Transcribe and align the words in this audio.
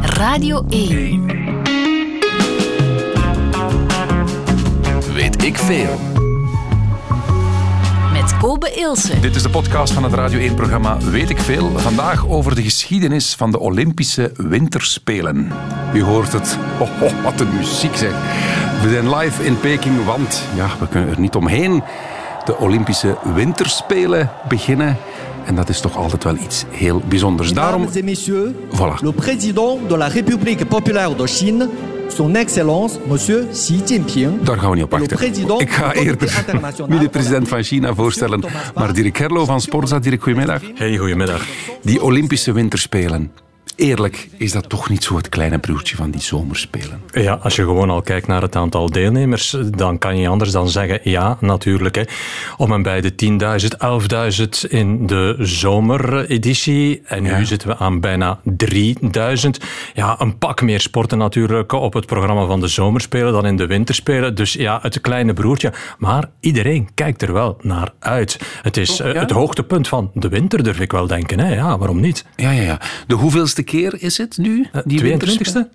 Radio 0.00 0.64
1. 0.68 1.26
Weet 5.14 5.44
ik 5.44 5.58
veel. 5.58 5.98
Met 8.12 8.36
Kobe 8.36 8.72
Ilse. 8.74 9.20
Dit 9.20 9.34
is 9.36 9.42
de 9.42 9.50
podcast 9.50 9.92
van 9.92 10.02
het 10.02 10.12
Radio 10.12 10.50
1-programma 10.50 10.98
Weet 10.98 11.30
ik 11.30 11.38
veel. 11.38 11.78
Vandaag 11.78 12.28
over 12.28 12.54
de 12.54 12.62
geschiedenis 12.62 13.34
van 13.34 13.50
de 13.50 13.58
Olympische 13.58 14.32
Winterspelen. 14.36 15.52
U 15.94 16.02
hoort 16.02 16.32
het. 16.32 16.58
Oh, 16.80 17.02
oh, 17.02 17.22
wat 17.22 17.40
een 17.40 17.56
muziek 17.56 17.96
zeg. 17.96 18.12
We 18.82 18.90
zijn 18.90 19.14
live 19.14 19.44
in 19.44 19.60
Peking, 19.60 20.04
want 20.04 20.42
ja, 20.54 20.68
we 20.80 20.88
kunnen 20.88 21.10
er 21.10 21.20
niet 21.20 21.34
omheen. 21.34 21.82
De 22.44 22.56
Olympische 22.56 23.16
Winterspelen 23.34 24.30
beginnen. 24.48 24.96
En 25.46 25.54
dat 25.54 25.68
is 25.68 25.80
toch 25.80 25.96
altijd 25.96 26.24
wel 26.24 26.36
iets 26.36 26.64
heel 26.70 27.02
bijzonders. 27.08 27.52
Daarom, 27.52 27.88
Voilà. 27.88 29.00
le 29.02 29.12
président 29.12 29.88
de 29.88 29.96
la 29.96 30.06
République 30.08 30.64
populaire 30.66 31.14
de 31.16 31.26
Chine, 31.26 31.68
son 32.08 32.34
excellence, 32.34 32.98
monsieur 33.06 33.46
Xi 33.52 33.82
Jinping. 33.86 34.42
daar 34.42 34.58
gaan 34.58 34.70
we 34.70 34.74
niet 34.76 34.84
op 34.84 34.92
Le 34.92 34.98
wachten. 34.98 35.16
président 35.16 35.60
Ik 35.60 35.70
ga 35.72 35.92
eerder 35.92 36.34
international 36.46 36.90
niet 36.90 37.00
de 37.00 37.08
president 37.08 37.48
van 37.48 37.62
China 37.62 37.94
voorstellen, 37.94 38.44
maar 38.74 38.92
Dirk 38.92 39.16
Herlo 39.18 39.44
van 39.44 39.60
Sporza. 39.60 39.98
Dirk, 39.98 40.22
goedemiddag. 40.22 40.60
Hey, 40.74 40.96
goedemiddag. 40.96 41.46
Die 41.82 42.02
Olympische 42.02 42.52
Winterspelen. 42.52 43.30
Eerlijk, 43.76 44.28
is 44.36 44.52
dat 44.52 44.68
toch 44.68 44.88
niet 44.88 45.04
zo 45.04 45.16
het 45.16 45.28
kleine 45.28 45.58
broertje 45.58 45.96
van 45.96 46.10
die 46.10 46.20
zomerspelen? 46.20 47.00
Ja, 47.12 47.32
als 47.42 47.56
je 47.56 47.62
gewoon 47.62 47.90
al 47.90 48.02
kijkt 48.02 48.26
naar 48.26 48.42
het 48.42 48.56
aantal 48.56 48.90
deelnemers, 48.90 49.56
dan 49.70 49.98
kan 49.98 50.16
je 50.18 50.28
anders 50.28 50.50
dan 50.50 50.68
zeggen, 50.68 51.00
ja, 51.02 51.36
natuurlijk. 51.40 51.94
Hè. 51.94 52.02
Om 52.56 52.72
en 52.72 52.82
bij 52.82 53.00
de 53.00 53.14
10.000, 53.14 53.76
11.000 54.66 54.70
in 54.70 55.06
de 55.06 55.36
zomereditie. 55.38 57.02
En 57.04 57.22
nu 57.22 57.28
Ja. 57.28 57.44
zitten 57.44 57.68
we 57.68 57.76
aan 57.76 58.00
bijna 58.00 58.40
3.000. 58.44 59.64
Ja, 59.94 60.20
een 60.20 60.38
pak 60.38 60.62
meer 60.62 60.80
sporten 60.80 61.18
natuurlijk 61.18 61.72
op 61.72 61.92
het 61.92 62.06
programma 62.06 62.46
van 62.46 62.60
de 62.60 62.68
zomerspelen 62.68 63.32
dan 63.32 63.46
in 63.46 63.56
de 63.56 63.66
winterspelen. 63.66 64.34
Dus 64.34 64.52
ja, 64.52 64.78
het 64.82 65.00
kleine 65.00 65.32
broertje. 65.32 65.72
Maar 65.98 66.24
iedereen 66.40 66.88
kijkt 66.94 67.22
er 67.22 67.32
wel 67.32 67.56
naar 67.62 67.92
uit. 67.98 68.38
Het 68.62 68.76
is 68.76 68.96
Toch, 68.96 69.06
eh, 69.06 69.14
ja? 69.14 69.20
het 69.20 69.30
hoogtepunt 69.30 69.88
van 69.88 70.10
de 70.14 70.28
winter, 70.28 70.62
durf 70.62 70.80
ik 70.80 70.92
wel 70.92 71.06
denken. 71.06 71.38
Hè. 71.40 71.54
Ja, 71.54 71.78
waarom 71.78 72.00
niet? 72.00 72.24
Ja, 72.36 72.50
ja, 72.50 72.62
ja. 72.62 72.80
De 73.06 73.14
hoeveelste 73.14 73.62
keer 73.64 74.02
is 74.02 74.18
het 74.18 74.38
nu? 74.38 74.66
Die 74.84 75.00
22e? 75.00 75.06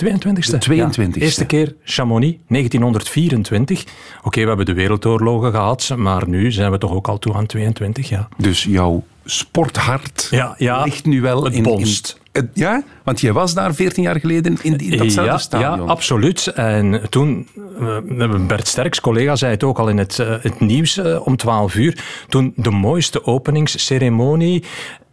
22e. 0.05 0.49
De 0.49 0.57
22e. 0.69 0.73
Ja. 0.75 0.89
Eerste 1.13 1.45
keer 1.45 1.75
Chamonix, 1.83 2.37
1924. 2.47 3.83
Oké, 4.23 4.41
we 4.41 4.47
hebben 4.47 4.65
de 4.65 4.73
wereldoorlogen 4.73 5.51
gehad, 5.51 5.91
maar 5.97 6.27
nu 6.29 6.51
zijn 6.51 6.71
we 6.71 6.77
toch 6.77 6.91
ook 6.91 7.07
al 7.07 7.17
toe 7.19 7.33
aan 7.33 7.45
22, 7.45 8.09
ja. 8.09 8.27
Dus 8.37 8.63
jouw 8.63 9.03
sporthart 9.25 10.27
Ja, 10.31 10.55
ja, 10.57 10.83
ligt 10.83 11.05
nu 11.05 11.21
wel 11.21 11.43
het 11.43 11.53
in... 11.53 11.63
bonst. 11.63 12.17
in- 12.31 12.49
ja, 12.53 12.83
want 13.03 13.21
jij 13.21 13.33
was 13.33 13.53
daar 13.53 13.73
14 13.75 14.03
jaar 14.03 14.19
geleden 14.19 14.57
in, 14.61 14.77
in 14.77 14.97
datzelfde 14.97 15.31
ja, 15.31 15.37
stadion. 15.37 15.85
Ja, 15.85 15.91
absoluut. 15.91 16.47
En 16.47 17.01
toen, 17.09 17.47
eh, 17.55 17.61
Bert 18.47 18.67
Sterks, 18.67 19.01
collega, 19.01 19.35
zei 19.35 19.51
het 19.51 19.63
ook 19.63 19.79
al 19.79 19.89
in 19.89 19.97
het, 19.97 20.19
eh, 20.19 20.35
het 20.41 20.59
nieuws 20.59 20.97
eh, 20.97 21.27
om 21.27 21.37
12 21.37 21.75
uur. 21.75 22.03
Toen 22.27 22.53
de 22.55 22.69
mooiste 22.69 23.25
openingsceremonie. 23.25 24.63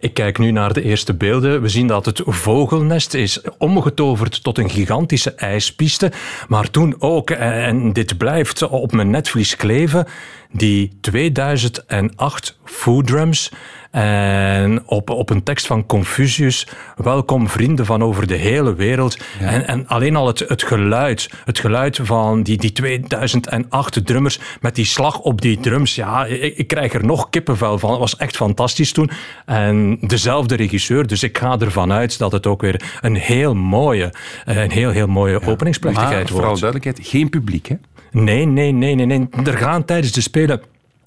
Ik 0.00 0.14
kijk 0.14 0.38
nu 0.38 0.50
naar 0.50 0.72
de 0.72 0.82
eerste 0.82 1.14
beelden. 1.14 1.62
We 1.62 1.68
zien 1.68 1.86
dat 1.86 2.06
het 2.06 2.22
vogelnest 2.24 3.14
is 3.14 3.40
omgetoverd 3.58 4.42
tot 4.42 4.58
een 4.58 4.70
gigantische 4.70 5.34
ijspiste. 5.34 6.12
Maar 6.48 6.70
toen 6.70 6.94
ook, 6.98 7.30
eh, 7.30 7.66
en 7.66 7.92
dit 7.92 8.18
blijft 8.18 8.68
op 8.68 8.92
mijn 8.92 9.10
netvlies 9.10 9.56
kleven, 9.56 10.06
die 10.52 10.98
2008 11.00 12.58
food 12.64 13.06
drums. 13.06 13.52
En 13.96 14.82
op, 14.86 15.10
op 15.10 15.30
een 15.30 15.42
tekst 15.42 15.66
van 15.66 15.86
Confucius, 15.86 16.66
welkom 16.96 17.48
vrienden 17.48 17.86
van 17.86 18.02
over 18.02 18.26
de 18.26 18.34
hele 18.34 18.74
wereld. 18.74 19.16
En, 19.40 19.66
en 19.66 19.86
alleen 19.86 20.16
al 20.16 20.26
het, 20.26 20.38
het 20.38 20.62
geluid, 20.62 21.30
het 21.44 21.58
geluid 21.58 22.00
van 22.02 22.42
die, 22.42 22.56
die 22.56 22.72
2008 22.72 24.06
drummers 24.06 24.38
met 24.60 24.74
die 24.74 24.84
slag 24.84 25.18
op 25.18 25.40
die 25.40 25.60
drums. 25.60 25.94
Ja, 25.94 26.24
ik, 26.24 26.56
ik 26.56 26.66
krijg 26.66 26.94
er 26.94 27.04
nog 27.04 27.30
kippenvel 27.30 27.78
van. 27.78 27.90
Het 27.90 27.98
was 27.98 28.16
echt 28.16 28.36
fantastisch 28.36 28.92
toen. 28.92 29.10
En 29.46 29.98
dezelfde 30.00 30.56
regisseur, 30.56 31.06
dus 31.06 31.22
ik 31.22 31.38
ga 31.38 31.58
ervan 31.58 31.92
uit 31.92 32.18
dat 32.18 32.32
het 32.32 32.46
ook 32.46 32.60
weer 32.60 32.98
een 33.00 33.16
heel 33.16 33.54
mooie, 33.54 34.12
eh, 34.44 34.62
een 34.62 34.70
heel, 34.70 34.90
heel 34.90 35.06
mooie 35.06 35.38
maar 35.40 35.48
openingsplechtigheid 35.48 36.28
vooral 36.28 36.46
wordt. 36.46 36.60
duidelijkheid, 36.60 37.08
geen 37.08 37.28
publiek, 37.28 37.68
hè? 37.68 37.76
Nee, 38.10 38.46
nee, 38.46 38.72
nee, 38.72 38.94
nee, 38.94 39.06
nee. 39.06 39.28
Er 39.44 39.58
gaan 39.58 39.84
tijdens 39.84 40.12
de 40.12 40.20
Spelen 40.20 40.60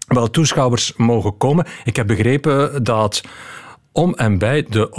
wel 0.10 0.30
toeschouwers 0.30 0.94
mogen 0.98 1.38
komen. 1.38 1.66
Ik 1.84 1.96
heb 1.96 2.08
begrepen 2.08 2.84
dat 2.84 3.22
om 3.92 4.14
en 4.14 4.38
bij 4.38 4.66
de 4.70 4.90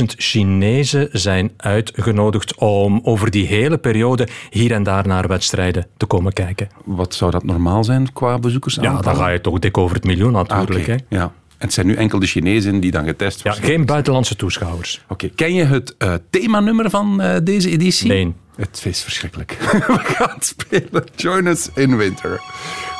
150.000 0.00 0.04
Chinezen 0.16 1.08
zijn 1.12 1.50
uitgenodigd 1.56 2.54
om 2.54 3.00
over 3.02 3.30
die 3.30 3.46
hele 3.46 3.78
periode 3.78 4.28
hier 4.50 4.72
en 4.72 4.82
daar 4.82 5.06
naar 5.06 5.28
wedstrijden 5.28 5.86
te 5.96 6.06
komen 6.06 6.32
kijken. 6.32 6.68
Wat 6.84 7.14
zou 7.14 7.30
dat 7.30 7.44
normaal 7.44 7.84
zijn 7.84 8.12
qua 8.12 8.38
bezoekers? 8.38 8.74
Ja, 8.74 9.00
dan 9.00 9.16
ga 9.16 9.28
je 9.28 9.40
toch 9.40 9.58
dik 9.58 9.78
over 9.78 9.96
het 9.96 10.04
miljoen 10.04 10.32
natuurlijk. 10.32 10.86
hè? 10.86 10.96
Ja. 11.08 11.22
En 11.22 11.66
het 11.66 11.72
zijn 11.74 11.86
nu 11.86 11.94
enkel 11.94 12.18
de 12.18 12.26
Chinezen 12.26 12.80
die 12.80 12.90
dan 12.90 13.04
getest 13.04 13.42
Ja, 13.42 13.50
worden. 13.50 13.68
geen 13.70 13.86
buitenlandse 13.86 14.36
toeschouwers. 14.36 15.04
Oké, 15.08 15.28
ken 15.28 15.54
je 15.54 15.64
het 15.64 15.94
eh, 15.98 16.14
themanummer 16.30 16.90
van 16.90 17.20
eh, 17.20 17.36
deze 17.42 17.70
editie? 17.70 18.08
Nee. 18.08 18.34
Het 18.56 18.82
is 18.84 19.02
verschrikkelijk. 19.02 19.56
We 19.86 19.98
gaan 20.02 20.36
spelen 20.40 21.04
Join 21.16 21.46
Us 21.46 21.68
in 21.74 21.96
Winter. 21.96 22.40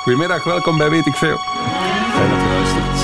Goedemiddag, 0.00 0.44
welkom 0.44 0.78
bij 0.78 0.90
Weet 0.90 1.06
ik 1.06 1.14
Veel. 1.14 1.38
Fijn 1.38 2.30
dat 2.30 2.40
je 2.40 2.46
luistert. 2.46 2.98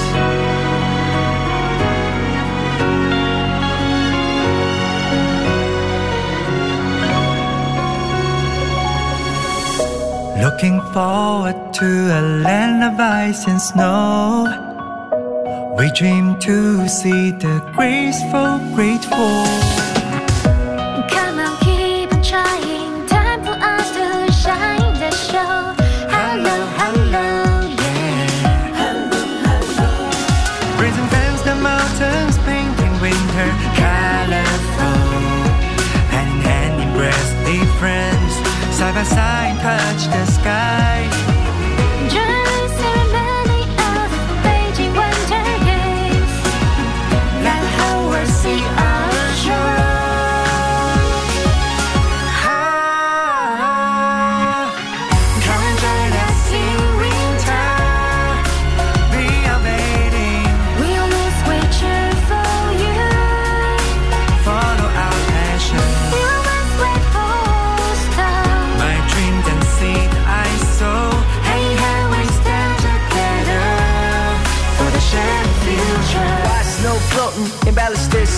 Looking 10.42 10.82
forward 10.92 11.72
to 11.72 11.86
a 11.86 12.20
land 12.20 12.92
of 12.92 13.00
ice 13.28 13.50
and 13.50 13.62
snow. 13.62 14.48
We 15.76 15.90
dream 15.92 16.38
to 16.38 16.86
see 16.86 17.36
the 17.36 17.60
graceful, 17.72 18.58
great 18.74 19.06
sign 39.14 39.56
touch 39.58 40.06
the 40.06 40.24
sky. 40.26 40.95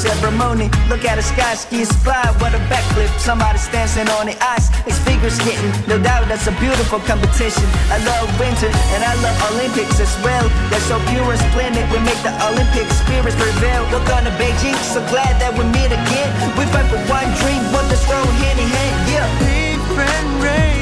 Ceremony. 0.08 0.72
Look 0.88 1.04
at 1.04 1.16
the 1.16 1.22
sky, 1.22 1.54
skiing 1.54 1.86
fly. 2.00 2.24
What 2.40 2.54
a 2.56 2.60
backflip. 2.72 3.12
Somebody's 3.20 3.68
dancing 3.68 4.08
on 4.16 4.26
the 4.26 4.36
ice. 4.40 4.72
It's 4.88 4.98
figure 5.04 5.30
skating. 5.30 5.72
No 5.86 6.00
doubt 6.00 6.28
that's 6.28 6.46
a 6.48 6.54
beautiful 6.56 7.00
competition. 7.04 7.64
I 7.92 8.00
love 8.08 8.28
winter 8.40 8.72
and 8.96 9.04
I 9.04 9.12
love 9.20 9.36
Olympics 9.52 10.00
as 10.00 10.12
well. 10.24 10.48
They're 10.72 10.88
so 10.88 10.96
pure 11.12 11.28
and 11.28 11.40
splendid. 11.52 11.84
We 11.92 12.00
make 12.00 12.20
the 12.24 12.32
Olympic 12.48 12.88
spirits 12.88 13.36
prevail. 13.36 13.84
Look 13.92 14.08
on 14.16 14.24
to 14.24 14.32
Beijing. 14.40 14.76
So 14.80 15.04
glad 15.12 15.36
that 15.44 15.52
we 15.52 15.64
meet 15.76 15.92
again. 15.92 16.30
We 16.56 16.64
fight 16.72 16.88
for 16.88 17.00
one 17.12 17.28
dream. 17.44 17.62
What 17.72 17.84
this 17.92 18.04
road 18.08 18.32
hand 18.40 18.58
in 18.58 18.68
hand. 18.68 18.96
Yeah. 19.12 19.28
Different 19.44 20.28
races 20.42 20.77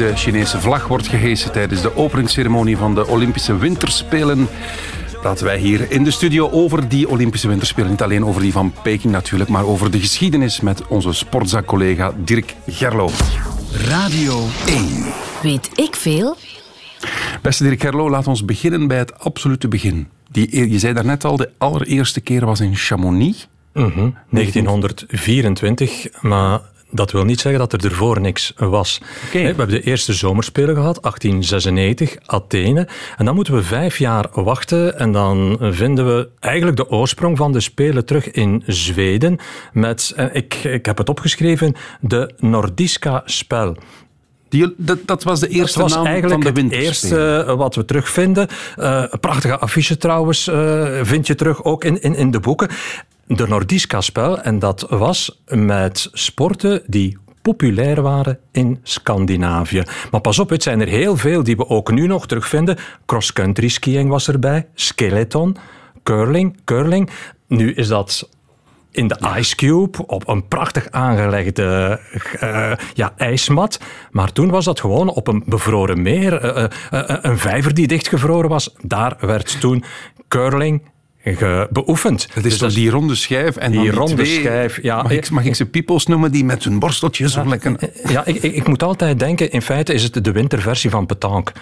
de 0.00 0.16
Chinese 0.16 0.60
vlag 0.60 0.88
wordt 0.88 1.08
gehesen 1.08 1.52
tijdens 1.52 1.82
de 1.82 1.96
openingsceremonie 1.96 2.76
van 2.76 2.94
de 2.94 3.06
Olympische 3.06 3.56
Winterspelen. 3.56 4.48
Praten 5.20 5.44
wij 5.44 5.58
hier 5.58 5.90
in 5.90 6.04
de 6.04 6.10
studio 6.10 6.50
over 6.50 6.88
die 6.88 7.08
Olympische 7.08 7.48
Winterspelen. 7.48 7.90
Niet 7.90 8.02
alleen 8.02 8.24
over 8.24 8.42
die 8.42 8.52
van 8.52 8.72
Peking 8.82 9.12
natuurlijk, 9.12 9.50
maar 9.50 9.64
over 9.64 9.90
de 9.90 10.00
geschiedenis 10.00 10.60
met 10.60 10.86
onze 10.86 11.12
sportzaak-collega 11.12 12.12
Dirk 12.24 12.54
Gerlo. 12.66 13.10
Radio 13.72 14.46
1. 14.66 15.04
Weet 15.42 15.70
ik 15.78 15.96
veel? 15.96 16.36
Beste 17.42 17.64
Dirk 17.64 17.80
Gerlo, 17.80 18.10
laat 18.10 18.26
ons 18.26 18.44
beginnen 18.44 18.88
bij 18.88 18.98
het 18.98 19.18
absolute 19.18 19.68
begin. 19.68 20.08
Die, 20.30 20.70
je 20.70 20.78
zei 20.78 20.92
daarnet 20.92 21.24
al, 21.24 21.36
de 21.36 21.50
allereerste 21.58 22.20
keer 22.20 22.46
was 22.46 22.60
in 22.60 22.76
Chamonix. 22.76 23.48
Mhm, 23.72 24.10
1924, 24.30 26.06
maar 26.20 26.60
dat 26.90 27.12
wil 27.12 27.24
niet 27.24 27.40
zeggen 27.40 27.60
dat 27.60 27.72
er 27.72 27.84
ervoor 27.84 28.20
niks 28.20 28.52
was. 28.56 29.00
We 29.32 29.38
hebben 29.38 29.68
de 29.68 29.82
eerste 29.82 30.12
zomerspelen 30.12 30.74
gehad, 30.74 31.02
1896, 31.02 32.16
Athene. 32.26 32.88
En 33.16 33.24
dan 33.24 33.34
moeten 33.34 33.54
we 33.54 33.62
vijf 33.62 33.98
jaar 33.98 34.26
wachten 34.32 34.98
en 34.98 35.12
dan 35.12 35.56
vinden 35.60 36.16
we 36.16 36.28
eigenlijk 36.40 36.76
de 36.76 36.90
oorsprong 36.90 37.36
van 37.36 37.52
de 37.52 37.60
Spelen 37.60 38.04
terug 38.04 38.30
in 38.30 38.62
Zweden 38.66 39.38
met, 39.72 40.12
eh, 40.16 40.26
ik, 40.32 40.54
ik 40.54 40.86
heb 40.86 40.98
het 40.98 41.08
opgeschreven, 41.08 41.74
de 42.00 42.32
Nordiska-spel. 42.38 43.76
Die, 44.48 44.74
dat, 44.76 44.98
dat 45.04 45.22
was 45.22 45.40
de 45.40 45.48
eerste 45.48 45.78
Dat 45.78 45.88
was 45.88 45.96
naam 45.96 46.06
eigenlijk 46.06 46.42
van 46.42 46.54
de 46.54 46.60
het 46.62 46.72
eerste 46.72 47.44
eh, 47.46 47.54
wat 47.54 47.74
we 47.74 47.84
terugvinden. 47.84 48.48
Eh, 48.76 49.04
prachtige 49.20 49.58
affiche 49.58 49.96
trouwens 49.96 50.50
vind 51.02 51.26
je 51.26 51.34
terug 51.34 51.64
ook 51.64 51.84
in, 51.84 52.02
in, 52.02 52.14
in 52.14 52.30
de 52.30 52.40
boeken. 52.40 52.68
De 53.36 53.48
Nordiska-spel, 53.48 54.40
en 54.40 54.58
dat 54.58 54.86
was 54.88 55.42
met 55.46 56.08
sporten 56.12 56.82
die 56.86 57.18
populair 57.42 58.02
waren 58.02 58.38
in 58.52 58.78
Scandinavië. 58.82 59.82
Maar 60.10 60.20
pas 60.20 60.38
op, 60.38 60.48
het 60.50 60.62
zijn 60.62 60.80
er 60.80 60.88
heel 60.88 61.16
veel 61.16 61.42
die 61.42 61.56
we 61.56 61.68
ook 61.68 61.90
nu 61.90 62.06
nog 62.06 62.26
terugvinden. 62.26 62.78
Cross-country 63.06 63.68
skiing 63.68 64.08
was 64.08 64.28
erbij, 64.28 64.68
skeleton, 64.74 65.56
curling, 66.02 66.56
curling. 66.64 67.10
Nu 67.46 67.72
is 67.72 67.88
dat 67.88 68.28
in 68.90 69.08
de 69.08 69.18
Ice 69.36 69.56
Cube 69.56 70.06
op 70.06 70.28
een 70.28 70.48
prachtig 70.48 70.90
aangelegde 70.90 72.00
eh, 72.40 72.72
ja, 72.94 73.12
ijsmat. 73.16 73.80
Maar 74.10 74.32
toen 74.32 74.50
was 74.50 74.64
dat 74.64 74.80
gewoon 74.80 75.08
op 75.08 75.26
een 75.26 75.42
bevroren 75.46 76.02
meer, 76.02 76.34
eh, 76.34 76.64
eh, 76.90 77.18
een 77.22 77.38
vijver 77.38 77.74
die 77.74 77.86
dichtgevroren 77.86 78.50
was. 78.50 78.74
Daar 78.80 79.16
werd 79.20 79.60
toen 79.60 79.84
curling 80.28 80.82
beoefend. 81.70 82.28
Het 82.32 82.44
is 82.44 82.50
Dus 82.50 82.58
toch 82.58 82.72
die 82.72 82.90
ronde 82.90 83.14
schijf 83.14 83.56
en 83.56 83.70
die 83.70 83.90
ronde 83.90 84.14
twee, 84.14 84.40
schijf, 84.40 84.82
ja. 84.82 85.02
Mag 85.02 85.10
ik, 85.12 85.30
mag 85.30 85.44
ik 85.44 85.54
ze 85.54 85.66
piepels 85.66 86.06
noemen 86.06 86.32
die 86.32 86.44
met 86.44 86.64
hun 86.64 86.78
borsteltjes 86.78 87.32
zo 87.32 87.46
lekker... 87.48 87.76
Ja, 88.08 88.24
ik, 88.26 88.36
ik, 88.36 88.54
ik 88.54 88.68
moet 88.68 88.82
altijd 88.82 89.18
denken, 89.18 89.50
in 89.50 89.62
feite 89.62 89.92
is 89.92 90.02
het 90.02 90.24
de 90.24 90.32
winterversie 90.32 90.90
van 90.90 91.06
petanque. 91.06 91.52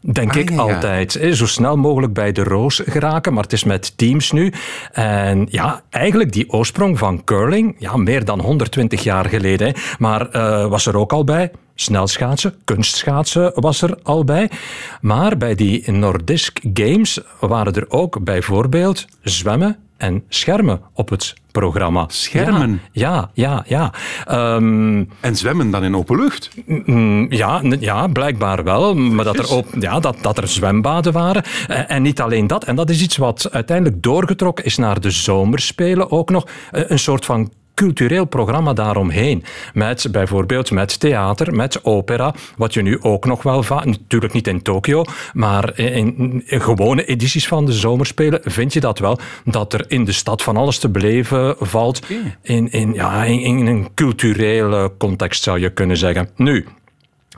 Denk 0.00 0.30
Ah, 0.30 0.36
ik 0.36 0.48
ja, 0.48 0.54
ja. 0.54 0.60
altijd. 0.74 1.14
hè. 1.14 1.34
Zo 1.34 1.46
snel 1.46 1.76
mogelijk 1.76 2.12
bij 2.12 2.32
de 2.32 2.42
roos 2.42 2.82
geraken, 2.86 3.32
maar 3.32 3.42
het 3.42 3.52
is 3.52 3.64
met 3.64 3.96
teams 3.96 4.32
nu. 4.32 4.52
En 4.92 5.46
ja, 5.50 5.82
eigenlijk 5.90 6.32
die 6.32 6.50
oorsprong 6.52 6.98
van 6.98 7.24
curling, 7.24 7.76
ja, 7.78 7.96
meer 7.96 8.24
dan 8.24 8.40
120 8.40 9.02
jaar 9.02 9.24
geleden. 9.24 9.74
Maar 9.98 10.28
eh, 10.30 10.66
was 10.66 10.86
er 10.86 10.96
ook 10.96 11.12
al 11.12 11.24
bij. 11.24 11.50
Snelschaatsen, 11.80 12.54
kunstschaatsen 12.64 13.52
was 13.54 13.82
er 13.82 13.98
al 14.02 14.24
bij. 14.24 14.50
Maar 15.00 15.36
bij 15.36 15.54
die 15.54 15.90
Nordisk 15.90 16.60
Games 16.74 17.20
waren 17.40 17.72
er 17.74 17.84
ook 17.88 18.24
bijvoorbeeld 18.24 19.04
zwemmen 19.22 19.76
en 19.96 20.22
schermen 20.28 20.80
op 20.92 21.08
het 21.08 21.34
programma. 21.52 22.04
Schermen? 22.08 22.80
Ja, 22.92 23.30
ja, 23.34 23.62
ja. 23.66 23.92
ja. 24.26 24.54
Ehm, 24.54 25.04
En 25.20 25.36
zwemmen 25.36 25.70
dan 25.70 25.84
in 25.84 25.96
open 25.96 26.16
lucht. 26.16 26.50
Mm, 26.66 27.26
Ja, 27.32 27.62
ja, 27.80 28.06
blijkbaar 28.06 28.64
wel. 28.64 28.94
Maar 28.94 29.24
dat 29.24 29.38
er, 29.38 29.50
ook, 29.50 29.66
ja, 29.80 30.00
dat, 30.00 30.16
dat 30.22 30.38
er 30.38 30.48
zwembaden 30.48 31.12
waren. 31.12 31.42
Eh, 31.68 31.90
En 31.90 32.02
niet 32.02 32.20
alleen 32.20 32.46
dat. 32.46 32.64
En 32.64 32.76
dat 32.76 32.90
is 32.90 33.02
iets 33.02 33.16
wat 33.16 33.48
uiteindelijk 33.52 34.02
doorgetrokken 34.02 34.64
is 34.64 34.76
naar 34.76 35.00
de 35.00 35.10
zomerspelen 35.10 36.10
ook 36.10 36.30
nog. 36.30 36.46
Eh, 36.70 36.82
Een 36.86 36.98
soort 36.98 37.24
van 37.24 37.50
cultureel 37.78 38.24
programma 38.24 38.72
daaromheen. 38.72 39.44
Met 39.74 40.08
bijvoorbeeld 40.10 40.70
met 40.70 41.00
theater, 41.00 41.54
met 41.54 41.84
opera, 41.84 42.34
wat 42.56 42.74
je 42.74 42.82
nu 42.82 42.98
ook 43.00 43.24
nog 43.24 43.42
wel 43.42 43.62
vaak, 43.62 43.84
natuurlijk 43.84 44.32
niet 44.32 44.46
in 44.46 44.62
Tokio, 44.62 45.04
maar 45.32 45.78
in, 45.78 46.42
in 46.46 46.60
gewone 46.60 47.04
edities 47.04 47.48
van 47.48 47.66
de 47.66 47.72
zomerspelen 47.72 48.40
vind 48.42 48.72
je 48.72 48.80
dat 48.80 48.98
wel, 48.98 49.18
dat 49.44 49.72
er 49.72 49.84
in 49.88 50.04
de 50.04 50.12
stad 50.12 50.42
van 50.42 50.56
alles 50.56 50.78
te 50.78 50.88
beleven 50.88 51.56
valt. 51.58 52.06
In, 52.42 52.70
in, 52.70 52.92
ja, 52.92 53.24
in, 53.24 53.40
in 53.40 53.66
een 53.66 53.88
culturele 53.94 54.92
context 54.98 55.42
zou 55.42 55.60
je 55.60 55.70
kunnen 55.70 55.96
zeggen. 55.96 56.28
Nu, 56.36 56.66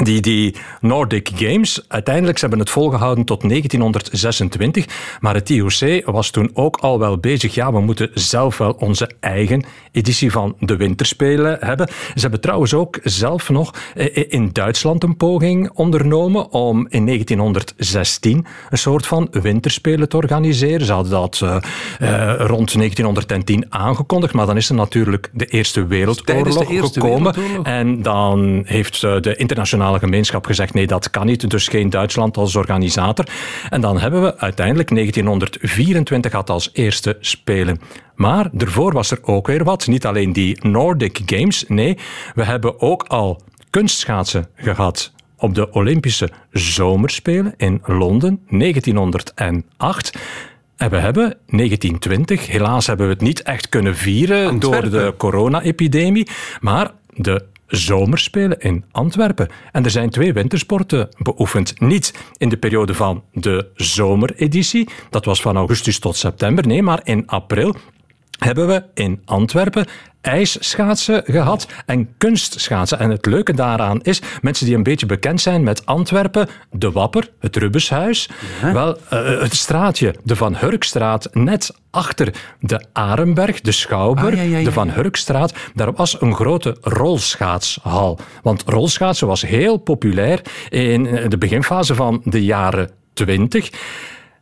die, 0.05 0.21
die 0.21 0.55
Nordic 0.81 1.31
Games, 1.35 1.85
uiteindelijk 1.89 2.39
ze 2.39 2.47
hebben 2.47 2.65
het 2.65 2.71
volgehouden 2.71 3.25
tot 3.25 3.49
1926, 3.49 4.87
maar 5.21 5.35
het 5.35 5.51
IOC 5.51 6.05
was 6.05 6.31
toen 6.31 6.51
ook 6.55 6.77
al 6.77 6.99
wel 6.99 7.19
bezig. 7.19 7.55
Ja, 7.55 7.73
we 7.73 7.81
moeten 7.81 8.11
zelf 8.15 8.59
wel 8.59 8.73
onze 8.79 9.11
eigen 9.21 9.65
editie 9.93 10.31
van 10.31 10.57
de 10.59 10.77
winterspelen 10.77 11.57
hebben. 11.61 11.89
Ze 12.15 12.21
hebben 12.21 12.41
trouwens 12.41 12.75
ook 12.75 12.99
zelf 13.03 13.49
nog 13.49 13.75
eh, 13.95 14.25
in 14.29 14.51
Duitsland 14.53 15.03
een 15.03 15.17
poging 15.17 15.71
ondernomen 15.75 16.51
om 16.53 16.87
in 16.89 17.07
1916 17.07 18.47
een 18.71 18.79
soort 18.79 19.07
van 19.07 19.29
winterspelen 19.31 20.09
te 20.09 20.17
organiseren. 20.17 20.87
Ze 20.87 20.93
hadden 20.93 21.13
dat 21.13 21.41
eh, 21.43 21.57
eh, 21.99 22.47
rond 22.47 22.73
1910 22.75 23.67
aangekondigd, 23.69 24.35
maar 24.35 24.47
dan 24.47 24.57
is 24.57 24.69
er 24.69 24.75
natuurlijk 24.75 25.31
de 25.33 25.47
Eerste 25.47 25.87
Wereldoorlog 25.87 26.25
Tijdens 26.25 26.59
de 26.59 26.75
Eerste 26.75 27.01
gekomen. 27.01 27.35
Wereldoorlog? 27.35 27.67
En 27.67 28.03
dan 28.03 28.63
heeft 28.65 29.03
eh, 29.03 29.21
de 29.21 29.37
internationale 29.37 29.90
gemeenschap 29.99 30.47
gezegd: 30.47 30.75
nee, 30.75 30.87
dat 30.87 31.11
kan 31.11 31.27
niet. 31.27 31.51
Dus 31.51 31.69
geen 31.69 31.91
Duitsland 31.91 32.37
als 32.37 32.57
organisator. 32.57 33.27
En 33.71 33.81
dan 33.81 34.01
hebben 34.01 34.23
we 34.23 34.39
uiteindelijk 34.39 34.89
1924 34.89 36.31
gehad 36.31 36.51
als 36.51 36.71
eerste 36.73 37.17
spelen. 37.21 37.81
Maar 38.15 38.51
ervoor 38.59 38.93
was 38.93 39.11
er 39.11 39.19
ook 39.23 39.47
weer 39.47 39.65
wat. 39.65 39.87
Niet 39.87 40.07
alleen 40.07 40.33
die 40.33 40.67
Nordic 40.67 41.21
Games. 41.27 41.65
Nee, 41.69 41.99
we 42.35 42.45
hebben 42.45 42.81
ook 42.81 43.03
al 43.03 43.43
kunstschaatsen 43.71 44.49
gehad. 44.55 45.13
Op 45.37 45.55
de 45.55 45.73
Olympische 45.73 46.31
Zomerspelen 46.51 47.55
in 47.57 47.81
Londen 47.85 48.41
1908. 48.49 50.13
En 50.77 50.91
we 50.91 50.97
hebben 50.97 51.37
1920, 51.47 52.47
helaas 52.47 52.87
hebben 52.87 53.07
we 53.07 53.13
het 53.13 53.23
niet 53.23 53.43
echt 53.43 53.69
kunnen 53.69 53.97
vieren 53.97 54.59
door 54.59 54.91
de 54.91 55.15
corona-epidemie, 55.17 56.29
maar 56.61 56.91
de 57.15 57.45
zomerspelen 57.71 58.59
in 58.59 58.85
Antwerpen. 58.91 59.49
En 59.73 59.85
er 59.85 59.91
zijn 59.91 60.11
twee 60.11 60.33
wintersporten 60.33 61.09
beoefend. 61.19 61.81
Niet 61.81 62.15
in 62.37 62.49
de 62.49 62.57
periode 62.57 62.95
van 62.95 63.25
de 63.33 63.71
zomereditie, 63.75 64.89
dat 65.11 65.25
was 65.25 65.41
van 65.41 65.57
augustus 65.57 65.99
tot 65.99 66.17
september, 66.17 66.67
nee, 66.67 66.83
maar 66.83 67.01
in 67.05 67.27
april 67.27 67.75
hebben 68.39 68.67
we 68.67 68.85
in 68.95 69.23
Antwerpen 69.25 69.87
ijsschaatsen 70.21 71.23
gehad 71.27 71.67
en 71.87 72.09
kunstschaatsen. 72.19 72.99
En 72.99 73.11
het 73.11 73.27
leuke 73.27 73.55
daaraan 73.55 74.01
is, 74.03 74.23
mensen 74.43 74.67
die 74.67 74.75
een 74.77 74.83
beetje 74.83 75.07
bekend 75.07 75.41
zijn 75.41 75.63
met 75.63 75.87
Antwerpen, 75.87 76.49
de 76.71 76.91
Wapper, 76.91 77.31
het 77.39 77.57
Rubenshuis, 77.57 78.29
wel, 78.73 78.99
eh, 79.09 79.41
het 79.41 79.55
straatje, 79.55 80.15
de 80.25 80.37
Van 80.37 80.57
Hurkstraat, 80.57 81.29
net 81.33 81.75
achter 81.91 82.35
de 82.61 82.85
Arenberg, 82.93 83.61
de 83.61 83.73
Schouwburg, 83.73 84.35
Ah, 84.35 84.37
ja, 84.37 84.43
ja, 84.43 84.59
ja, 84.59 84.65
de 84.65 84.73
Van. 84.73 84.91
Hurkstraat, 84.91 85.55
daar 85.75 85.93
was 85.93 86.21
een 86.21 86.35
grote 86.35 86.77
rolschaatshal. 86.81 88.19
Want 88.43 88.63
rolschaatsen 88.67 89.27
was 89.27 89.43
heel 89.43 89.77
populair 89.77 90.41
in 90.69 91.03
de 91.29 91.39
beginfase 91.39 91.95
van 91.95 92.21
de 92.25 92.45
jaren 92.45 92.91
20. 93.13 93.71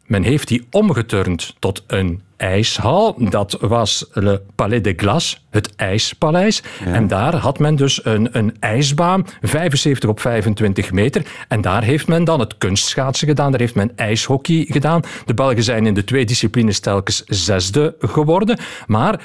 Men 0.08 0.22
heeft 0.22 0.48
die 0.48 0.66
omgeturnd 0.70 1.54
tot 1.58 1.84
een 1.86 2.22
ijshal. 2.36 3.16
Dat 3.30 3.56
was 3.60 4.06
Le 4.12 4.42
Palais 4.54 4.82
de 4.82 4.92
Glace, 4.96 5.36
het 5.50 5.74
ijspaleis. 5.76 6.62
En 6.84 7.06
daar 7.06 7.36
had 7.36 7.58
men 7.58 7.76
dus 7.76 8.04
een, 8.04 8.28
een 8.38 8.56
ijsbaan, 8.60 9.26
75 9.40 10.10
op 10.10 10.20
25 10.20 10.92
meter. 10.92 11.26
En 11.48 11.60
daar 11.60 11.82
heeft 11.82 12.08
men 12.08 12.24
dan 12.24 12.40
het 12.40 12.58
kunstschaatsen 12.58 13.28
gedaan, 13.28 13.50
daar 13.50 13.60
heeft 13.60 13.74
men 13.74 13.96
ijshockey 13.96 14.64
gedaan. 14.68 15.02
De 15.24 15.34
Belgen 15.34 15.62
zijn 15.62 15.86
in 15.86 15.94
de 15.94 16.04
twee 16.04 16.24
disciplines 16.24 16.80
telkens 16.80 17.24
zesde 17.24 17.96
geworden. 17.98 18.58
Maar 18.86 19.20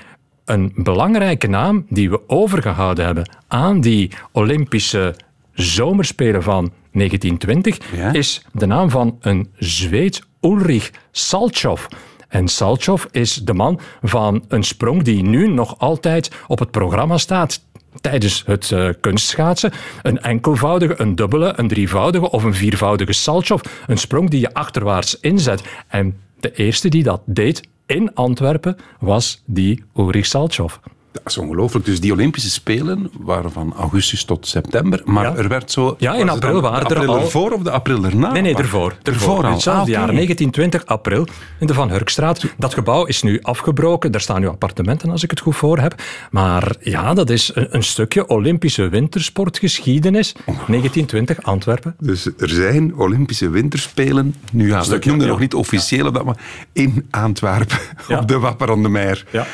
een 0.46 0.72
belangrijke 0.76 1.48
naam 1.48 1.86
die 1.90 2.10
we 2.10 2.30
overgehouden 2.30 3.06
hebben 3.06 3.30
aan 3.48 3.82
die 3.82 4.12
Olympische 4.32 5.16
zomerspelen 5.54 6.44
van 6.44 6.72
1920 6.92 7.78
Ja? 7.96 8.14
is 8.14 8.46
de 8.52 8.66
naam 8.66 8.90
van 8.90 9.18
een 9.22 9.52
Zweed, 9.58 10.22
Ulrich 10.44 10.92
Salchov. 11.12 11.86
En 12.28 12.48
Salchov 12.48 13.06
is 13.12 13.36
de 13.36 13.54
man 13.54 13.80
van 14.02 14.44
een 14.48 14.64
sprong 14.64 15.04
die 15.04 15.24
nu 15.24 15.48
nog 15.48 15.80
altijd 15.80 16.32
op 16.48 16.60
het 16.60 16.72
programma 16.72 17.18
staat 17.18 17.62
tijdens 18.02 18.44
het 18.46 18.72
eh, 18.72 18.90
kunstschaatsen. 19.02 19.72
Een 20.02 20.22
enkelvoudige, 20.22 21.02
een 21.02 21.16
dubbele, 21.16 21.54
een 21.56 21.68
drievoudige 21.68 22.32
of 22.32 22.44
een 22.44 22.54
viervoudige 22.54 23.14
Salchov. 23.14 23.62
Een 23.88 23.98
sprong 23.98 24.30
die 24.30 24.40
je 24.40 24.54
achterwaarts 24.54 25.20
inzet. 25.20 25.64
En 25.88 26.20
de 26.40 26.52
eerste 26.52 26.90
die 26.90 27.04
dat 27.04 27.22
deed 27.26 27.68
in 27.86 28.14
Antwerpen 28.14 28.78
was 29.00 29.44
die 29.46 29.84
Ulrich 29.96 30.26
Salchov. 30.26 30.80
Dat 31.14 31.22
is 31.26 31.38
ongelooflijk. 31.38 31.86
Dus 31.86 32.00
die 32.00 32.12
Olympische 32.12 32.50
Spelen 32.50 33.12
waren 33.20 33.52
van 33.52 33.74
augustus 33.78 34.24
tot 34.26 34.48
september. 34.48 35.02
Maar 35.06 35.24
Ja. 35.24 35.36
er 35.36 35.48
werd 35.48 35.72
zo... 35.72 35.96
Ja, 35.98 36.16
in 36.16 36.30
april 36.30 36.62
waren 36.62 36.80
er 36.90 36.96
april 36.96 37.14
al- 37.16 37.20
ervoor 37.22 37.52
of 37.52 37.62
de 37.62 37.72
april 37.72 38.06
erna? 38.06 38.32
Nee, 38.32 38.42
nee, 38.42 38.56
ervoor. 38.56 38.96
Ervoor 39.04 39.44
al. 39.46 39.52
Hetzelfde 39.52 39.80
Ah, 39.82 39.82
oké. 39.82 39.92
jaar, 39.92 40.06
1920 40.14 40.86
april, 40.86 41.28
in 41.60 41.68
de 41.68 41.74
Van 41.74 41.90
Hurkstraat. 41.90 42.46
Dat 42.58 42.74
gebouw 42.74 43.06
is 43.06 43.22
nu 43.22 43.40
afgebroken. 43.42 44.12
Daar 44.12 44.22
staan 44.22 44.42
nu 44.42 44.48
appartementen, 44.48 45.10
als 45.10 45.24
ik 45.24 45.30
het 45.30 45.40
goed 45.40 45.56
voor 45.56 45.80
heb. 45.80 46.02
Maar 46.32 46.76
ja, 46.80 47.14
dat 47.14 47.30
is 47.30 47.52
een, 47.54 47.68
een 47.76 47.84
stukje 47.84 48.28
Olympische 48.28 48.90
wintersportgeschiedenis. 48.90 50.34
1920 50.46 51.44
Antwerpen. 51.44 51.96
Dus 52.00 52.26
er 52.38 52.50
zijn 52.50 52.96
Olympische 52.96 53.50
Winterspelen, 53.50 54.36
nu 54.52 54.68
ja, 54.68 54.84
ik 54.92 55.06
noemde 55.06 55.24
ja. 55.24 55.30
nog 55.30 55.40
niet 55.40 55.54
officieel, 55.54 56.08
op 56.08 56.14
dat, 56.14 56.26
maar 56.26 56.38
in 56.74 57.08
Antwerpen, 57.12 57.78
op 58.20 58.28
de 58.28 58.40
Wapper 58.40 58.70
aan 58.72 58.84
de 58.84 58.90
Meer. 58.90 59.26
Ja. 59.32 59.46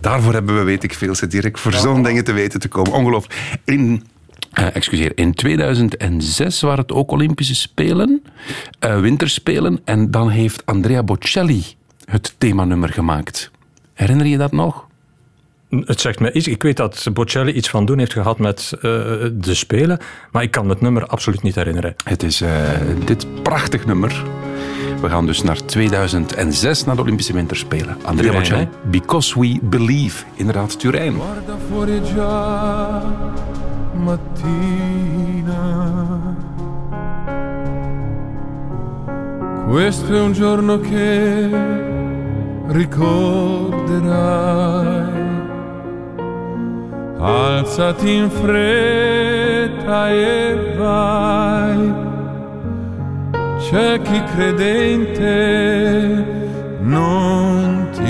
Daarvoor 0.00 0.32
hebben 0.32 0.56
we, 0.58 0.62
weet 0.62 0.82
ik 0.82 0.94
veel, 0.94 1.14
zit 1.14 1.30
direct 1.30 1.60
voor 1.60 1.72
zo'n 1.72 2.02
dingen 2.02 2.24
te 2.24 2.32
weten 2.32 2.60
te 2.60 2.68
komen. 2.68 2.92
Ongelooflijk. 2.92 3.58
In, 3.64 4.04
eh, 4.52 4.74
excuseer, 4.76 5.12
in 5.14 5.34
2006 5.34 6.60
waren 6.60 6.78
het 6.78 6.92
ook 6.92 7.10
Olympische 7.10 7.54
Spelen, 7.54 8.22
eh, 8.78 9.00
Winterspelen, 9.00 9.80
en 9.84 10.10
dan 10.10 10.28
heeft 10.28 10.66
Andrea 10.66 11.02
Bocelli 11.02 11.64
het 12.04 12.34
themanummer 12.38 12.88
gemaakt. 12.88 13.50
Herinner 13.94 14.26
je 14.26 14.36
dat 14.36 14.52
nog? 14.52 14.86
Het 15.70 16.00
zegt 16.00 16.20
me 16.20 16.32
iets. 16.32 16.48
Ik 16.48 16.62
weet 16.62 16.76
dat 16.76 17.06
Bocelli 17.12 17.52
iets 17.52 17.68
van 17.68 17.86
doen 17.86 17.98
heeft 17.98 18.12
gehad 18.12 18.38
met 18.38 18.72
eh, 18.72 18.80
de 19.32 19.54
Spelen. 19.54 19.98
Maar 20.32 20.42
ik 20.42 20.50
kan 20.50 20.68
het 20.68 20.80
nummer 20.80 21.06
absoluut 21.06 21.42
niet 21.42 21.54
herinneren. 21.54 21.94
Het 22.04 22.22
is 22.22 22.42
dit 23.04 23.42
prachtig 23.42 23.86
nummer. 23.86 24.22
We 25.00 25.08
gaan 25.08 25.26
dus 25.26 25.42
naar 25.42 25.64
2006, 25.64 26.84
naar 26.84 26.96
de 26.96 27.02
Olympische 27.02 27.32
Winterspelen. 27.32 27.96
Andrea 28.02 28.32
Bocelli, 28.32 28.68
Because 28.82 29.40
We 29.40 29.58
Believe. 29.62 30.24
Inderdaad, 30.34 30.78
Turijn. 30.78 31.14
Guarda 31.14 31.56
fuori 31.68 32.02
già 32.14 33.02
mattina. 34.04 35.54
Questo 39.68 40.14
è 40.14 40.20
un 40.20 40.32
giorno 40.32 40.80
che 40.80 41.50
ricorderai. 42.68 44.14
Alzati 47.18 48.12
in 48.12 48.30
fretta 48.30 50.10
e 50.10 50.74
vai. 50.76 52.14
C'è 53.58 54.00
credente 54.34 55.34
non 56.80 57.88
ti. 57.92 58.06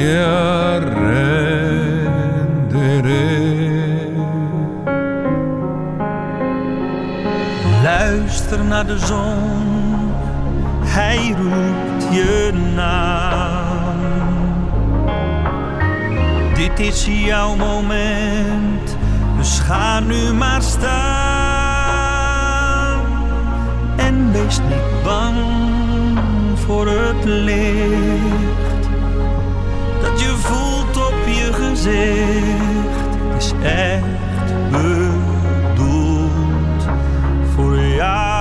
Luister 7.87 8.65
naar 8.65 8.87
de 8.87 8.99
zon, 8.99 10.13
hij 10.85 11.35
roept 11.39 12.15
je 12.15 12.53
naam. 12.75 13.99
Dit 16.55 16.79
is 16.79 17.07
jouw 17.07 17.57
moment, 17.57 18.97
dus 19.37 19.59
ga 19.59 20.01
nu 20.01 20.33
maar 20.33 20.63
staan. 20.63 21.46
Wees 24.47 24.59
niet 24.59 25.03
bang 25.03 25.37
voor 26.55 26.89
het 26.89 27.25
licht 27.25 28.89
dat 30.01 30.21
je 30.21 30.35
voelt 30.39 30.97
op 30.97 31.15
je 31.27 31.53
gezicht. 31.53 33.15
Is 33.39 33.53
echt 33.63 34.71
bedoeld 34.71 36.87
voor 37.55 37.79
jou. 37.79 38.36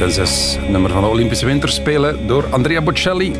2006. 0.00 0.58
Nummer 0.70 0.90
van 0.90 1.02
de 1.02 1.08
Olympische 1.08 1.46
Winterspelen 1.46 2.26
door 2.26 2.46
Andrea 2.50 2.82
Bocelli. 2.82 3.32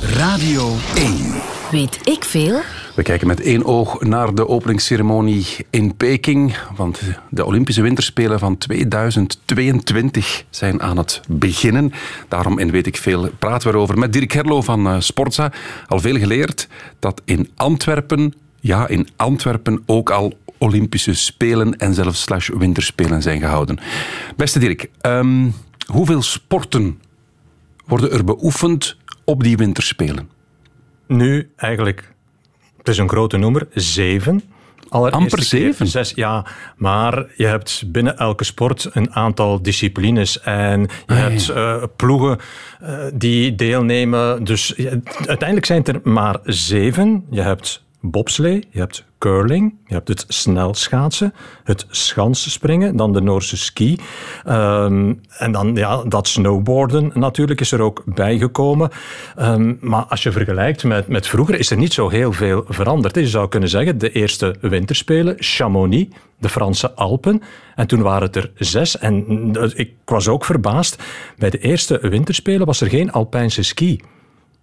Radio 0.00 0.74
1. 0.94 1.34
Weet 1.70 2.08
ik 2.08 2.24
veel? 2.24 2.60
We 2.94 3.02
kijken 3.02 3.26
met 3.26 3.40
één 3.40 3.64
oog 3.64 4.00
naar 4.00 4.34
de 4.34 4.48
openingsceremonie 4.48 5.46
in 5.70 5.96
Peking. 5.96 6.56
Want 6.76 7.00
de 7.30 7.44
Olympische 7.44 7.82
Winterspelen 7.82 8.38
van 8.38 8.58
2022 8.58 10.44
zijn 10.50 10.82
aan 10.82 10.96
het 10.96 11.20
beginnen. 11.28 11.92
Daarom, 12.28 12.58
in 12.58 12.70
weet 12.70 12.86
ik 12.86 12.96
veel, 12.96 13.30
praten 13.38 13.68
we 13.68 13.74
erover 13.74 13.98
met 13.98 14.12
Dirk 14.12 14.32
Herlo 14.32 14.62
van 14.62 14.86
eh, 14.86 14.96
Sportza. 14.98 15.52
Al 15.86 16.00
veel 16.00 16.16
geleerd 16.18 16.68
dat 16.98 17.22
in 17.24 17.50
Antwerpen 17.56 18.34
ja, 18.62 18.88
in 18.88 19.08
Antwerpen 19.16 19.82
ook 19.86 20.10
al 20.10 20.32
Olympische 20.62 21.14
Spelen 21.14 21.76
en 21.76 21.94
zelfs 21.94 22.22
slash 22.22 22.48
Winterspelen 22.48 23.22
zijn 23.22 23.40
gehouden. 23.40 23.78
Beste 24.36 24.58
Dirk, 24.58 24.90
ehm, 25.00 25.50
hoeveel 25.86 26.22
sporten 26.22 27.00
worden 27.86 28.12
er 28.12 28.24
beoefend 28.24 28.96
op 29.24 29.42
die 29.42 29.56
Winterspelen? 29.56 30.28
Nu 31.06 31.50
eigenlijk, 31.56 32.14
het 32.76 32.88
is 32.88 32.98
een 32.98 33.08
grote 33.08 33.36
nummer, 33.36 33.66
zeven. 33.74 34.42
Amper 34.88 35.42
zeven? 35.42 35.86
Zes, 35.86 36.12
ja, 36.14 36.46
maar 36.76 37.26
je 37.36 37.46
hebt 37.46 37.84
binnen 37.86 38.18
elke 38.18 38.44
sport 38.44 38.88
een 38.92 39.12
aantal 39.14 39.62
disciplines. 39.62 40.40
En 40.40 40.80
je 41.06 41.14
hebt 41.14 41.48
eh, 41.48 41.82
ploegen 41.96 42.38
eh, 42.80 42.98
die 43.14 43.54
deelnemen. 43.54 44.44
Dus 44.44 44.74
uiteindelijk 45.26 45.66
zijn 45.66 45.78
het 45.78 45.88
er 45.88 46.00
maar 46.04 46.38
zeven. 46.44 47.26
Je 47.30 47.40
hebt 47.40 47.84
bobslee, 48.02 48.64
je 48.70 48.78
hebt 48.78 49.04
curling, 49.18 49.74
je 49.86 49.94
hebt 49.94 50.08
het 50.08 50.24
snelschaatsen, 50.28 51.34
het 51.64 51.86
schansspringen, 51.90 52.96
dan 52.96 53.12
de 53.12 53.20
Noorse 53.20 53.56
ski. 53.56 53.98
Ehm, 54.44 55.14
en 55.38 55.52
dan 55.52 55.74
ja, 55.74 56.02
dat 56.04 56.28
snowboarden 56.28 57.10
natuurlijk 57.14 57.60
is 57.60 57.72
er 57.72 57.80
ook 57.80 58.02
bijgekomen. 58.04 58.90
Ehm, 59.36 59.74
maar 59.80 60.04
als 60.04 60.22
je 60.22 60.32
vergelijkt 60.32 60.84
met, 60.84 61.08
met 61.08 61.26
vroeger 61.26 61.58
is 61.58 61.70
er 61.70 61.76
niet 61.76 61.92
zo 61.92 62.08
heel 62.08 62.32
veel 62.32 62.64
veranderd. 62.68 63.14
Je 63.14 63.26
zou 63.26 63.48
kunnen 63.48 63.68
zeggen, 63.68 63.98
de 63.98 64.12
eerste 64.12 64.56
winterspelen, 64.60 65.34
Chamonix, 65.38 66.16
de 66.38 66.48
Franse 66.48 66.92
Alpen. 66.92 67.42
En 67.74 67.86
toen 67.86 68.02
waren 68.02 68.26
het 68.26 68.36
er 68.36 68.50
zes. 68.54 68.98
En 68.98 69.26
eh, 69.52 69.70
ik 69.74 69.90
was 70.04 70.28
ook 70.28 70.44
verbaasd. 70.44 71.02
Bij 71.38 71.50
de 71.50 71.58
eerste 71.58 71.98
winterspelen 72.02 72.66
was 72.66 72.80
er 72.80 72.88
geen 72.88 73.12
Alpijnse 73.12 73.62
ski. 73.62 74.00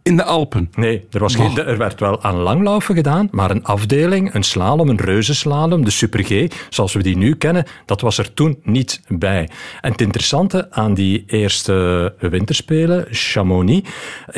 In 0.09 0.15
de 0.15 0.23
Alpen. 0.23 0.69
Nee, 0.75 1.05
er, 1.11 1.19
was 1.19 1.35
geen, 1.35 1.57
er 1.57 1.77
werd 1.77 1.99
wel 1.99 2.23
aan 2.23 2.35
langlaufen 2.35 2.95
gedaan, 2.95 3.27
maar 3.31 3.51
een 3.51 3.63
afdeling, 3.63 4.33
een 4.33 4.43
slalom, 4.43 4.89
een 4.89 4.99
reuzenslalom, 4.99 5.85
de 5.85 5.91
Super 5.91 6.23
G, 6.23 6.47
zoals 6.69 6.93
we 6.93 7.03
die 7.03 7.17
nu 7.17 7.35
kennen, 7.35 7.65
dat 7.85 8.01
was 8.01 8.17
er 8.17 8.33
toen 8.33 8.59
niet 8.63 9.01
bij. 9.07 9.49
En 9.81 9.91
het 9.91 10.01
interessante 10.01 10.71
aan 10.71 10.93
die 10.93 11.23
eerste 11.27 12.13
winterspelen, 12.19 13.07
Chamonix, 13.09 13.89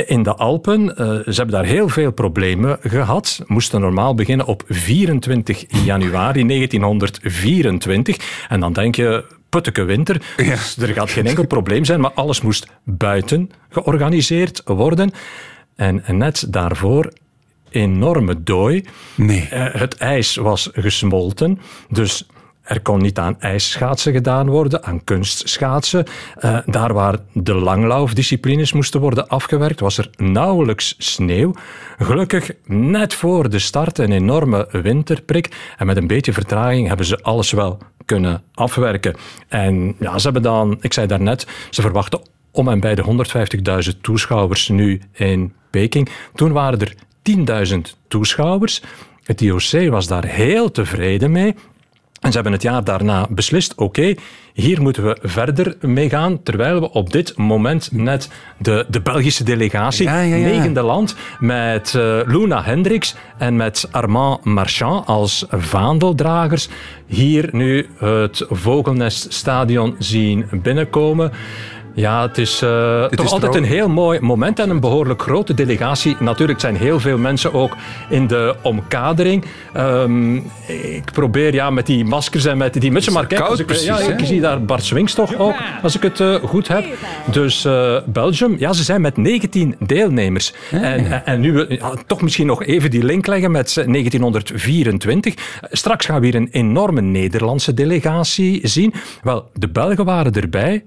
in 0.06 0.24
de 0.24 0.36
Alpen, 0.36 0.98
eh, 0.98 1.08
ze 1.08 1.36
hebben 1.36 1.56
daar 1.56 1.66
heel 1.66 1.90
veel 1.90 2.12
problemen 2.12 2.78
gehad. 2.82 3.44
Moesten 3.46 3.82
normaal 3.82 4.16
beginnen 4.16 4.46
op 4.46 4.64
24 4.68 5.64
januari 5.86 6.46
1924. 6.46 8.46
En 8.50 8.60
dan 8.60 8.74
denk 8.74 8.96
je, 8.96 9.26
putteke 9.52 9.84
winter. 9.84 10.22
Dus 10.36 10.78
er 10.78 10.88
gaat 10.88 11.10
geen 11.10 11.28
enkel 11.28 11.48
probleem 11.48 11.86
zijn, 11.86 12.00
maar 12.00 12.12
alles 12.12 12.42
moest 12.42 12.68
buiten 12.84 13.52
georganiseerd 13.70 14.62
worden. 14.66 15.12
En, 15.82 16.18
net 16.18 16.46
daarvoor 16.50 17.14
enorme 17.70 18.44
dooi. 18.44 18.86
Nee. 19.16 19.48
Eh, 19.50 19.74
het 19.82 19.98
ijs 19.98 20.36
was 20.36 20.70
gesmolten, 20.74 21.60
dus 21.90 22.28
er 22.62 22.82
kon 22.82 23.02
niet 23.02 23.20
aan 23.20 23.40
ijsschaatsen 23.40 24.14
gedaan 24.14 24.50
worden, 24.50 24.84
aan 24.84 25.04
kunstschaatsen. 25.04 26.06
Eh, 26.36 26.58
daar 26.66 26.94
waar 26.94 27.18
de 27.34 27.54
langlaufdisciplines 27.54 28.74
moesten 28.74 29.00
worden 29.00 29.28
afgewerkt, 29.28 29.80
was 29.80 29.98
er 29.98 30.10
nauwelijks 30.16 30.96
sneeuw. 30.98 31.54
Gelukkig, 31.98 32.52
net 32.66 33.14
voor 33.14 33.50
de 33.50 33.60
start, 33.60 33.98
een 33.98 34.12
enorme 34.12 34.68
winterprik. 34.72 35.74
En 35.78 35.86
met 35.86 35.98
een 35.98 36.08
beetje 36.08 36.34
vertraging 36.34 36.88
hebben 36.88 37.06
ze 37.06 37.22
alles 37.22 37.52
wel 37.52 37.78
kunnen 38.06 38.44
afwerken. 38.54 39.16
En 39.48 39.96
ja, 40.00 40.18
ze 40.18 40.24
hebben 40.24 40.42
dan, 40.42 40.78
ik 40.82 40.94
zei 40.94 41.08
daarnet, 41.08 41.48
ze 41.70 41.82
verwachten 41.82 42.22
om 42.52 42.68
en 42.68 42.80
bij 42.80 42.96
de 42.96 43.04
150.000 43.94 44.02
toeschouwers 44.02 44.70
nu 44.70 45.02
in 45.14 45.54
Peking. 45.72 46.10
Toen 46.36 46.52
waren 46.52 46.80
er 46.80 46.94
10.000 47.74 47.78
toeschouwers. 48.08 48.82
Het 49.24 49.42
IOC 49.42 49.90
was 49.90 50.08
daar 50.08 50.26
heel 50.26 50.72
tevreden 50.72 51.32
mee. 51.32 51.56
En 52.22 52.30
ze 52.30 52.34
hebben 52.34 52.54
het 52.54 52.62
jaar 52.62 52.84
daarna 52.84 53.28
beslist, 53.30 53.76
oké, 53.76 54.14
hier 54.54 54.82
moeten 54.82 55.04
we 55.04 55.18
verder 55.22 55.76
mee 55.80 56.10
gaan, 56.10 56.44
terwijl 56.44 56.80
we 56.80 56.92
op 56.92 57.12
dit 57.12 57.38
moment 57.38 57.90
net 57.92 58.30
de, 58.58 58.86
de 58.90 59.02
Belgische 59.02 59.44
delegatie, 59.44 60.06
Ja, 60.06 60.22
ja, 60.22 60.36
ja. 60.36 60.48
negende 60.48 60.82
land, 60.82 61.16
met 61.40 61.96
eh, 61.96 62.20
Luna 62.26 62.64
Hendricks 62.64 63.16
en 63.38 63.56
met 63.56 63.88
Armand 63.92 64.44
Marchand 64.44 65.08
als 65.08 65.46
vaandeldragers, 65.50 66.70
hier 67.06 67.50
nu 67.52 67.90
het 67.98 68.46
Vogelneststadion 68.50 69.96
zien 70.00 70.46
binnenkomen. 70.52 71.32
Ja, 71.94 72.22
het 72.22 72.38
is 72.38 72.62
eh, 72.62 73.06
toch 73.06 73.26
is 73.26 73.32
altijd 73.32 73.56
een 73.56 73.64
heel 73.64 73.90
mooi 73.90 74.20
moment 74.20 74.60
en 74.60 74.70
een 74.70 74.80
behoorlijk 74.80 75.22
grote 75.22 75.54
delegatie. 75.54 76.16
Natuurlijk 76.20 76.60
zijn 76.60 76.76
heel 76.76 77.00
veel 77.00 77.18
mensen 77.18 77.54
ook 77.54 77.76
in 78.10 78.28
de 78.28 78.56
omkadering. 78.62 79.46
Ehm, 79.74 80.36
ik 80.68 81.12
probeer 81.14 81.54
ja, 81.54 81.70
met 81.70 81.86
die 81.86 82.06
maskers 82.06 82.46
en 82.46 82.58
met 82.58 82.74
die 82.74 82.92
mutsen, 82.92 83.14
maar 83.14 83.28
kijk, 83.28 83.42
koud 83.42 83.60
ik, 83.60 83.66
precies, 83.66 83.86
ja, 83.86 84.00
ik 84.00 84.26
zie 84.26 84.42
daar 84.42 84.66
Bart 84.66 84.84
Swings 84.84 85.14
toch 85.14 85.36
ook, 85.36 85.56
als 85.82 85.96
ik 85.96 86.02
het 86.02 86.20
eh, 86.20 86.36
goed 86.36 86.68
heb. 86.68 86.86
Dus 87.26 87.66
eh, 87.66 87.98
Belgium, 88.06 88.56
ja, 88.60 88.74
ze 88.74 88.84
zijn 88.84 89.02
met 89.02 89.18
19 89.18 89.76
deelnemers. 89.80 90.54
En, 90.72 90.82
en, 90.82 91.26
en 91.26 91.40
nu 91.40 91.54
we 91.54 91.66
ja, 91.70 91.94
toch 92.08 92.22
misschien 92.22 92.48
nog 92.48 92.64
even 92.64 92.90
die 92.90 93.04
link 93.04 93.28
leggen 93.28 93.52
met 93.52 93.74
1924. 93.74 95.34
Straks 95.62 96.06
gaan 96.06 96.20
we 96.20 96.26
hier 96.26 96.36
een 96.36 96.50
enorme 96.52 97.02
Nederlandse 97.02 97.74
delegatie 97.74 98.68
zien. 98.68 98.94
Wel, 99.24 99.50
de 99.54 99.70
Belgen 99.70 100.06
waren 100.06 100.34
erbij. 100.34 100.84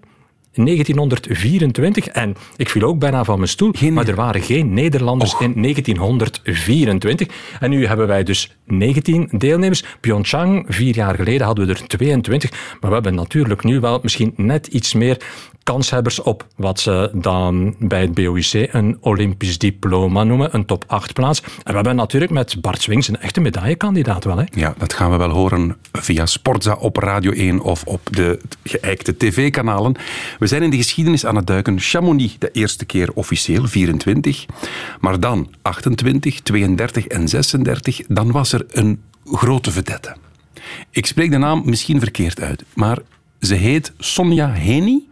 1924. 0.54 2.06
En 2.06 2.34
ik 2.56 2.68
viel 2.68 2.82
ook 2.82 2.98
bijna 2.98 3.24
van 3.24 3.36
mijn 3.36 3.48
stoel. 3.48 3.72
maar 3.90 4.08
er 4.08 4.14
waren 4.14 4.42
geen 4.42 4.74
Nederlanders 4.74 5.34
in 5.38 5.62
1924. 5.62 7.28
En 7.60 7.70
nu 7.70 7.86
hebben 7.86 8.06
wij 8.06 8.22
dus 8.22 8.56
19 8.66 9.28
deelnemers. 9.30 9.84
Pyeongchang, 10.00 10.64
vier 10.68 10.94
jaar 10.94 11.14
geleden 11.14 11.46
hadden 11.46 11.66
we 11.66 11.72
er 11.72 11.86
22. 11.86 12.50
Maar 12.50 12.90
we 12.90 12.94
hebben 12.94 13.14
natuurlijk 13.14 13.64
nu 13.64 13.80
wel 13.80 13.98
misschien 14.02 14.32
net 14.36 14.66
iets 14.66 14.94
meer 14.94 15.16
kanshebbers 15.64 16.22
op 16.22 16.46
wat 16.56 16.80
ze 16.80 17.10
dan 17.12 17.74
bij 17.78 18.00
het 18.00 18.14
BOIC 18.14 18.68
een 18.72 18.96
Olympisch 19.00 19.58
diploma 19.58 20.24
noemen. 20.24 20.54
Een 20.54 20.64
top 20.64 20.84
8 20.86 21.12
plaats. 21.12 21.42
En 21.42 21.50
we 21.64 21.72
hebben 21.72 21.96
natuurlijk 21.96 22.32
met 22.32 22.60
Bart 22.60 22.82
Swings 22.82 23.08
een 23.08 23.20
echte 23.20 23.40
medaillekandidaat 23.40 24.24
wel. 24.24 24.36
Hè? 24.36 24.44
Ja, 24.50 24.74
dat 24.78 24.92
gaan 24.92 25.10
we 25.10 25.16
wel 25.16 25.30
horen 25.30 25.76
via 25.92 26.26
Sportza 26.26 26.74
op 26.74 26.96
Radio 26.96 27.32
1 27.32 27.60
of 27.60 27.84
op 27.84 28.00
de 28.10 28.40
geëikte 28.64 29.16
tv-kanalen. 29.16 29.94
We 30.38 30.46
zijn 30.46 30.62
in 30.62 30.70
de 30.70 30.76
geschiedenis 30.76 31.26
aan 31.26 31.36
het 31.36 31.46
duiken. 31.46 31.80
Chamonix 31.80 32.36
de 32.38 32.50
eerste 32.50 32.84
keer 32.84 33.10
officieel, 33.14 33.66
24. 33.66 34.46
Maar 35.00 35.20
dan 35.20 35.54
28, 35.62 36.40
32 36.40 37.06
en 37.06 37.28
36. 37.28 38.00
Dan 38.08 38.30
was 38.30 38.52
er 38.52 38.66
een 38.70 39.00
grote 39.24 39.70
vedette. 39.70 40.16
Ik 40.90 41.06
spreek 41.06 41.30
de 41.30 41.38
naam 41.38 41.62
misschien 41.64 42.00
verkeerd 42.00 42.40
uit, 42.40 42.64
maar 42.74 42.98
ze 43.40 43.54
heet 43.54 43.92
Sonja 43.98 44.50
Heni. 44.50 45.08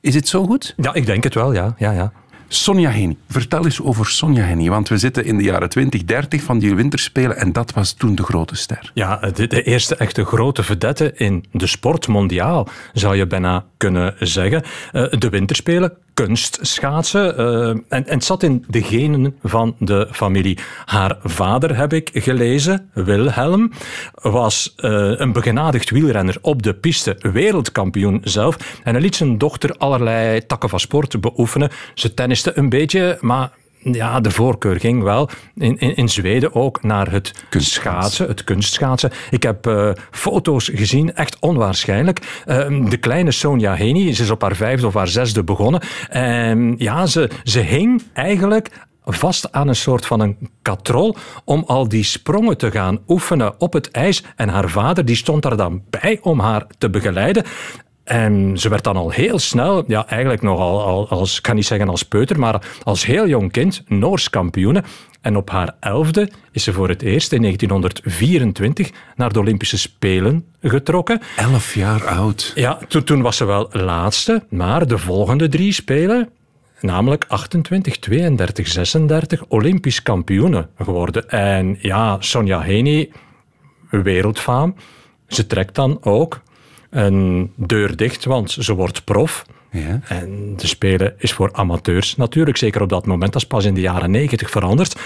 Is 0.00 0.14
het 0.14 0.28
zo 0.28 0.46
goed? 0.46 0.74
Ja, 0.76 0.94
ik 0.94 1.06
denk 1.06 1.24
het 1.24 1.34
wel, 1.34 1.52
ja. 1.52 1.74
ja, 1.78 1.90
ja. 1.92 2.12
Sonja 2.52 2.90
Heni. 2.90 3.18
Vertel 3.28 3.64
eens 3.64 3.82
over 3.82 4.06
Sonja 4.06 4.44
Heni, 4.44 4.68
want 4.68 4.88
we 4.88 4.98
zitten 4.98 5.24
in 5.24 5.36
de 5.36 5.42
jaren 5.42 5.68
20, 5.68 6.04
30 6.04 6.42
van 6.42 6.58
die 6.58 6.74
winterspelen 6.74 7.36
en 7.36 7.52
dat 7.52 7.72
was 7.72 7.92
toen 7.92 8.14
de 8.14 8.22
grote 8.22 8.56
ster. 8.56 8.90
Ja, 8.94 9.16
de, 9.16 9.46
de 9.46 9.62
eerste 9.62 9.96
echte 9.96 10.24
grote 10.24 10.62
vedette 10.62 11.12
in 11.14 11.44
de 11.52 11.66
sport 11.66 12.08
mondiaal, 12.08 12.68
zou 12.92 13.16
je 13.16 13.26
bijna 13.26 13.64
kunnen 13.76 14.14
zeggen. 14.18 14.62
Eh, 14.92 15.10
de 15.10 15.28
winterspelen, 15.28 15.92
kunstschaatsen. 16.24 17.36
eh, 17.36 17.68
en, 17.68 17.84
en 17.88 18.04
het 18.06 18.24
zat 18.24 18.42
in 18.42 18.64
de 18.68 18.82
genen 18.82 19.36
van 19.42 19.76
de 19.78 20.08
familie. 20.10 20.58
Haar 20.84 21.16
vader, 21.22 21.76
heb 21.76 21.92
ik 21.92 22.10
gelezen, 22.12 22.90
Wilhelm, 22.94 23.72
was 24.14 24.72
eh, 24.76 24.90
een 25.16 25.32
begenadigd 25.32 25.90
wielrenner 25.90 26.36
op 26.40 26.62
de 26.62 26.74
piste, 26.74 27.16
wereldkampioen 27.32 28.20
zelf. 28.24 28.80
En 28.84 28.92
hij 28.92 29.02
liet 29.02 29.16
zijn 29.16 29.38
dochter 29.38 29.74
allerlei 29.78 30.46
takken 30.46 30.68
van 30.68 30.80
sport 30.80 31.20
beoefenen. 31.20 31.70
Ze 31.94 32.14
tenniste 32.14 32.52
een 32.54 32.68
beetje, 32.68 33.18
maar 33.20 33.50
ja, 33.82 34.20
de 34.20 34.30
voorkeur 34.30 34.80
ging 34.80 35.02
wel 35.02 35.28
in, 35.54 35.78
in, 35.78 35.96
in 35.96 36.08
Zweden 36.08 36.54
ook 36.54 36.82
naar 36.82 37.10
het 37.10 37.32
schaatsen, 37.50 38.28
het 38.28 38.44
kunstschaatsen. 38.44 39.10
Ik 39.30 39.42
heb 39.42 39.66
eh, 39.66 39.90
foto's 40.10 40.70
gezien, 40.74 41.14
echt 41.14 41.36
onwaarschijnlijk. 41.40 42.42
Eh, 42.46 42.88
de 42.88 42.96
kleine 42.96 43.30
Sonja 43.30 43.74
Heni, 43.74 44.14
ze 44.14 44.22
is 44.22 44.30
op 44.30 44.42
haar 44.42 44.56
vijfde 44.56 44.86
of 44.86 44.94
haar 44.94 45.08
zesde 45.08 45.44
begonnen. 45.44 45.80
En 46.08 46.74
ja, 46.78 47.06
ze, 47.06 47.30
ze 47.44 47.60
hing 47.60 48.02
eigenlijk 48.12 48.70
vast 49.04 49.52
aan 49.52 49.68
een 49.68 49.76
soort 49.76 50.06
van 50.06 50.20
een 50.20 50.50
katrol 50.62 51.16
om 51.44 51.64
al 51.66 51.88
die 51.88 52.04
sprongen 52.04 52.58
te 52.58 52.70
gaan 52.70 52.98
oefenen 53.08 53.60
op 53.60 53.72
het 53.72 53.90
ijs. 53.90 54.24
En 54.36 54.48
haar 54.48 54.68
vader 54.68 55.04
die 55.04 55.16
stond 55.16 55.42
daar 55.42 55.56
dan 55.56 55.82
bij 55.90 56.18
om 56.22 56.40
haar 56.40 56.66
te 56.78 56.90
begeleiden. 56.90 57.44
En 58.10 58.58
ze 58.58 58.68
werd 58.68 58.84
dan 58.84 58.96
al 58.96 59.10
heel 59.10 59.38
snel, 59.38 59.84
ja, 59.86 60.06
eigenlijk 60.06 60.42
nogal 60.42 60.82
al, 60.82 61.08
als, 61.08 61.36
ik 61.36 61.42
kan 61.42 61.54
niet 61.54 61.66
zeggen 61.66 61.88
als 61.88 62.02
peuter, 62.02 62.38
maar 62.38 62.62
als 62.82 63.06
heel 63.06 63.28
jong 63.28 63.52
kind, 63.52 63.82
Noors 63.86 64.30
kampioene. 64.30 64.82
En 65.20 65.36
op 65.36 65.50
haar 65.50 65.74
elfde 65.80 66.30
is 66.52 66.64
ze 66.64 66.72
voor 66.72 66.88
het 66.88 67.02
eerst 67.02 67.32
in 67.32 67.42
1924 67.42 68.90
naar 69.16 69.32
de 69.32 69.38
Olympische 69.38 69.78
Spelen 69.78 70.44
getrokken. 70.62 71.20
Elf 71.36 71.74
jaar 71.74 72.06
oud. 72.06 72.52
Ja, 72.54 72.78
toen, 72.88 73.04
toen 73.04 73.22
was 73.22 73.36
ze 73.36 73.44
wel 73.44 73.68
laatste, 73.72 74.42
maar 74.48 74.86
de 74.86 74.98
volgende 74.98 75.48
drie 75.48 75.72
Spelen, 75.72 76.28
namelijk 76.80 77.24
28, 77.28 77.98
32, 77.98 78.68
36, 78.68 79.44
Olympisch 79.48 80.02
kampioene 80.02 80.68
geworden. 80.78 81.28
En 81.28 81.78
ja, 81.80 82.16
Sonja 82.20 82.60
Heni, 82.60 83.12
wereldfaam, 83.90 84.74
ze 85.28 85.46
trekt 85.46 85.74
dan 85.74 85.98
ook 86.04 86.40
een 86.90 87.52
deur 87.56 87.96
dicht, 87.96 88.24
want 88.24 88.50
ze 88.50 88.74
wordt 88.74 89.04
prof. 89.04 89.44
Ja. 89.70 90.00
En 90.08 90.56
de 90.56 90.66
Spelen 90.66 91.14
is 91.18 91.32
voor 91.32 91.52
amateurs 91.52 92.16
natuurlijk, 92.16 92.56
zeker 92.56 92.82
op 92.82 92.88
dat 92.88 93.06
moment. 93.06 93.32
Dat 93.32 93.42
is 93.42 93.48
pas 93.48 93.64
in 93.64 93.74
de 93.74 93.80
jaren 93.80 94.10
negentig 94.10 94.50
veranderd. 94.50 95.00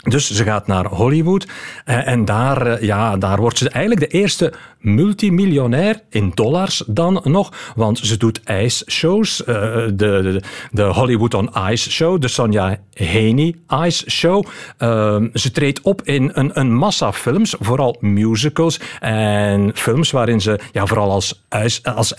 Dus 0.00 0.30
ze 0.30 0.44
gaat 0.44 0.66
naar 0.66 0.86
Hollywood 0.86 1.46
eh, 1.84 2.08
en 2.08 2.24
daar, 2.24 2.66
eh, 2.66 2.82
ja, 2.82 3.16
daar 3.16 3.40
wordt 3.40 3.58
ze 3.58 3.68
eigenlijk 3.68 4.10
de 4.10 4.18
eerste 4.18 4.52
multimiljonair 4.78 6.00
in 6.08 6.32
dollars 6.34 6.82
dan 6.86 7.20
nog. 7.24 7.72
Want 7.74 7.98
ze 7.98 8.16
doet 8.16 8.40
ijsshows, 8.44 9.44
eh, 9.44 9.54
de, 9.54 9.92
de, 9.94 10.42
de 10.70 10.82
Hollywood 10.82 11.34
on 11.34 11.50
Ice 11.70 11.90
Show, 11.90 12.20
de 12.20 12.28
Sonja 12.28 12.78
Heni 12.92 13.64
Ice 13.84 14.10
Show. 14.10 14.46
Ehm, 14.76 15.28
ze 15.34 15.50
treedt 15.50 15.80
op 15.80 16.02
in 16.02 16.30
een, 16.34 16.58
een 16.58 16.74
massa 16.74 17.12
films, 17.12 17.54
vooral 17.58 17.96
musicals 18.00 18.80
en 19.00 19.70
films 19.74 20.10
waarin 20.10 20.40
ze 20.40 20.58
ja, 20.72 20.86
vooral 20.86 21.10
als, 21.10 21.44
ijs, 21.48 21.82
als 21.82 22.14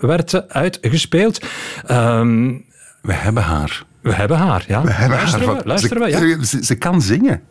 werd 0.00 0.48
uitgespeeld. 0.48 1.46
Ehm, 1.86 2.54
We 3.02 3.12
hebben 3.12 3.42
haar. 3.42 3.84
We 4.06 4.14
hebben 4.14 4.36
haar, 4.36 4.64
ja. 4.66 4.82
We 4.82 4.92
hebben 4.92 5.18
luisteren 5.18 5.46
haar. 5.46 5.56
we, 5.56 5.62
luisteren 5.68 6.02
we, 6.02 6.08
ja. 6.08 6.18
ze, 6.18 6.38
ze, 6.46 6.64
ze 6.64 6.74
kan 6.74 7.02
zingen. 7.02 7.42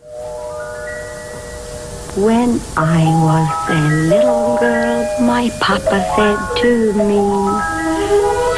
When 2.16 2.62
I 2.78 3.04
was 3.28 3.50
a 3.70 3.82
little 4.12 4.58
girl, 4.60 5.04
my 5.20 5.52
papa 5.60 6.00
said 6.16 6.38
to 6.62 6.94
me, 6.96 7.24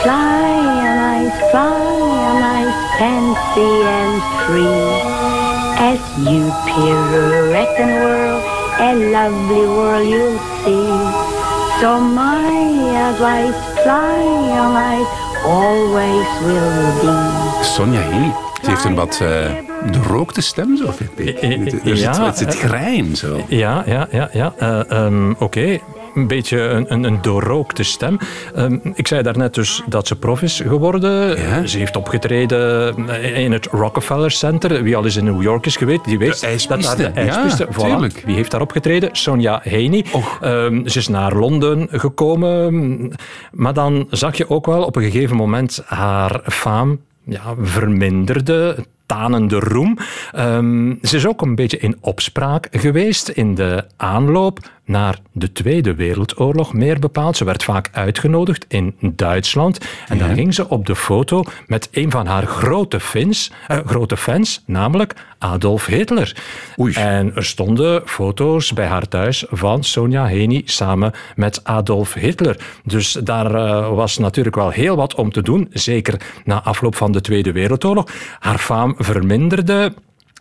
Fly 0.02 0.58
on 0.88 0.98
I 1.22 1.32
fly 1.50 2.00
on 2.30 2.44
I 2.44 2.66
fancy 2.98 3.72
and 3.98 4.22
free. 4.46 5.26
As 5.80 6.00
you 6.30 6.52
pirouette 6.66 7.80
and 7.80 7.94
whirl, 8.04 8.42
a 8.80 8.94
lovely 9.12 9.68
world 9.68 10.08
you'll 10.08 10.40
see. 10.64 10.90
So 11.82 12.00
my 12.00 12.46
advice, 13.10 13.58
fly 13.84 14.22
on 14.62 14.76
ice, 14.76 15.27
always 15.48 16.28
will 16.46 16.92
be. 17.02 17.60
Sonja 17.62 18.00
Heni. 18.00 18.32
Ze 18.62 18.70
heeft 18.70 18.84
een 18.84 18.96
wat 18.96 19.20
uh, 19.24 19.46
doorrookte 19.92 20.42
stem, 20.42 20.78
zo 20.78 20.92
vind 20.92 21.10
ik. 21.20 21.38
Eh, 21.38 21.52
eh, 21.52 21.62
Er 21.66 21.98
zit, 21.98 22.00
ja, 22.00 22.26
het 22.26 22.38
zit 22.38 22.56
eh, 22.56 22.60
grijn, 22.60 23.16
zo. 23.16 23.44
Ja, 23.48 23.84
ja, 23.86 24.08
ja. 24.12 24.30
ja. 24.34 24.54
Eh, 24.58 24.92
ehm, 24.92 25.32
Oké. 25.40 25.80
Een 26.18 26.28
beetje 26.28 26.60
een, 26.60 26.94
een, 26.94 27.04
een 27.04 27.22
doorrookte 27.22 27.84
stem. 27.84 28.18
Ehm, 28.56 28.78
ik 28.94 29.08
zei 29.08 29.22
daarnet 29.22 29.54
dus 29.54 29.84
dat 29.88 30.08
ze 30.08 30.16
prof 30.16 30.42
is 30.42 30.62
geworden. 30.68 31.42
Ja. 31.42 31.66
Ze 31.66 31.78
heeft 31.78 31.96
opgetreden 31.96 32.96
in 33.36 33.52
het 33.52 33.66
Rockefeller 33.66 34.32
Center. 34.32 34.84
Wie 34.84 34.96
al 34.96 35.04
eens 35.04 35.16
in 35.16 35.24
New 35.24 35.42
York 35.42 35.66
is 35.66 35.76
geweest, 35.76 36.06
die 36.06 36.18
weet 36.18 36.40
De 36.40 36.66
dat 36.68 36.82
daar 36.82 36.98
de 36.98 37.06
ijspiste... 37.08 37.68
ja, 37.78 38.00
voilà. 38.00 38.26
Wie 38.26 38.36
heeft 38.36 38.52
daar 38.52 38.62
opgetreden? 38.62 39.10
Sonja. 39.12 39.64
Och. 40.12 40.38
Ehm, 40.42 40.88
ze 40.88 41.00
is 41.00 41.08
naar 41.08 41.36
Londen 41.36 41.88
gekomen. 41.92 43.12
Maar 43.52 43.74
dan 43.74 44.08
zag 44.10 44.38
je 44.38 44.50
ook 44.50 44.66
wel 44.66 44.84
op 44.84 44.96
een 44.96 45.04
gegeven 45.04 45.36
moment 45.36 45.82
haar 45.86 46.42
faam 46.46 47.00
ja, 47.24 47.56
verminderde 47.62 48.86
tanende 49.06 49.60
roem. 49.60 49.98
Um, 50.36 51.00
ze 51.02 51.16
is 51.16 51.28
ook 51.28 51.42
een 51.42 51.56
beetje 51.56 51.78
in 51.78 51.98
opspraak 52.02 52.68
geweest 52.72 53.30
in 53.30 53.56
de 53.56 53.86
aanloop 53.98 54.60
naar 54.88 55.19
de 55.32 55.52
Tweede 55.52 55.95
Wereldoorlog, 55.95 56.73
meer 56.73 57.00
bepaald. 57.00 57.38
Ze 57.38 57.43
werd 57.43 57.63
vaak 57.63 57.89
uitgenodigd 57.91 58.65
in 58.67 58.95
Duitsland. 59.00 59.86
En 60.08 60.17
dan 60.17 60.34
ging 60.34 60.54
ze 60.54 60.69
op 60.69 60.86
de 60.86 60.95
foto 60.95 61.43
met 61.67 61.88
een 61.91 62.12
van 62.12 62.26
haar 62.26 62.45
grote 62.45 63.00
fans, 63.00 63.52
eh, 63.67 63.78
grote 63.86 64.17
fans 64.17 64.63
namelijk 64.65 65.13
Adolf 65.38 65.86
Hitler. 65.86 66.36
En 66.93 67.36
er 67.36 67.45
stonden 67.45 68.02
foto's 68.06 68.73
bij 68.73 68.86
haar 68.86 69.08
thuis 69.08 69.45
van 69.50 69.84
Sonja 69.84 70.26
Heni 70.26 70.62
samen 70.65 71.13
met 71.36 71.63
Adolf 71.63 72.13
Hitler. 72.13 72.60
Dus 72.84 73.12
daar 73.12 73.56
eh, 73.56 73.89
was 73.95 74.17
natuurlijk 74.17 74.56
wel 74.56 74.69
heel 74.69 74.95
wat 74.95 75.15
om 75.15 75.32
te 75.32 75.41
doen, 75.41 75.67
zeker 75.71 76.21
na 76.43 76.63
afloop 76.63 76.95
van 76.95 77.12
de 77.12 77.21
Tweede 77.21 77.52
Wereldoorlog. 77.52 78.06
Haar 78.39 78.58
faam 78.58 78.95
verminderde. 78.97 79.93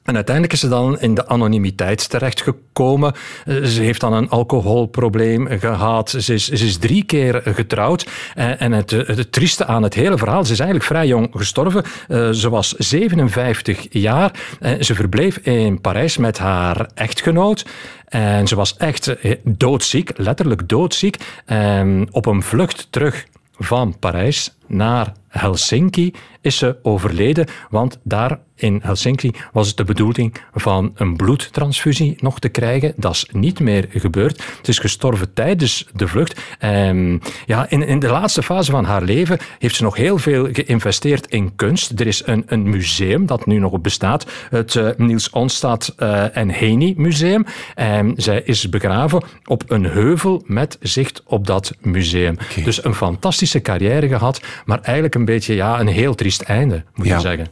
En 0.06 0.14
uiteindelijk 0.14 0.54
is 0.54 0.60
ze 0.60 0.68
dan 0.68 1.00
in 1.00 1.14
de 1.14 1.26
anonimiteit 1.28 2.10
terechtgekomen. 2.10 3.12
Eh, 3.44 3.64
Ze 3.64 3.82
heeft 3.82 4.00
dan 4.00 4.12
een 4.12 4.28
alcoholprobleem 4.28 5.46
gehad. 5.48 6.10
Ze 6.10 6.34
is, 6.34 6.48
ze 6.48 6.64
is 6.66 6.78
drie 6.78 7.04
keer 7.04 7.42
getrouwd. 7.44 8.06
En, 8.34 8.58
en 8.58 8.72
het, 8.72 8.90
het 8.90 9.32
trieste 9.32 9.66
aan 9.66 9.82
het 9.82 9.94
hele 9.94 10.18
verhaal, 10.18 10.44
ze 10.44 10.52
is 10.52 10.58
eigenlijk 10.58 10.88
vrij 10.88 11.06
jong 11.06 11.28
gestorven. 11.32 11.84
Eh, 12.08 12.30
Ze 12.30 12.50
was 12.50 12.74
57 12.78 13.86
jaar. 13.90 14.32
Ze 14.80 14.94
verbleef 14.94 15.36
in 15.36 15.80
Parijs 15.80 16.16
met 16.16 16.38
haar 16.38 16.90
echtgenoot. 16.94 17.64
En 18.08 18.46
ze 18.46 18.56
was 18.56 18.76
echt 18.76 19.06
eh, 19.06 19.32
doodziek, 19.44 20.10
letterlijk 20.16 20.68
doodziek. 20.68 21.16
En 21.44 22.08
op 22.10 22.26
een 22.26 22.42
vlucht 22.42 22.86
terug 22.90 23.26
van 23.58 23.98
Parijs 23.98 24.55
naar 24.66 25.12
Helsinki 25.28 26.12
is 26.40 26.56
ze 26.56 26.76
overleden, 26.82 27.46
want 27.70 27.98
daar 28.02 28.38
in 28.56 28.80
Helsinki 28.82 29.32
was 29.52 29.68
het 29.68 29.76
de 29.76 29.84
bedoeling 29.84 30.34
van 30.54 30.92
een 30.94 31.16
bloedtransfusie 31.16 32.16
nog 32.20 32.38
te 32.38 32.48
krijgen. 32.48 32.92
Dat 32.96 33.12
is 33.12 33.28
niet 33.32 33.60
meer 33.60 33.86
gebeurd. 33.90 34.36
Ze 34.62 34.70
is 34.70 34.78
gestorven 34.78 35.32
tijdens 35.32 35.86
de 35.94 36.08
vlucht. 36.08 36.40
En 36.58 37.22
ja, 37.46 37.70
in, 37.70 37.86
in 37.86 37.98
de 37.98 38.08
laatste 38.08 38.42
fase 38.42 38.70
van 38.70 38.84
haar 38.84 39.02
leven 39.02 39.38
heeft 39.58 39.74
ze 39.74 39.82
nog 39.82 39.96
heel 39.96 40.18
veel 40.18 40.48
geïnvesteerd 40.52 41.26
in 41.26 41.56
kunst. 41.56 42.00
Er 42.00 42.06
is 42.06 42.26
een, 42.26 42.44
een 42.46 42.70
museum 42.70 43.26
dat 43.26 43.46
nu 43.46 43.58
nog 43.58 43.80
bestaat, 43.80 44.26
het 44.50 44.76
eh, 44.76 44.88
Niels 44.96 45.30
Onstad 45.30 45.94
eh, 45.96 46.36
en 46.36 46.48
Heni 46.48 46.94
Museum. 46.96 47.46
En 47.74 48.12
zij 48.16 48.42
is 48.44 48.68
begraven 48.68 49.22
op 49.44 49.62
een 49.66 49.84
heuvel 49.84 50.42
met 50.46 50.76
zicht 50.80 51.22
op 51.24 51.46
dat 51.46 51.72
museum. 51.80 52.36
Dus 52.64 52.84
een 52.84 52.94
fantastische 52.94 53.60
carrière 53.60 54.08
gehad, 54.08 54.40
maar 54.64 54.78
eigenlijk 54.82 55.14
een 55.14 55.24
beetje 55.24 55.54
ja, 55.54 55.80
een 55.80 55.86
heel 55.86 56.14
triest 56.14 56.40
einde, 56.42 56.84
moet 56.94 57.06
Ja. 57.06 57.14
je 57.14 57.20
zeggen. 57.20 57.46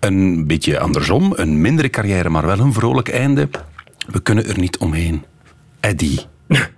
Een 0.00 0.46
beetje 0.46 0.78
andersom, 0.78 1.32
een 1.36 1.60
mindere 1.60 1.90
carrière, 1.90 2.28
maar 2.28 2.46
wel 2.46 2.58
een 2.58 2.72
vrolijk 2.72 3.08
einde. 3.08 3.48
We 4.06 4.20
kunnen 4.22 4.46
er 4.46 4.58
niet 4.58 4.78
omheen. 4.78 5.24
Eddie. 5.80 6.20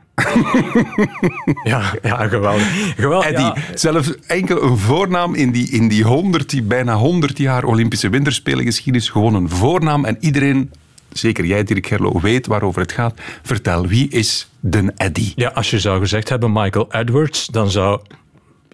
Ja, 1.65 1.95
ja 2.03 2.29
geweldig. 2.29 2.95
geweldig 2.97 3.27
Eddie. 3.29 3.45
ja. 3.45 3.55
Zelfs 3.75 4.15
enkel 4.27 4.63
een 4.63 4.77
voornaam 4.79 5.35
in 5.35 5.51
die, 5.53 5.71
in 5.71 5.89
die 5.89 6.05
100, 6.05 6.51
die 6.51 6.63
bijna 6.63 6.95
100 6.95 7.39
jaar 7.39 7.65
Olympische 7.65 8.09
Winterspelen 8.09 8.65
geschiedenis. 8.65 9.09
Gewoon 9.09 9.35
een 9.35 9.49
voornaam. 9.49 10.05
En 10.05 10.17
iedereen, 10.21 10.71
zeker 11.13 11.45
jij 11.45 11.65
Dirk 11.65 11.87
Gerlo, 11.87 12.21
weet 12.21 12.47
waarover 12.47 12.81
het 12.83 12.93
gaat. 12.93 13.21
Vertel, 13.43 13.87
wie 13.87 14.09
is 14.09 14.51
de 14.61 14.93
Eddie? 14.97 15.33
Ja, 15.37 15.49
als 15.55 15.71
je 15.71 15.81
zou 15.81 16.01
gezegd 16.01 16.29
hebben 16.29 16.53
Michael 16.53 16.87
Edwards, 16.93 17.47
dan 17.47 17.71
zou 17.71 18.01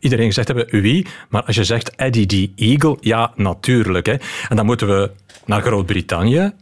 iedereen 0.03 0.27
gezegd 0.27 0.49
hebben 0.49 0.81
wie. 0.81 1.07
Maar 1.29 1.43
als 1.43 1.57
je 1.57 1.65
zegt 1.65 1.95
Eddie 1.95 2.27
the 2.27 2.51
Eagle, 2.57 2.97
ja, 3.01 3.33
natuurlijk. 3.37 4.07
Hè. 4.07 4.17
En 4.49 4.57
dan 4.57 4.67
moeten 4.67 4.87
we 4.87 5.11
naar 5.45 5.63
Groot-Brittannië. 5.63 6.53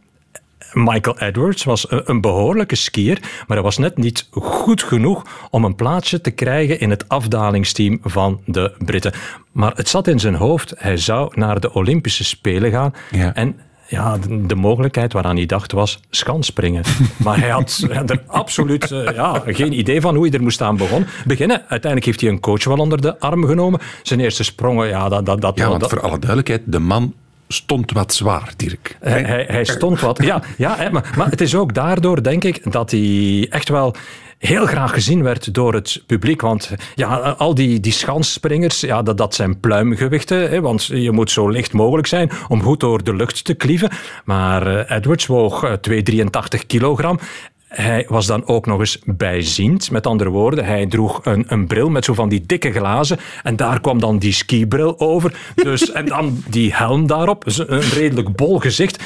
Michael 0.73 1.19
Edwards 1.19 1.63
was 1.63 1.91
een 1.91 2.01
een 2.05 2.21
behoorlijke 2.21 2.75
skier, 2.75 3.19
maar 3.21 3.57
hij 3.57 3.61
was 3.61 3.77
net 3.77 3.97
niet 3.97 4.27
goed 4.31 4.83
genoeg 4.83 5.47
om 5.49 5.63
een 5.63 5.75
plaatsje 5.75 6.21
te 6.21 6.31
krijgen 6.31 6.79
in 6.79 6.89
het 6.89 7.09
afdalingsteam 7.09 7.99
van 8.03 8.41
de 8.45 8.73
Britten. 8.77 9.13
Maar 9.51 9.75
het 9.75 9.89
zat 9.89 10.07
in 10.07 10.19
zijn 10.19 10.35
hoofd, 10.35 10.73
hij 10.77 10.97
zou 10.97 11.31
naar 11.35 11.59
de 11.59 11.73
Olympische 11.73 12.23
Spelen 12.23 12.71
gaan. 12.71 12.93
Ja. 13.11 13.35
En 13.35 13.59
ja, 13.91 14.17
de, 14.17 14.45
de 14.45 14.55
mogelijkheid 14.55 15.13
waaraan 15.13 15.35
hij 15.35 15.45
dacht 15.45 15.71
was 15.71 15.99
schansspringen. 16.09 16.83
Maar 17.23 17.39
hij 17.39 17.49
had 17.49 17.83
er 18.05 18.23
absoluut 18.27 18.91
eh, 18.91 19.15
ja, 19.15 19.41
geen 19.45 19.79
idee 19.79 20.01
van 20.01 20.15
hoe 20.15 20.25
hij 20.27 20.33
er 20.37 20.41
moest 20.43 20.61
aan 20.61 20.77
begon. 20.77 21.05
beginnen. 21.25 21.57
Uiteindelijk 21.57 22.05
heeft 22.05 22.21
hij 22.21 22.29
een 22.29 22.39
coach 22.39 22.63
wel 22.63 22.77
onder 22.77 23.01
de 23.01 23.19
arm 23.19 23.45
genomen. 23.45 23.79
Zijn 24.03 24.19
eerste 24.19 24.43
sprongen, 24.43 24.87
ja, 24.87 25.09
dat... 25.09 25.25
dat, 25.25 25.41
dat 25.41 25.57
Ja, 25.57 25.67
want 25.67 25.79
dat- 25.81 25.89
voor 25.89 26.01
alle 26.01 26.19
duidelijkheid, 26.19 26.61
de 26.65 26.79
man 26.79 27.13
stond 27.47 27.91
wat 27.91 28.13
zwaar, 28.13 28.53
Dirk. 28.57 28.97
hij, 29.01 29.23
hij, 29.23 29.45
hij 29.47 29.63
stond 29.65 29.99
wat. 29.99 30.23
Ja, 30.23 30.41
ja 30.57 30.89
maar, 30.91 31.13
maar 31.17 31.29
het 31.29 31.41
is 31.41 31.55
ook 31.55 31.73
daardoor, 31.73 32.23
denk 32.23 32.43
ik, 32.43 32.71
dat 32.71 32.91
hij 32.91 33.47
echt 33.49 33.69
wel 33.69 33.95
heel 34.41 34.65
graag 34.65 34.93
gezien 34.93 35.23
werd 35.23 35.53
door 35.53 35.73
het 35.73 36.03
publiek. 36.07 36.41
Want 36.41 36.71
ja, 36.95 37.15
al 37.17 37.55
die, 37.55 37.79
die 37.79 37.91
schansspringers, 37.91 38.79
ja, 38.79 39.01
dat, 39.01 39.17
dat 39.17 39.35
zijn 39.35 39.59
pluimgewichten. 39.59 40.49
Hè, 40.49 40.61
want 40.61 40.85
je 40.85 41.11
moet 41.11 41.31
zo 41.31 41.49
licht 41.49 41.73
mogelijk 41.73 42.07
zijn 42.07 42.31
om 42.47 42.61
goed 42.61 42.79
door 42.79 43.03
de 43.03 43.15
lucht 43.15 43.45
te 43.45 43.53
klieven. 43.53 43.89
Maar 44.25 44.67
eh, 44.67 44.97
Edwards 44.97 45.25
woog 45.25 45.63
eh, 45.63 45.73
283 45.73 46.65
kilogram. 46.65 47.19
Hij 47.67 48.05
was 48.09 48.25
dan 48.25 48.47
ook 48.47 48.65
nog 48.65 48.79
eens 48.79 48.99
bijziend. 49.05 49.91
Met 49.91 50.07
andere 50.07 50.29
woorden, 50.29 50.65
hij 50.65 50.87
droeg 50.87 51.19
een, 51.23 51.45
een 51.47 51.67
bril 51.67 51.89
met 51.89 52.05
zo 52.05 52.13
van 52.13 52.29
die 52.29 52.43
dikke 52.45 52.71
glazen. 52.71 53.19
En 53.43 53.55
daar 53.55 53.81
kwam 53.81 53.99
dan 53.99 54.17
die 54.17 54.33
skibril 54.33 54.99
over. 54.99 55.51
Dus, 55.55 55.91
en 55.91 56.05
dan 56.05 56.43
die 56.49 56.73
helm 56.73 57.07
daarop. 57.07 57.45
Een 57.45 57.81
redelijk 57.81 58.35
bol 58.35 58.59
gezicht. 58.59 59.03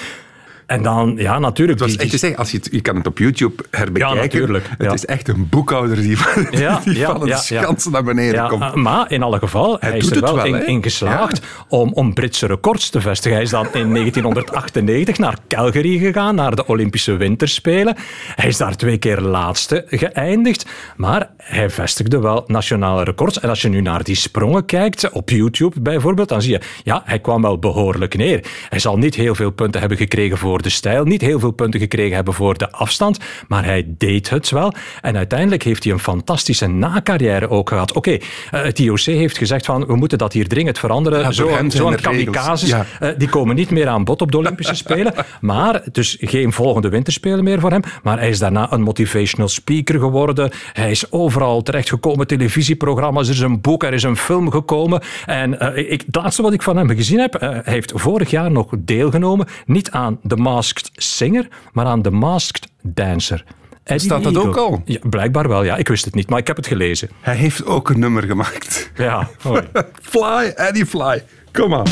En 0.65 0.83
dan, 0.83 1.15
ja, 1.17 1.39
natuurlijk. 1.39 1.79
Het 1.79 1.89
was 1.89 2.21
echt 2.21 2.37
als 2.37 2.51
je, 2.51 2.57
het, 2.57 2.67
je 2.71 2.81
kan 2.81 2.95
het 2.95 3.07
op 3.07 3.17
YouTube 3.17 3.63
herbekijken. 3.71 4.15
Ja, 4.17 4.21
natuurlijk, 4.21 4.65
Het 4.69 4.87
ja. 4.87 4.93
is 4.93 5.05
echt 5.05 5.27
een 5.27 5.49
boekhouder 5.49 6.01
die 6.01 6.17
van, 6.17 6.47
Ja, 6.59 6.81
die 6.83 6.97
ja, 6.97 7.11
van 7.11 7.21
een 7.21 7.27
ja, 7.27 7.41
ja. 7.47 7.61
schans 7.61 7.87
naar 7.87 8.03
beneden 8.03 8.35
Ja, 8.35 8.47
komt. 8.47 8.75
maar 8.75 9.11
in 9.11 9.23
alle 9.23 9.39
geval, 9.39 9.77
hij, 9.79 9.97
is 9.97 10.11
er 10.11 10.21
wel, 10.21 10.35
wel, 10.35 10.45
in 10.55 10.83
geslaagd 10.83 11.41
om, 11.67 11.93
om 11.93 12.13
Britse 12.13 12.47
records 12.47 12.89
te 12.89 13.01
vestigen. 13.01 13.33
Hij 13.33 13.43
is 13.45 13.49
dan 13.49 13.65
in 13.65 13.93
1998 13.93 15.17
naar 15.17 15.37
Calgary 15.47 15.97
gegaan, 15.97 16.35
naar 16.35 16.55
de 16.55 16.67
Olympische 16.67 17.15
Winterspelen. 17.15 17.95
Hij 18.35 18.47
is 18.47 18.57
daar 18.57 18.75
twee 18.75 18.97
keer 18.97 19.19
laatste 19.19 19.85
geëindigd, 19.89 20.65
maar 20.95 21.29
hij 21.37 21.69
vestigde 21.69 22.19
wel 22.19 22.43
nationale 22.47 23.03
records. 23.03 23.39
En 23.39 23.49
als 23.49 23.61
je 23.61 23.69
nu 23.69 23.81
naar 23.81 24.03
die 24.03 24.15
sprongen 24.15 24.65
kijkt, 24.65 25.09
op 25.09 25.29
YouTube 25.29 25.81
bijvoorbeeld, 25.81 26.29
dan 26.29 26.41
zie 26.41 26.51
je, 26.51 26.61
ja, 26.83 27.01
hij 27.05 27.19
kwam 27.19 27.41
wel 27.41 27.59
behoorlijk 27.59 28.17
neer. 28.17 28.45
Hij 28.69 28.79
zal 28.79 28.97
niet 28.97 29.15
heel 29.15 29.35
veel 29.35 29.51
punten 29.51 29.79
hebben 29.79 29.97
gekregen 29.97 30.37
voor 30.37 30.54
de 30.61 30.69
stijl, 30.69 31.03
niet 31.05 31.21
heel 31.21 31.39
veel 31.39 31.51
punten 31.51 31.79
gekregen 31.79 32.15
hebben 32.15 32.33
voor 32.33 32.57
de 32.57 32.71
afstand, 32.71 33.17
maar 33.47 33.65
hij 33.65 33.85
deed 33.97 34.29
het 34.29 34.49
wel. 34.49 34.73
En 35.01 35.17
uiteindelijk 35.17 35.63
heeft 35.63 35.83
hij 35.83 35.93
een 35.93 35.99
fantastische 35.99 36.67
nacarrière 36.67 37.49
ook 37.49 37.69
gehad. 37.69 37.93
Oké, 37.93 38.11
eh, 38.11 38.19
het 38.63 38.79
IOC 38.79 38.99
heeft 38.99 39.37
gezegd 39.37 39.65
van, 39.65 39.85
we 39.85 39.95
moeten 39.95 40.17
dat 40.17 40.33
hier 40.33 40.47
dringend 40.47 40.79
veranderen. 40.79 41.19
Ja, 41.19 41.31
Zo'n 41.31 41.71
zo 41.71 41.91
kamikazes, 42.01 42.69
Ja. 42.69 42.85
eh, 42.99 43.09
die 43.17 43.29
komen 43.29 43.55
niet 43.55 43.69
meer 43.71 43.87
aan 43.87 44.03
bod 44.03 44.21
op 44.21 44.31
de 44.31 44.37
Olympische 44.37 44.75
Spelen. 44.85 45.13
Maar, 45.41 45.81
dus 45.91 46.17
geen 46.19 46.51
volgende 46.53 46.89
winterspelen 46.89 47.43
meer 47.43 47.59
voor 47.59 47.71
hem. 47.71 47.81
Maar 48.03 48.19
hij 48.19 48.29
is 48.29 48.39
daarna 48.39 48.71
een 48.71 48.81
motivational 48.81 49.47
speaker 49.47 49.99
geworden. 49.99 50.51
Hij 50.73 50.91
is 50.91 51.11
overal 51.11 51.61
terechtgekomen, 51.61 52.27
televisieprogramma's, 52.27 53.27
er 53.27 53.33
is 53.33 53.39
een 53.39 53.61
boek, 53.61 53.83
er 53.83 53.93
is 53.93 54.03
een 54.03 54.17
film 54.17 54.51
gekomen. 54.51 55.01
En 55.25 55.59
eh, 55.59 55.91
ik, 55.91 56.03
het 56.05 56.15
laatste 56.15 56.41
wat 56.41 56.53
ik 56.53 56.61
van 56.61 56.77
hem 56.77 56.89
gezien 56.89 57.19
heb, 57.19 57.39
hij 57.39 57.61
heeft 57.63 57.91
vorig 57.95 58.29
jaar 58.29 58.51
nog 58.51 58.67
deelgenomen, 58.79 59.47
niet 59.65 59.91
aan 59.91 60.19
The 60.27 60.35
Masked 60.45 60.89
Singer, 60.93 61.47
maar 61.73 61.85
aan 61.85 62.01
The 62.01 62.09
Masked 62.09 62.67
Dancer. 62.81 63.43
Eddie 63.83 64.05
Staat 64.05 64.23
dat 64.23 64.37
ook 64.37 64.57
al? 64.57 64.81
Ja, 64.85 64.99
blijkbaar 65.09 65.47
wel, 65.47 65.63
ja. 65.63 65.75
Ik 65.75 65.87
wist 65.87 66.05
het 66.05 66.15
niet, 66.15 66.29
maar 66.29 66.39
ik 66.39 66.47
heb 66.47 66.55
het 66.55 66.67
gelezen. 66.67 67.09
Hij 67.21 67.35
heeft 67.35 67.65
ook 67.65 67.89
een 67.89 67.99
nummer 67.99 68.23
gemaakt. 68.23 68.91
Ja. 68.95 69.29
Fly, 70.11 70.53
Eddie 70.55 70.85
Fly. 70.85 71.23
Kom 71.51 71.73
aan. 71.73 71.85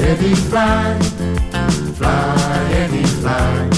Eddie 0.00 0.36
fly, 0.36 0.96
fly, 1.96 2.10
Eddie 2.72 3.06
fly. 3.06 3.68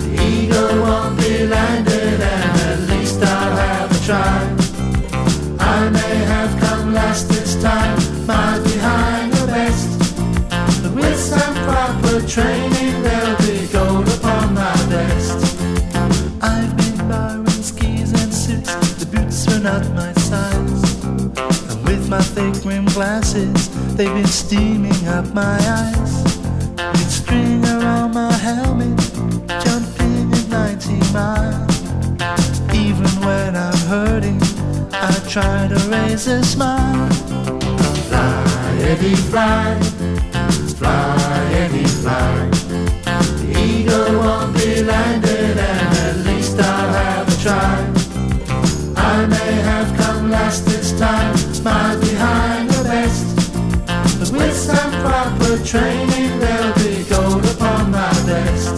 The 0.00 0.14
eagle 0.18 0.80
won't 0.80 1.16
be 1.16 1.46
landed, 1.48 2.20
and 2.20 2.60
at 2.60 2.78
least 2.88 3.22
I'll 3.22 3.56
have 3.56 3.90
a 3.90 4.00
try. 4.06 4.60
I 5.58 6.09
training, 12.30 13.02
there'll 13.02 13.36
be 13.38 13.66
gold 13.72 14.08
upon 14.08 14.54
my 14.54 14.72
vest. 14.86 15.60
I've 16.40 16.76
been 16.76 17.08
borrowing 17.08 17.48
skis 17.48 18.12
and 18.12 18.32
suits, 18.32 18.72
the 19.00 19.06
boots 19.06 19.48
were 19.48 19.58
not 19.58 19.84
my 19.96 20.12
size. 20.12 21.04
And 21.70 21.84
with 21.88 22.08
my 22.08 22.22
thick 22.22 22.64
rim 22.64 22.84
glasses, 22.84 23.68
they've 23.96 24.14
been 24.14 24.26
steaming 24.26 25.08
up 25.08 25.34
my 25.34 25.58
eyes. 25.80 26.22
With 26.92 27.10
string 27.10 27.64
around 27.64 28.14
my 28.14 28.32
helmet, 28.32 29.00
jumping 29.64 30.32
at 30.32 30.48
90 30.48 31.12
miles. 31.12 31.80
Even 32.72 33.10
when 33.26 33.56
I'm 33.56 33.80
hurting, 33.88 34.40
I 34.92 35.12
try 35.28 35.66
to 35.66 35.78
raise 35.90 36.28
a 36.28 36.44
smile. 36.44 37.10
Fly, 38.08 38.78
Eddie, 38.82 39.16
fly, 39.16 39.80
time. 51.00 51.32
Miles 51.64 52.00
behind 52.10 52.68
the 52.68 52.82
best. 52.84 53.24
But 54.18 54.30
with 54.38 54.54
some 54.54 54.92
proper 55.00 55.52
training, 55.64 56.38
there'll 56.38 56.74
be 56.74 57.04
gold 57.04 57.44
upon 57.54 57.90
my 57.90 58.12
vest. 58.28 58.76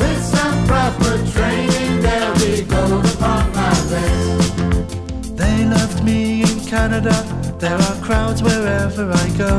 With 0.00 0.22
some 0.34 0.58
proper 0.66 1.14
training, 1.34 2.00
there'll 2.04 2.38
be 2.38 2.62
gold 2.62 3.04
upon 3.14 3.44
my 3.52 3.74
vest. 3.90 5.36
They 5.36 5.64
loved 5.64 6.04
me 6.04 6.42
in 6.42 6.60
Canada. 6.66 7.16
There 7.58 7.78
are 7.88 7.96
crowds 8.06 8.40
wherever 8.42 9.10
I 9.24 9.28
go. 9.44 9.52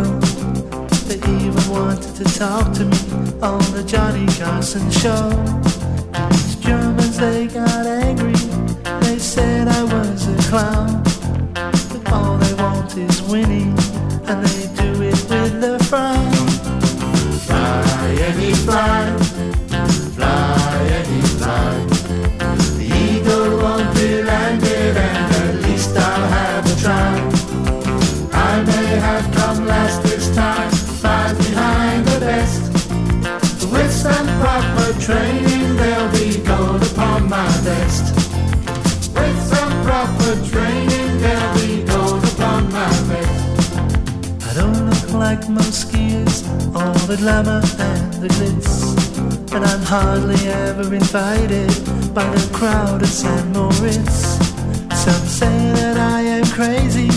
They 1.07 1.19
even 1.43 1.65
wanted 1.69 2.15
to 2.21 2.25
talk 2.39 2.71
to 2.79 2.85
me 2.85 2.99
on 3.41 3.63
the 3.75 3.83
Johnny 3.85 4.27
Carson 4.39 4.89
show. 4.91 5.27
These 6.31 6.55
Germans, 6.55 7.17
they 7.17 7.47
got 7.47 7.85
angry. 7.85 8.39
They 9.03 9.19
said 9.19 9.67
I 9.67 9.83
was 9.83 10.27
a 10.27 10.49
clown. 10.49 10.88
The 47.09 47.17
glamour 47.17 47.59
and 47.79 48.13
the 48.21 48.27
glitz. 48.27 49.51
And 49.51 49.65
I'm 49.65 49.81
hardly 49.81 50.47
ever 50.47 50.93
invited 50.93 51.69
by 52.13 52.29
the 52.29 52.49
crowd 52.53 53.01
at 53.01 53.07
St. 53.09 53.47
Moritz. 53.47 54.37
Some 55.03 55.25
say 55.25 55.57
that 55.73 55.97
I 55.97 56.21
am 56.21 56.45
crazy 56.45 57.09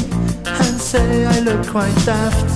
and 0.46 0.80
say 0.80 1.26
I 1.26 1.40
look 1.40 1.66
quite 1.66 1.94
daft. 2.06 2.48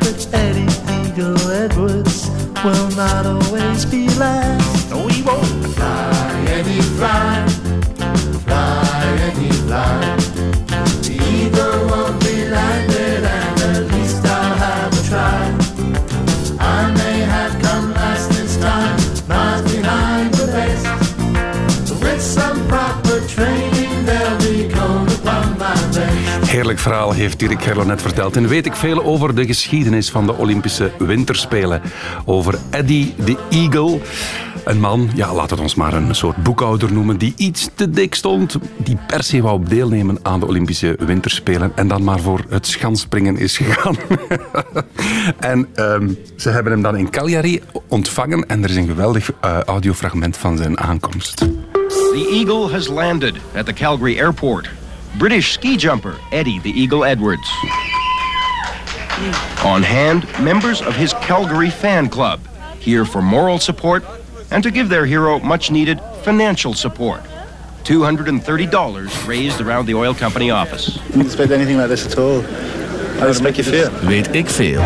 But 0.00 0.28
Eddie 0.34 0.68
Eagle 1.00 1.50
Edwards 1.50 2.28
will 2.62 2.90
not 2.90 3.24
always 3.24 3.86
be 3.86 4.08
last. 4.18 4.79
Verhaal 26.78 27.12
heeft 27.12 27.38
Dirk 27.38 27.62
Gerlo 27.62 27.84
net 27.84 28.02
verteld. 28.02 28.36
En 28.36 28.48
weet 28.48 28.66
ik 28.66 28.74
veel 28.74 29.04
over 29.04 29.34
de 29.34 29.46
geschiedenis 29.46 30.10
van 30.10 30.26
de 30.26 30.36
Olympische 30.36 30.90
Winterspelen. 30.98 31.82
Over 32.24 32.58
Eddie 32.70 33.14
the 33.24 33.36
Eagle. 33.50 33.98
Een 34.64 34.80
man, 34.80 35.10
ja, 35.14 35.34
laat 35.34 35.50
het 35.50 35.60
ons 35.60 35.74
maar 35.74 35.92
een 35.92 36.14
soort 36.14 36.42
boekhouder 36.42 36.92
noemen, 36.92 37.18
die 37.18 37.34
iets 37.36 37.68
te 37.74 37.90
dik 37.90 38.14
stond. 38.14 38.56
Die 38.76 38.98
per 39.06 39.22
se 39.22 39.42
wou 39.42 39.64
deelnemen 39.64 40.18
aan 40.22 40.40
de 40.40 40.46
Olympische 40.46 40.96
Winterspelen. 40.98 41.72
En 41.74 41.88
dan 41.88 42.04
maar 42.04 42.20
voor 42.20 42.44
het 42.48 42.66
schansspringen 42.66 43.36
is 43.36 43.56
gegaan. 43.56 43.96
en 45.40 45.68
ehm, 45.74 46.08
ze 46.36 46.50
hebben 46.50 46.72
hem 46.72 46.82
dan 46.82 46.96
in 46.96 47.10
Cagliari 47.10 47.62
ontvangen. 47.88 48.48
En 48.48 48.62
er 48.62 48.70
is 48.70 48.76
een 48.76 48.86
geweldig 48.86 49.32
eh, 49.40 49.60
audiofragment 49.60 50.36
van 50.36 50.56
zijn 50.56 50.80
aankomst. 50.80 51.36
The 51.36 52.28
Eagle 52.32 52.72
has 52.72 52.88
landed 52.88 53.34
at 53.56 53.66
the 53.66 53.72
Calgary 53.72 54.20
airport. 54.20 54.79
British 55.18 55.52
ski 55.52 55.76
jumper 55.76 56.18
Eddie 56.32 56.58
the 56.60 56.70
Eagle 56.70 57.04
Edwards. 57.04 57.48
On 59.64 59.82
hand, 59.82 60.26
members 60.40 60.80
of 60.80 60.94
his 60.94 61.12
Calgary 61.14 61.70
fan 61.70 62.08
club, 62.08 62.40
here 62.78 63.04
for 63.04 63.20
moral 63.20 63.58
support 63.58 64.04
and 64.50 64.62
to 64.62 64.70
give 64.70 64.88
their 64.88 65.04
hero 65.06 65.38
much 65.40 65.70
needed 65.70 66.00
financial 66.22 66.74
support. 66.74 67.20
$230 67.84 69.26
raised 69.26 69.60
around 69.60 69.86
the 69.86 69.94
oil 69.94 70.14
company 70.14 70.50
office. 70.50 70.98
I 70.98 71.06
Didn't 71.08 71.26
expect 71.26 71.52
anything 71.52 71.76
like 71.76 71.88
this 71.88 72.06
at 72.06 72.18
all. 72.18 72.42
How 73.18 73.26
does 73.26 73.40
it 73.40 73.42
make 73.42 73.58
you 73.58 73.64
feel? 73.64 73.90
Weet 74.06 74.34
ik 74.34 74.48
veel. 74.48 74.82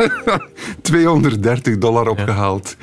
Twee- 0.82 1.00
230 1.00 1.78
dollar 1.78 2.08
opgehaald. 2.08 2.76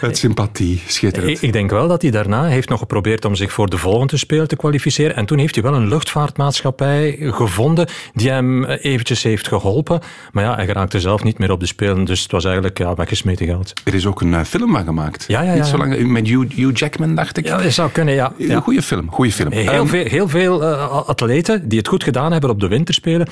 Uit 0.00 0.18
sympathie. 0.18 0.82
Schitterend. 0.86 1.30
Ik, 1.30 1.40
ik 1.40 1.52
denk 1.52 1.70
wel 1.70 1.88
dat 1.88 2.02
hij 2.02 2.10
daarna 2.10 2.44
heeft 2.44 2.68
nog 2.68 2.78
geprobeerd 2.78 3.24
om 3.24 3.34
zich 3.34 3.52
voor 3.52 3.70
de 3.70 3.78
volgende 3.78 4.16
spelen 4.16 4.48
te 4.48 4.56
kwalificeren. 4.56 5.16
En 5.16 5.26
toen 5.26 5.38
heeft 5.38 5.54
hij 5.54 5.64
wel 5.64 5.74
een 5.74 5.88
luchtvaartmaatschappij 5.88 7.16
gevonden 7.20 7.88
die 8.14 8.30
hem 8.30 8.64
eventjes 8.64 9.22
heeft 9.22 9.48
geholpen. 9.48 10.00
Maar 10.32 10.44
ja, 10.44 10.54
hij 10.54 10.66
geraakte 10.66 11.00
zelf 11.00 11.22
niet 11.22 11.38
meer 11.38 11.50
op 11.50 11.60
de 11.60 11.66
spelen. 11.66 12.04
Dus 12.04 12.22
het 12.22 12.32
was 12.32 12.44
eigenlijk 12.44 12.78
ja, 12.78 12.94
weggesmeten 12.94 13.46
geld. 13.46 13.72
Er 13.84 13.94
is 13.94 14.06
ook 14.06 14.20
een 14.20 14.34
eh, 14.34 14.44
film 14.44 14.72
van 14.72 14.84
gemaakt. 14.84 15.24
Ja, 15.28 15.40
ja, 15.40 15.48
ja. 15.50 15.54
Niet 15.54 15.66
zo 15.66 15.76
lang, 15.76 16.06
met 16.06 16.26
Hugh, 16.28 16.54
Hugh 16.54 16.76
Jackman, 16.78 17.14
dacht 17.14 17.36
ik. 17.36 17.46
Ja, 17.46 17.62
dat 17.62 17.72
zou 17.72 17.90
kunnen, 17.90 18.14
ja. 18.14 18.32
ja. 18.36 18.60
Goede 18.60 18.82
film. 18.82 19.10
Goede 19.10 19.32
film. 19.32 19.52
Heel 19.52 19.70
Ehm, 19.72 19.86
veel, 19.86 20.04
heel 20.04 20.28
veel 20.28 20.62
eh, 20.62 21.08
atleten 21.08 21.68
die 21.68 21.78
het 21.78 21.88
goed 21.88 22.04
gedaan 22.04 22.32
hebben 22.32 22.50
op 22.50 22.60
de 22.60 22.68
winterspelen, 22.68 23.28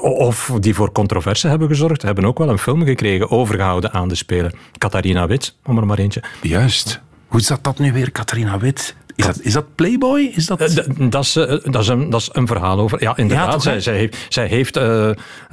of 0.00 0.52
die 0.60 0.74
voor 0.74 0.92
controverse 0.92 1.48
hebben 1.48 1.68
gezorgd, 1.68 2.02
hebben 2.02 2.24
ook 2.24 2.38
wel 2.38 2.48
een 2.48 2.58
film 2.58 2.84
gekregen 2.84 3.30
overgehouden 3.30 3.92
aan 3.92 4.08
de 4.08 4.14
Spelen. 4.14 4.52
Catharina 4.78 5.26
Wit, 5.26 5.54
om 5.64 5.78
er 5.78 5.86
maar 5.86 5.98
eentje. 5.98 6.22
Juist. 6.42 7.00
Hoe 7.26 7.40
zat 7.40 7.64
dat 7.64 7.78
nu 7.78 7.92
weer, 7.92 8.12
Catharina 8.12 8.58
Wit? 8.58 8.94
Is 9.16 9.24
dat, 9.26 9.40
is 9.40 9.52
dat 9.52 9.74
Playboy? 9.74 10.30
Is 10.34 10.46
dat... 10.46 10.60
Eh, 10.60 10.84
Dat 11.10 11.24
is, 11.24 11.36
eh, 11.36 11.56
dat, 11.64 11.82
is 11.82 11.88
een, 11.88 12.10
dat 12.10 12.20
is 12.20 12.28
een 12.32 12.46
verhaal 12.46 12.78
over. 12.78 13.02
Ja, 13.02 13.16
inderdaad. 13.16 13.52
Ja, 13.52 13.58
zij, 13.58 13.80
zij 13.80 13.96
heeft, 13.96 14.26
zij 14.28 14.46
heeft 14.46 14.76
eh, 14.76 15.10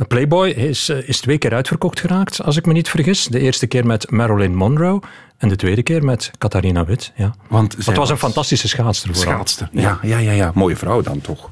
Playboy 0.07 0.49
is, 0.49 0.89
is 0.89 1.19
twee 1.19 1.37
keer 1.37 1.53
uitverkocht 1.53 1.99
geraakt, 1.99 2.43
als 2.43 2.57
ik 2.57 2.65
me 2.65 2.73
niet 2.73 2.89
vergis. 2.89 3.25
De 3.25 3.39
eerste 3.39 3.67
keer 3.67 3.85
met 3.85 4.11
Marilyn 4.11 4.55
Monroe 4.55 5.01
en 5.37 5.49
de 5.49 5.55
tweede 5.55 5.83
keer 5.83 6.03
met 6.03 6.31
Catharina 6.37 6.85
Wit. 6.85 7.11
Ja. 7.15 7.35
Want 7.47 7.75
het 7.75 7.83
zij 7.83 7.95
was 7.95 8.09
een 8.09 8.17
fantastische 8.17 8.67
schaatster 8.67 9.13
vooral. 9.13 9.33
Schaatster. 9.33 9.69
Ja, 9.71 9.99
ja, 10.01 10.17
ja, 10.17 10.31
ja. 10.31 10.51
Mooie 10.53 10.75
vrouw 10.75 11.01
dan 11.01 11.21
toch. 11.21 11.49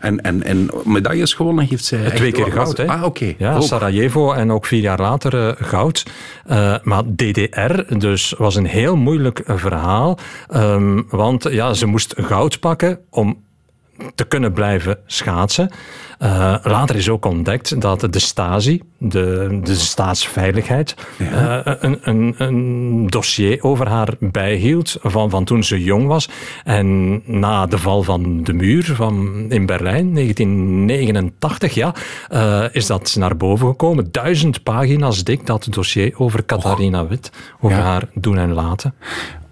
En, 0.00 0.20
en, 0.20 0.42
en 0.42 0.70
medailles 0.84 1.34
gewonnen 1.34 1.66
heeft 1.68 1.84
zij... 1.84 2.10
Twee 2.10 2.32
echt- 2.32 2.42
keer 2.42 2.52
goud, 2.52 2.76
hè? 2.76 2.86
Ah, 2.86 3.04
oké. 3.04 3.34
Ja. 3.38 3.60
Sarajevo 3.60 4.32
en 4.32 4.52
ook 4.52 4.66
vier 4.66 4.80
jaar 4.80 5.00
later 5.00 5.48
eh, 5.48 5.66
goud. 5.66 6.06
Eh, 6.46 6.74
maar 6.82 7.02
DDR 7.04 7.96
dus 7.98 8.34
was 8.38 8.54
een 8.54 8.66
heel 8.66 8.96
moeilijk 8.96 9.38
eh, 9.38 9.56
verhaal. 9.56 10.18
Ehm, 10.48 11.02
want 11.08 11.42
ja, 11.50 11.74
ze 11.74 11.86
moest 11.86 12.14
goud 12.16 12.60
pakken 12.60 12.98
om 13.10 13.44
te 14.14 14.24
kunnen 14.24 14.52
blijven 14.52 14.98
schaatsen. 15.06 15.70
Eh, 16.18 16.54
later 16.62 16.96
is 16.96 17.08
ook 17.08 17.24
ontdekt 17.24 17.80
dat 17.80 18.00
de 18.10 18.18
Stasi, 18.18 18.82
de, 18.98 19.58
de 19.62 19.74
staatsveiligheid, 19.74 20.94
eh, 21.18 21.58
een, 21.62 21.98
een, 22.02 22.34
een 22.38 23.06
dossier 23.06 23.62
over 23.62 23.88
haar 23.88 24.14
bijhield 24.20 24.96
van, 25.02 25.30
van 25.30 25.44
toen 25.44 25.64
ze 25.64 25.82
jong 25.82 26.06
was. 26.06 26.28
En 26.64 27.22
na 27.24 27.66
de 27.66 27.78
val 27.78 28.02
van 28.02 28.42
de 28.44 28.52
muur 28.52 28.84
van, 28.94 29.46
in 29.48 29.66
Berlijn, 29.66 30.14
1989, 30.14 31.74
ja, 31.74 31.94
eh, 32.28 32.64
is 32.72 32.86
dat 32.86 33.16
naar 33.18 33.36
boven 33.36 33.66
gekomen. 33.68 34.08
Duizend 34.10 34.62
pagina's 34.62 35.24
dik, 35.24 35.46
dat 35.46 35.66
dossier 35.70 36.12
over 36.16 36.44
Catharina 36.44 37.06
Wit, 37.06 37.30
over 37.60 37.78
Ja. 37.78 37.84
haar 37.84 38.08
doen 38.14 38.38
en 38.38 38.52
laten. 38.52 38.94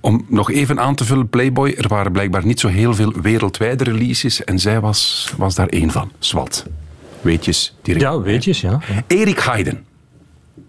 Om 0.05 0.25
nog 0.29 0.51
even 0.51 0.81
aan 0.81 0.95
te 0.95 1.05
vullen, 1.05 1.29
Playboy, 1.29 1.75
er 1.77 1.89
waren 1.89 2.13
blijkbaar 2.13 2.47
niet 2.47 2.61
zo 2.61 2.69
heel 2.69 2.95
veel 2.95 3.13
wereldwijde 3.23 3.85
releases 3.85 4.45
en 4.45 4.59
zij 4.59 4.81
was, 4.81 5.33
was 5.37 5.55
daar 5.55 5.69
één 5.69 5.91
van. 5.91 6.13
Swat. 6.19 6.67
Weetjes, 7.21 7.75
direct. 7.83 8.05
Ja, 8.05 8.21
weetjes, 8.21 8.61
ja. 8.61 8.81
Erik 9.07 9.39
Haydn. 9.39 9.85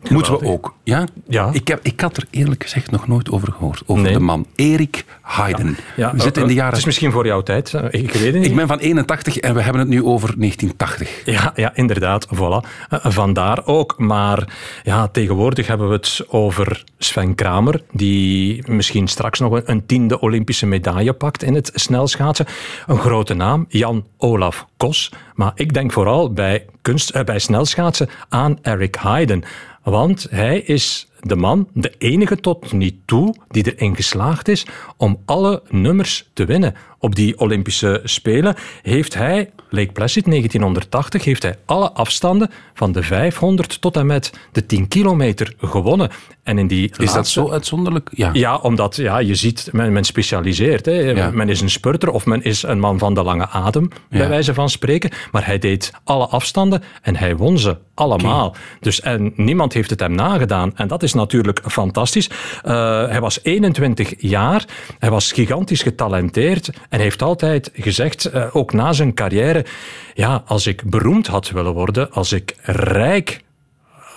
Moeten 0.09 0.39
we 0.39 0.45
ook. 0.45 0.73
Ja? 0.83 1.05
Ja. 1.27 1.49
Ik, 1.51 1.67
heb, 1.67 1.79
ik 1.83 1.99
had 2.01 2.17
er 2.17 2.25
eerlijk 2.29 2.63
gezegd 2.63 2.91
nog 2.91 3.07
nooit 3.07 3.31
over 3.31 3.51
gehoord. 3.51 3.83
Over 3.85 4.03
Nee. 4.03 4.13
de 4.13 4.19
man. 4.19 4.45
Erik 4.55 5.05
Haydn. 5.21 5.75
Ja, 5.95 6.11
we 6.13 6.21
zitten 6.21 6.41
in 6.41 6.47
de 6.47 6.53
jaren... 6.53 6.69
Het 6.69 6.79
is 6.79 6.85
misschien 6.85 7.11
voor 7.11 7.25
jouw 7.25 7.41
tijd, 7.41 7.73
ik 7.89 8.11
weet 8.11 8.13
het 8.23 8.33
niet. 8.35 8.45
Ik 8.45 8.55
ben 8.55 8.67
van 8.67 8.79
81 8.79 9.37
en 9.37 9.53
we 9.53 9.61
hebben 9.61 9.81
het 9.81 9.89
nu 9.89 10.03
over 10.03 10.39
1980. 10.39 11.21
Ja, 11.25 11.51
ja, 11.55 11.75
inderdaad, 11.75 12.27
voilà. 12.35 12.69
Eh, 12.89 12.99
vandaar 13.03 13.65
ook. 13.65 13.93
Maar 13.97 14.47
ja, 14.83 15.07
tegenwoordig 15.07 15.67
hebben 15.67 15.87
we 15.87 15.93
het 15.93 16.25
over 16.27 16.83
Sven 16.97 17.35
Kramer, 17.35 17.81
die 17.91 18.71
misschien 18.71 19.07
straks 19.07 19.39
nog 19.39 19.61
een, 19.65 19.85
tiende 19.85 20.19
Olympische 20.19 20.65
medaille 20.65 21.13
pakt 21.13 21.43
in 21.43 21.53
het 21.53 21.71
snelschaatsen. 21.73 22.45
Een 22.87 22.97
grote 22.97 23.33
naam, 23.33 23.65
Jan 23.69 24.05
Olaf 24.17 24.65
Kos. 24.77 25.11
Maar 25.33 25.51
ik 25.55 25.73
denk 25.73 25.91
vooral 25.91 26.33
bij, 26.33 26.65
kunst, 26.81 27.09
eh, 27.09 27.23
bij 27.23 27.39
snelschaatsen 27.39 28.09
aan 28.29 28.57
Eric 28.61 28.95
Heiden. 28.99 29.43
Want 29.85 30.27
hij 30.29 30.59
is 30.59 31.07
de 31.19 31.35
man, 31.35 31.69
de 31.73 31.93
enige 31.97 32.37
tot 32.37 32.71
nu 32.71 33.01
toe, 33.05 33.35
die 33.47 33.75
erin 33.75 33.95
geslaagd 33.95 34.47
is 34.47 34.65
om 34.97 35.21
alle 35.25 35.63
nummers 35.69 36.29
te 36.33 36.45
winnen 36.45 36.75
op 37.05 37.15
die 37.15 37.39
Olympische 37.39 38.01
Spelen 38.03 38.55
heeft 38.81 39.13
hij, 39.13 39.49
Lake 39.69 39.91
Placid 39.91 40.25
1980, 40.25 41.23
heeft 41.23 41.43
hij 41.43 41.55
alle 41.65 41.91
afstanden 41.91 42.49
van 42.73 42.91
de 42.91 43.03
500 43.03 43.81
tot 43.81 43.97
en 43.97 44.05
met 44.05 44.33
de 44.51 44.65
10 44.65 44.87
kilometer 44.87 45.53
gewonnen. 45.57 46.09
En 46.43 46.57
in 46.57 46.67
die 46.67 46.91
Is 46.97 47.13
dat 47.13 47.27
zo 47.27 47.51
uitzonderlijk? 47.51 48.09
Ja. 48.13 48.29
ja, 48.33 48.55
omdat 48.55 48.95
ja, 48.95 49.17
je 49.17 49.35
ziet, 49.35 49.69
men, 49.71 49.93
men 49.93 50.03
specialiseert. 50.03 50.85
Hè. 50.85 50.91
Ja. 50.91 51.29
Men 51.29 51.49
is 51.49 51.61
een 51.61 51.69
spurter 51.69 52.09
of 52.09 52.25
men 52.25 52.43
is 52.43 52.63
een 52.63 52.79
man 52.79 52.99
van 52.99 53.13
de 53.13 53.23
lange 53.23 53.47
adem, 53.47 53.89
bij 54.09 54.29
wijze 54.29 54.53
van 54.53 54.69
spreken. 54.69 55.11
Maar 55.31 55.45
hij 55.45 55.59
deed 55.59 55.91
alle 56.03 56.27
afstanden 56.27 56.83
en 57.01 57.15
hij 57.15 57.35
won 57.35 57.59
ze 57.59 57.77
allemaal. 57.93 58.55
Dus, 58.79 59.01
en 59.01 59.33
niemand 59.35 59.73
heeft 59.73 59.89
het 59.89 59.99
hem 59.99 60.15
nagedaan. 60.15 60.71
En 60.75 60.87
dat 60.87 61.03
is 61.03 61.13
natuurlijk 61.13 61.61
fantastisch. 61.65 62.29
Eh, 62.63 62.73
hij 63.07 63.21
was 63.21 63.39
21 63.43 64.13
jaar, 64.17 64.65
hij 64.99 65.09
was 65.09 65.31
gigantisch 65.31 65.81
getalenteerd 65.81 66.69
en 66.95 67.01
hij 67.01 67.09
heeft 67.09 67.21
altijd 67.21 67.71
gezegd, 67.73 68.25
eh, 68.25 68.55
ook 68.55 68.73
na 68.73 68.93
zijn 68.93 69.13
carrière, 69.13 69.65
ja, 70.13 70.43
als 70.45 70.67
ik 70.67 70.89
beroemd 70.89 71.27
had 71.27 71.49
willen 71.49 71.73
worden, 71.73 72.11
als 72.11 72.31
ik 72.31 72.55
rijk 72.63 73.43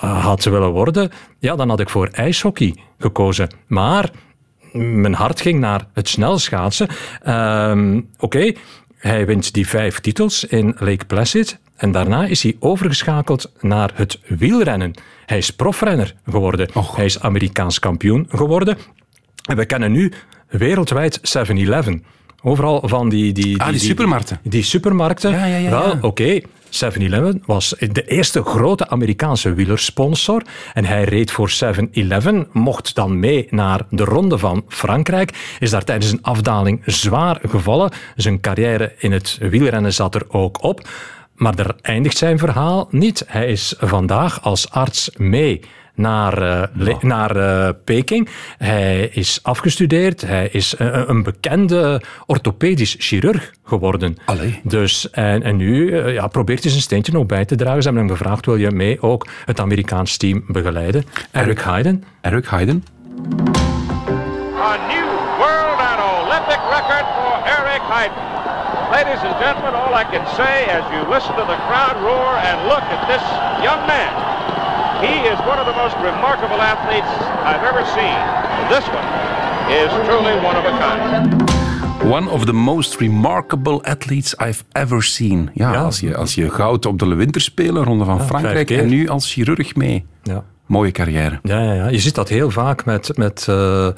uh, 0.05 0.25
had 0.25 0.45
willen 0.45 0.71
worden, 0.71 1.11
ja, 1.39 1.57
dan 1.57 1.69
had 1.69 1.81
ik 1.81 1.89
voor 1.89 2.09
ijshockey 2.13 2.77
gekozen. 2.99 3.49
Maar 3.67 4.11
mijn 4.73 5.15
hart 5.15 5.41
ging 5.41 5.61
naar 5.61 5.87
het 5.93 6.09
snelschaatsen. 6.09 6.89
Ehm, 7.23 8.01
Oké, 8.19 8.53
hij 8.97 9.27
wint 9.27 9.55
die 9.55 9.69
vijf 9.69 10.01
titels 10.01 10.45
in 10.45 10.75
Lake 10.79 11.05
Placid. 11.05 11.59
En 11.77 11.93
daarna 11.93 12.27
is 12.27 12.43
hij 12.43 12.57
overgeschakeld 12.59 13.53
naar 13.61 13.91
het 13.95 14.21
wielrennen. 14.27 14.95
Hij 15.27 15.39
is 15.39 15.51
profrenner 15.51 16.15
geworden. 16.27 16.69
Hij 16.95 17.05
is 17.05 17.21
Amerikaans 17.21 17.79
kampioen 17.79 18.27
geworden. 18.29 18.79
En 19.49 19.57
we 19.57 19.65
kennen 19.65 19.93
nu 19.93 20.13
wereldwijd 20.49 21.21
7-Eleven. 21.39 22.05
Overal 22.43 22.83
van 22.85 23.09
die... 23.09 23.33
die, 23.33 23.63
Ah, 23.63 23.69
die 23.69 23.79
supermarkten. 23.79 24.41
Die 24.43 24.63
supermarkten. 24.63 25.31
Ja, 25.31 25.45
ja, 25.45 25.57
ja, 25.57 25.71
Wel, 25.71 25.99
oké. 26.01 26.41
7-Eleven 26.71 27.43
was 27.47 27.75
de 27.79 28.05
eerste 28.05 28.43
grote 28.43 28.89
Amerikaanse 28.89 29.55
wielersponsor. 29.55 30.43
En 30.75 30.85
hij 30.85 31.05
reed 31.05 31.31
voor 31.31 31.51
7-Eleven, 31.51 32.49
mocht 32.53 32.95
dan 32.95 33.19
mee 33.19 33.47
naar 33.51 33.81
de 33.91 34.05
Ronde 34.05 34.39
van 34.39 34.65
Frankrijk. 34.69 35.57
Is 35.59 35.71
daar 35.71 35.85
tijdens 35.85 36.13
een 36.13 36.23
afdaling 36.23 36.83
zwaar 36.85 37.41
gevallen. 37.49 37.91
Zijn 38.17 38.41
carrière 38.41 38.95
in 38.99 39.13
het 39.13 39.39
wielrennen 39.41 39.93
zat 39.93 40.15
er 40.15 40.25
ook 40.29 40.63
op. 40.63 40.89
Maar 41.35 41.57
daar 41.57 41.75
eindigt 41.83 42.17
zijn 42.17 42.39
verhaal 42.39 42.89
niet. 42.91 43.25
Hij 43.27 43.47
is 43.47 43.75
vandaag 43.79 44.43
als 44.43 44.71
arts 44.71 45.11
mee 45.17 45.61
naar, 45.99 46.43
eh, 46.43 46.63
le- 46.73 46.97
naar 47.01 47.37
eh, 47.37 47.69
Peking. 47.85 48.29
Hij 48.59 49.01
is 49.13 49.39
afgestudeerd. 49.43 50.21
Hij 50.21 50.49
is 50.53 50.77
eh, 50.77 51.03
een 51.07 51.23
bekende 51.23 52.03
orthopedisch 52.27 52.97
chirurg 52.99 53.53
geworden. 53.65 54.17
Allee. 54.25 54.61
Dus, 54.65 55.11
en, 55.11 55.43
en 55.43 55.57
nu 55.57 55.97
ja, 56.13 56.27
probeert 56.27 56.63
hij 56.63 56.71
zijn 56.71 56.83
steentje 56.83 57.13
nog 57.13 57.27
bij 57.27 57.45
te 57.45 57.57
dragen. 57.57 57.83
Ze 57.83 57.89
hebben 57.89 58.07
hem 58.07 58.17
gevraagd, 58.17 58.47
wil 58.47 58.57
je 58.57 58.71
mee 58.71 59.03
ook 59.03 59.27
het 59.45 59.61
Amerikaans 59.61 60.17
team 60.17 60.45
begeleiden? 60.47 61.05
Eric 61.31 61.61
Heiden. 61.61 62.05
Eric 62.21 62.47
Heiden. 62.49 62.85
A 64.71 64.77
new 64.93 65.09
world 65.41 65.79
and 65.91 66.01
Olympic 66.23 66.61
record 66.77 67.07
for 67.17 67.33
Eric 67.59 67.83
Heiden. 67.95 68.23
Ladies 68.91 69.21
and 69.29 69.37
gentlemen, 69.45 69.75
all 69.83 69.93
I 70.03 70.05
can 70.13 70.25
say 70.41 70.55
as 70.77 70.85
you 70.95 71.01
listen 71.15 71.35
to 71.41 71.45
the 71.53 71.59
crowd 71.69 71.97
roar 72.09 72.33
and 72.49 72.59
look 72.73 72.85
at 72.97 73.03
this 73.13 73.25
young 73.67 73.83
man, 73.95 74.11
he 75.01 75.15
is 75.33 75.39
one 75.53 75.59
of 75.63 75.67
the 75.67 75.77
most 75.83 75.97
remarkable 76.11 76.61
athletes 76.73 77.11
I've 77.51 77.65
ever 77.71 77.85
seen. 77.97 78.19
This 78.69 78.85
one 78.99 79.09
is 79.81 79.91
truly 80.07 80.35
one 80.49 80.57
of 80.61 80.65
a 80.65 80.75
kind. 80.79 81.57
One 82.13 82.31
of 82.31 82.45
the 82.45 82.53
most 82.53 83.01
remarkable 83.01 83.79
athletes 83.85 84.35
I've 84.37 84.65
ever 84.73 85.03
seen. 85.03 85.51
Ja, 85.55 85.73
Ja. 85.73 85.83
Als, 85.83 86.01
je, 86.01 86.17
als 86.17 86.35
je 86.35 86.51
goud 86.51 86.87
op 86.87 86.99
de 86.99 87.15
winterspelen, 87.15 87.85
Ronde 87.85 88.05
van 88.05 88.17
Ja, 88.17 88.23
Frankrijk, 88.25 88.71
en 88.71 88.89
nu 88.89 89.09
als 89.09 89.33
chirurg 89.33 89.75
mee. 89.75 90.07
Ja. 90.23 90.45
Mooie 90.69 90.91
carrière. 90.91 91.39
Ja, 91.43 91.63
ja, 91.63 91.73
ja, 91.73 91.89
je 91.89 91.99
ziet 91.99 92.15
dat 92.15 92.29
heel 92.29 92.51
vaak 92.51 92.85
met, 92.85 93.17
met 93.17 93.47
eh, 93.49 93.89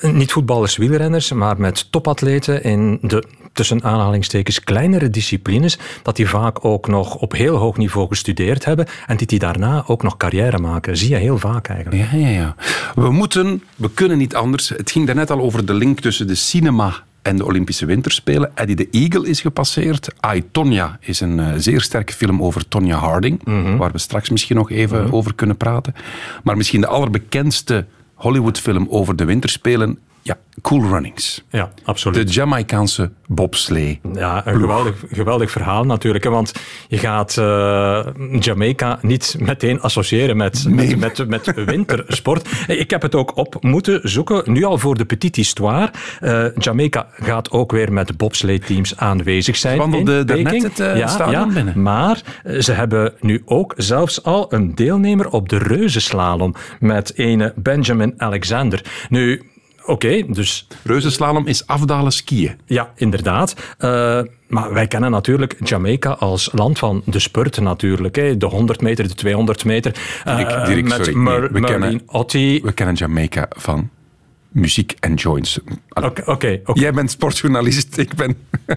niet 0.00 0.32
voetballers, 0.32 0.76
wielrenners, 0.76 1.32
maar 1.32 1.60
met 1.60 1.92
topatleten 1.92 2.62
in 2.62 2.98
de 3.02 3.24
tussen 3.56 3.82
aanhalingstekens 3.82 4.60
kleinere 4.60 5.10
disciplines, 5.10 5.78
dat 6.02 6.16
die 6.16 6.28
vaak 6.28 6.64
ook 6.64 6.88
nog 6.88 7.14
op 7.14 7.32
heel 7.32 7.56
hoog 7.56 7.76
niveau 7.76 8.08
gestudeerd 8.08 8.64
hebben 8.64 8.86
en 9.06 9.16
die 9.16 9.26
die 9.26 9.38
daarna 9.38 9.84
ook 9.86 10.02
nog 10.02 10.16
carrière 10.16 10.58
maken. 10.58 10.96
Zie 10.96 11.08
je 11.08 11.16
heel 11.16 11.38
vaak 11.38 11.68
eigenlijk. 11.68 12.10
Ja, 12.10 12.18
ja, 12.18 12.28
ja. 12.28 12.54
We 12.94 13.10
moeten, 13.10 13.62
we 13.76 13.90
kunnen 13.90 14.18
niet 14.18 14.34
anders. 14.34 14.68
Het 14.68 14.90
ging 14.90 15.06
daarnet 15.06 15.30
al 15.30 15.40
over 15.40 15.66
de 15.66 15.74
link 15.74 16.00
tussen 16.00 16.26
de 16.26 16.34
cinema 16.34 16.94
en 17.26 17.36
de 17.36 17.44
Olympische 17.44 17.86
Winterspelen. 17.86 18.50
Eddie 18.54 18.76
de 18.76 18.88
Eagle 18.90 19.28
is 19.28 19.40
gepasseerd. 19.40 20.08
I, 20.34 20.44
Tonya 20.50 20.98
is 21.00 21.20
een 21.20 21.40
eh, 21.40 21.52
zeer 21.56 21.80
sterke 21.80 22.12
film 22.12 22.42
over 22.42 22.68
Tonya 22.68 22.98
Harding, 22.98 23.40
waar 23.78 23.92
we 23.92 23.98
straks 23.98 24.30
misschien 24.30 24.56
nog 24.56 24.70
even 24.70 25.12
over 25.12 25.34
kunnen 25.34 25.56
praten. 25.56 25.94
Maar 26.42 26.56
misschien 26.56 26.80
de 26.80 26.86
allerbekendste 26.86 27.86
Hollywoodfilm 28.14 28.86
over 28.90 29.16
de 29.16 29.24
Winterspelen, 29.24 29.98
ja, 30.26 30.36
Cool 30.62 30.82
Runnings. 30.82 31.44
Ja, 31.50 31.70
absoluut. 31.84 32.26
De 32.26 32.32
Jamaicaanse 32.32 33.10
bobslee. 33.26 34.00
Ja, 34.12 34.46
een 34.46 34.60
geweldig, 34.60 35.04
geweldig 35.10 35.50
verhaal 35.50 35.84
natuurlijk. 35.84 36.24
hè, 36.24 36.30
Want 36.30 36.52
je 36.88 36.98
gaat 36.98 37.36
eh, 37.36 38.06
Jamaica 38.40 38.98
niet 39.02 39.36
meteen 39.38 39.80
associëren 39.80 40.36
met, 40.36 40.64
met, 40.68 40.96
met, 40.98 41.28
met 41.28 41.52
wintersport. 41.54 42.48
Ik 42.66 42.90
heb 42.90 43.02
het 43.02 43.14
ook 43.14 43.36
op 43.36 43.56
moeten 43.60 44.00
zoeken, 44.02 44.52
nu 44.52 44.64
al 44.64 44.78
voor 44.78 44.96
de 44.96 45.04
Petite 45.04 45.40
Histoire. 45.40 45.90
Eh, 46.20 46.44
Jamaica 46.58 47.06
gaat 47.12 47.50
ook 47.50 47.72
weer 47.72 47.92
met 47.92 48.16
bobsleeteams 48.16 48.96
aanwezig 48.96 49.56
zijn. 49.56 49.78
Wandelde 49.78 50.18
in 50.18 50.26
daarnet 50.26 50.62
het, 50.62 50.80
eh, 50.80 50.96
ja, 50.96 51.06
stadion 51.06 51.48
ja, 51.48 51.54
binnen. 51.54 51.82
Maar 51.82 52.22
eh, 52.44 52.60
ze 52.60 52.72
hebben 52.72 53.12
nu 53.20 53.42
ook 53.44 53.74
zelfs 53.76 54.22
al 54.22 54.52
een 54.52 54.74
deelnemer 54.74 55.28
op 55.28 55.48
de 55.48 55.58
reuzenslalom 55.58 56.54
met 56.80 57.18
ene 57.18 57.52
Benjamin 57.56 58.14
Alexander. 58.16 58.84
Nu, 59.08 59.42
oké, 59.86 60.22
dus 60.28 60.66
Reuzenslalom 60.82 61.46
is 61.46 61.66
afdalen 61.66 62.12
skiën. 62.12 62.60
ja, 62.66 62.92
inderdaad. 62.96 63.54
Eh, 63.78 64.20
maar 64.48 64.72
wij 64.72 64.86
kennen 64.86 65.10
natuurlijk 65.10 65.56
Jamaica 65.68 66.10
als 66.10 66.48
land 66.52 66.78
van 66.78 67.02
de 67.04 67.18
spurt 67.18 67.60
natuurlijk. 67.60 68.16
Hè. 68.16 68.36
De 68.36 68.46
100 68.46 68.80
meter, 68.80 69.08
de 69.08 69.14
200 69.14 69.64
meter. 69.64 69.94
Eh, 70.24 70.36
Dirk, 70.36 70.66
Dirk, 70.66 70.82
met 70.82 70.92
sorry. 70.92 71.18
Nee, 71.18 71.40
we, 71.40 71.60
kennen, 71.60 72.00
Otti. 72.06 72.60
we 72.62 72.72
kennen 72.72 72.94
Jamaica 72.94 73.46
van 73.48 73.90
muziek 74.56 74.94
en 75.00 75.14
joints. 75.14 75.58
Oké. 76.24 76.60
Jij 76.72 76.92
bent 76.92 77.10
sportjournalist, 77.10 77.98
ik 77.98 78.14
ben... 78.14 78.36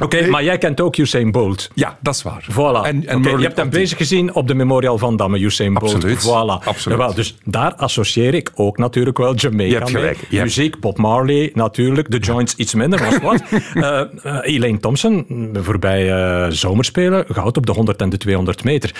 Oké, 0.00 0.26
maar 0.26 0.44
jij 0.44 0.58
kent 0.58 0.80
ook 0.80 0.96
Usain 0.96 1.30
Bolt. 1.30 1.70
Ja, 1.74 1.98
dat 2.00 2.14
is 2.14 2.22
waar. 2.22 2.46
Voilà. 2.52 2.86
En, 2.86 3.06
en 3.06 3.22
je 3.22 3.36
hebt 3.38 3.56
hem 3.56 3.70
bezig 3.70 3.98
gezien 3.98 4.34
op 4.34 4.48
de 4.48 4.54
Memorial 4.54 4.98
van 4.98 5.16
Damme, 5.16 5.38
Usain 5.38 5.74
Bolt. 5.74 5.94
Absoluut, 5.94 6.22
Voilà. 6.24 6.64
absoluut. 6.66 6.98
Jawel, 6.98 7.14
dus 7.14 7.36
daar 7.44 7.74
assieer 7.74 8.34
ik 8.34 8.50
ook 8.54 8.78
natuurlijk 8.78 9.18
wel 9.18 9.34
Jamaica 9.34 9.64
Je 9.72 9.74
hebt 9.78 9.90
gelijk, 9.90 10.16
je 10.28 10.36
hebt- 10.36 10.42
Muziek, 10.56 10.80
Bob 10.80 10.98
Marley 10.98 11.50
natuurlijk. 11.54 12.10
De 12.10 12.18
joints 12.18 12.54
iets 12.54 12.74
minder, 12.74 12.98
was 12.98 13.18
wat. 13.18 13.42
Eh, 13.74 14.00
eh, 14.00 14.38
Elaine 14.42 14.78
Thompson, 14.78 15.26
voorbij 15.52 16.12
eh 16.12 16.50
zomerspelen, 16.50 17.24
goud 17.28 17.56
op 17.56 17.66
de 17.66 17.72
100 17.72 18.00
en 18.00 18.08
de 18.08 18.16
200 18.16 18.64
meter. 18.64 18.94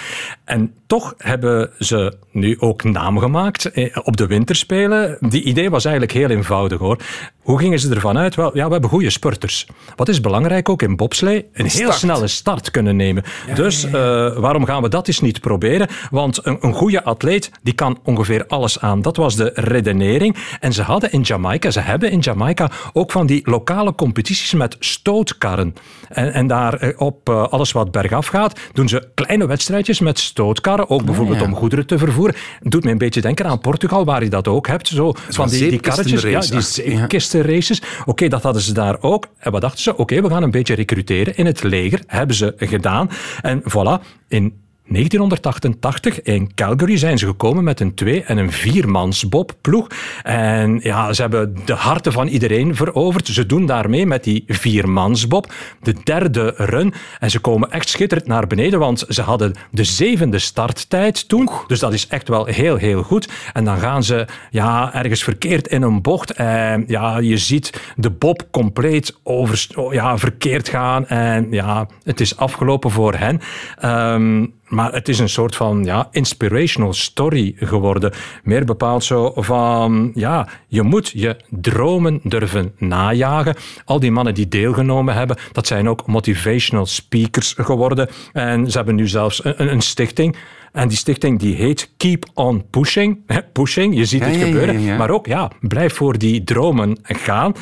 En 0.45 0.73
toch 0.87 1.15
hebben 1.19 1.71
ze 1.79 2.17
nu 2.33 2.57
ook 2.59 2.85
naam 2.85 3.19
gemaakt 3.19 3.71
op 4.03 4.17
de 4.17 4.27
winterspelen. 4.27 5.17
Die 5.21 5.43
idee 5.43 5.71
was 5.71 5.85
eigenlijk 5.87 6.19
heel 6.19 6.31
eenvoudig 6.31 6.79
hoor. 6.79 6.99
Hoe 7.47 7.59
gingen 7.59 7.79
ze 7.79 7.95
ervan 7.95 8.19
uit? 8.19 8.35
Wel, 8.35 8.57
ja, 8.57 8.67
we 8.67 8.73
hebben 8.73 8.91
goede 8.91 9.11
spurters. 9.11 9.67
Wat 9.97 10.09
is 10.09 10.21
belangrijk 10.21 10.69
ook 10.69 10.83
in 10.83 10.97
bobslee? 10.97 11.49
Een 11.53 11.67
heel 11.67 11.93
snelle 11.93 12.27
start 12.27 12.71
kunnen 12.71 12.97
nemen. 12.97 13.23
dus 13.55 13.85
eh, 13.85 13.93
waarom 14.37 14.65
gaan 14.65 14.83
we 14.83 14.89
dat 14.89 15.09
eens 15.09 15.21
niet 15.21 15.41
proberen? 15.41 15.89
Want 16.11 16.47
een, 16.47 16.59
een 16.61 16.73
goede 16.73 17.05
atleet 17.05 17.51
die 17.63 17.75
kan 17.75 17.99
ongeveer 18.05 18.47
alles 18.47 18.81
aan. 18.81 19.03
Dat 19.03 19.17
was 19.17 19.37
de 19.37 19.51
redenering. 19.55 20.37
En 20.61 20.73
ze 20.73 20.83
hadden 20.83 21.13
in 21.13 21.21
Jamaica, 21.21 21.71
ze 21.71 21.81
hebben 21.81 22.11
in 22.11 22.19
Jamaica 22.19 22.71
ook 22.93 23.13
van 23.13 23.27
die 23.27 23.41
lokale 23.45 23.95
competities 23.95 24.53
met 24.53 24.77
stootkarren. 24.79 25.75
En, 26.09 26.33
en 26.33 26.47
daar 26.47 26.75
eh, 26.75 27.01
op 27.01 27.29
eh, 27.29 27.49
alles 27.49 27.73
wat 27.73 27.91
bergaf 27.91 28.27
gaat, 28.27 28.61
doen 28.73 28.89
ze 28.89 29.09
kleine 29.15 29.47
wedstrijdjes 29.47 30.01
met 30.01 30.19
stootkarren. 30.19 30.91
Ook 30.91 31.05
bijvoorbeeld 31.05 31.39
ja. 31.39 31.45
om 31.45 31.55
goederen 31.55 31.87
te 31.87 31.99
vervoeren. 31.99 32.37
Doet 32.61 32.85
me 32.85 32.91
een 32.91 32.99
beetje 32.99 33.21
denken 33.21 33.47
aan 33.47 33.61
Portugal, 33.61 34.05
waar 34.05 34.23
je 34.23 34.31
dat 34.31 34.49
ook 34.49 34.67
hebt. 34.67 34.89
Zo, 34.89 35.13
van 35.29 35.49
die, 35.49 35.71
die 35.71 35.81
karretjes. 35.81 36.23
Ja, 36.23 36.41
die 36.41 37.07
zeepkistenraces. 37.43 38.05
Oké, 38.05 38.29
dat 38.29 38.43
hadden 38.43 38.63
ze 38.63 38.73
daar 38.73 38.97
ook. 39.01 39.27
En 39.39 39.53
wat 39.53 39.61
dachten 39.61 39.83
ze? 39.83 39.97
Oké, 39.97 40.23
we 40.23 40.29
gaan 40.29 40.43
een 40.43 40.51
beetje 40.51 40.75
recruteren 40.75 41.37
in 41.37 41.47
het 41.47 41.63
leger. 41.63 42.01
Hebben 42.07 42.37
ze 42.37 42.55
gedaan. 42.57 43.11
En 43.43 43.63
voilà, 43.63 44.05
in 44.29 44.65
1988 44.89 46.23
in 46.23 46.55
Calgary 46.55 46.97
zijn 46.97 47.19
ze 47.19 47.27
gekomen 47.27 47.65
met 47.65 47.81
een 47.81 47.95
twee- 47.95 48.23
en 48.23 48.39
een 48.39 48.53
viermansbobploeg. 48.53 49.87
En 50.23 50.79
ja, 50.83 51.13
ze 51.13 51.21
hebben 51.21 51.57
de 51.65 51.73
harten 51.73 52.13
van 52.13 52.27
iedereen 52.27 52.77
veroverd. 52.77 53.27
Ze 53.27 53.47
doen 53.47 53.67
daarmee 53.67 54.07
met 54.07 54.25
die 54.25 54.45
viermansbob 54.47 55.53
de 55.83 55.95
derde 56.05 56.55
run. 56.57 56.95
En 57.19 57.31
ze 57.31 57.39
komen 57.39 57.71
echt 57.71 57.89
schitterend 57.89 58.29
naar 58.29 58.47
beneden, 58.47 58.79
want 58.79 59.05
ze 59.09 59.23
hadden 59.23 59.55
de 59.71 59.85
zevende 59.85 60.39
starttijd 60.39 61.29
toen. 61.29 61.49
Dus 61.67 61.79
dat 61.79 61.93
is 61.93 62.07
echt 62.07 62.29
wel 62.29 62.45
heel, 62.45 62.77
heel 62.77 63.03
goed. 63.03 63.29
En 63.53 63.65
dan 63.65 63.79
gaan 63.79 64.03
ze 64.03 64.27
ja, 64.51 64.95
ergens 64.95 65.23
verkeerd 65.23 65.69
in 65.69 65.83
een 65.83 66.03
bocht. 66.03 66.33
En 66.33 66.85
ja, 66.87 67.19
je 67.19 67.37
ziet 67.37 67.93
de 67.97 68.11
bob 68.11 68.49
compleet 68.51 69.17
over, 69.23 69.67
ja, 69.91 70.19
verkeerd 70.19 70.69
gaan. 70.69 71.07
En 71.07 71.47
ja, 71.51 71.89
het 72.05 72.21
is 72.21 72.37
afgelopen 72.37 72.91
voor 72.91 73.15
hen. 73.15 73.41
Ehm, 73.79 74.47
maar 74.69 74.93
het 74.93 75.09
is 75.09 75.19
een 75.19 75.29
soort 75.29 75.57
van 75.57 75.85
ja, 75.85 76.09
inspirational 76.11 76.93
story 76.93 77.55
geworden. 77.57 78.13
Meer 78.43 78.65
bepaald 78.65 79.05
zo 79.05 79.33
van, 79.37 80.11
ja, 80.15 80.49
je 80.69 80.83
moet 80.83 81.11
je 81.15 81.37
dromen 81.51 82.21
durven 82.23 82.73
najagen. 82.79 83.55
Al 83.85 84.01
die 84.01 84.11
mannen 84.11 84.35
die 84.35 84.49
deelgenomen 84.49 85.15
hebben, 85.15 85.37
dat 85.53 85.67
zijn 85.67 85.89
ook 85.89 86.07
motivational 86.07 86.87
speakers 86.87 87.55
geworden. 87.59 88.09
En 88.33 88.71
ze 88.71 88.77
hebben 88.77 88.95
nu 88.95 89.09
zelfs 89.09 89.45
een, 89.45 89.73
een 89.73 89.81
stichting. 89.81 90.37
En 90.73 90.89
die 90.89 90.97
stichting 90.97 91.39
die 91.39 91.55
heet 91.55 91.91
Keep 91.97 92.25
on 92.35 92.65
Pushing. 92.71 93.19
Pushing, 93.53 93.97
je 93.97 94.05
ziet 94.05 94.21
Ja, 94.21 94.27
het 94.27 94.37
ja, 94.39 94.45
gebeuren. 94.45 94.81
ja. 94.81 94.97
Maar 94.97 95.11
ook, 95.11 95.27
ja, 95.27 95.51
blijf 95.61 95.95
voor 95.95 96.19
die 96.19 96.45
dromen 96.45 96.99
gaan. 97.03 97.53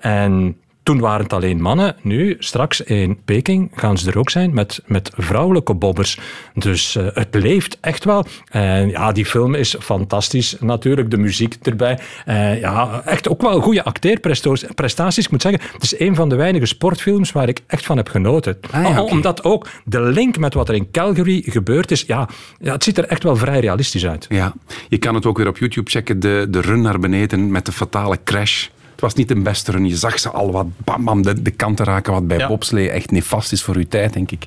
En 0.00 0.56
toen 0.82 0.98
waren 0.98 1.22
het 1.22 1.32
alleen 1.32 1.60
mannen. 1.60 1.96
Nu, 2.02 2.36
straks 2.38 2.80
in 2.80 3.18
Peking 3.24 3.70
gaan 3.74 3.98
ze 3.98 4.10
er 4.10 4.18
ook 4.18 4.30
zijn 4.30 4.54
met, 4.54 4.82
met 4.86 5.10
vrouwelijke 5.16 5.74
bobbers. 5.74 6.18
Dus 6.54 6.96
eh, 6.96 7.06
het 7.12 7.34
leeft 7.34 7.78
echt 7.80 8.04
wel. 8.04 8.26
En 8.48 8.88
ja, 8.88 9.12
die 9.12 9.26
film 9.26 9.54
is 9.54 9.76
fantastisch. 9.80 10.56
Natuurlijk, 10.60 11.10
de 11.10 11.16
muziek 11.16 11.56
erbij. 11.62 11.98
Eh, 12.24 12.60
ja, 12.60 13.02
echt 13.04 13.28
ook 13.28 13.42
wel 13.42 13.60
goede 13.60 13.84
acteerprestaties. 13.84 15.24
Ik 15.24 15.30
moet 15.30 15.42
zeggen, 15.42 15.60
het 15.72 15.82
is 15.82 15.98
een 15.98 16.14
van 16.14 16.28
de 16.28 16.36
weinige 16.36 16.66
sportfilms 16.66 17.32
waar 17.32 17.48
ik 17.48 17.60
echt 17.66 17.84
van 17.84 17.96
heb 17.96 18.08
genoten. 18.08 18.58
Ah, 18.70 18.82
ja, 18.82 19.02
oké. 19.02 19.12
Omdat 19.12 19.44
ook 19.44 19.68
de 19.84 20.00
link 20.00 20.38
met 20.38 20.54
wat 20.54 20.68
er 20.68 20.74
in 20.74 20.90
Calgary 20.90 21.42
gebeurd 21.46 21.90
is, 21.90 22.04
ja, 22.06 22.28
ja, 22.58 22.72
het 22.72 22.84
ziet 22.84 22.98
er 22.98 23.04
echt 23.04 23.22
wel 23.22 23.36
vrij 23.36 23.60
realistisch 23.60 24.06
uit. 24.06 24.26
Ja, 24.28 24.54
je 24.88 24.98
kan 24.98 25.14
het 25.14 25.26
ook 25.26 25.36
weer 25.36 25.48
op 25.48 25.58
YouTube 25.58 25.90
checken, 25.90 26.20
de, 26.20 26.46
de 26.50 26.60
run 26.60 26.80
naar 26.80 26.98
beneden 26.98 27.50
met 27.50 27.66
de 27.66 27.72
fatale 27.72 28.18
crash. 28.24 28.68
Het 28.92 29.00
was 29.00 29.14
niet 29.14 29.28
de 29.28 29.40
beste 29.40 29.70
run. 29.70 29.88
Je 29.88 29.96
zag 29.96 30.18
ze 30.18 30.30
al 30.30 30.52
wat 30.52 30.66
bam, 30.84 31.04
bam, 31.04 31.22
de, 31.22 31.42
de 31.42 31.50
kanten 31.50 31.84
raken, 31.84 32.12
wat 32.12 32.26
bij 32.28 32.38
Ja. 32.38 32.48
bobslee 32.48 32.90
echt 32.90 33.10
nefast 33.10 33.52
is 33.52 33.62
voor 33.62 33.76
uw 33.76 33.86
tijd, 33.88 34.12
denk 34.12 34.30
ik. 34.30 34.44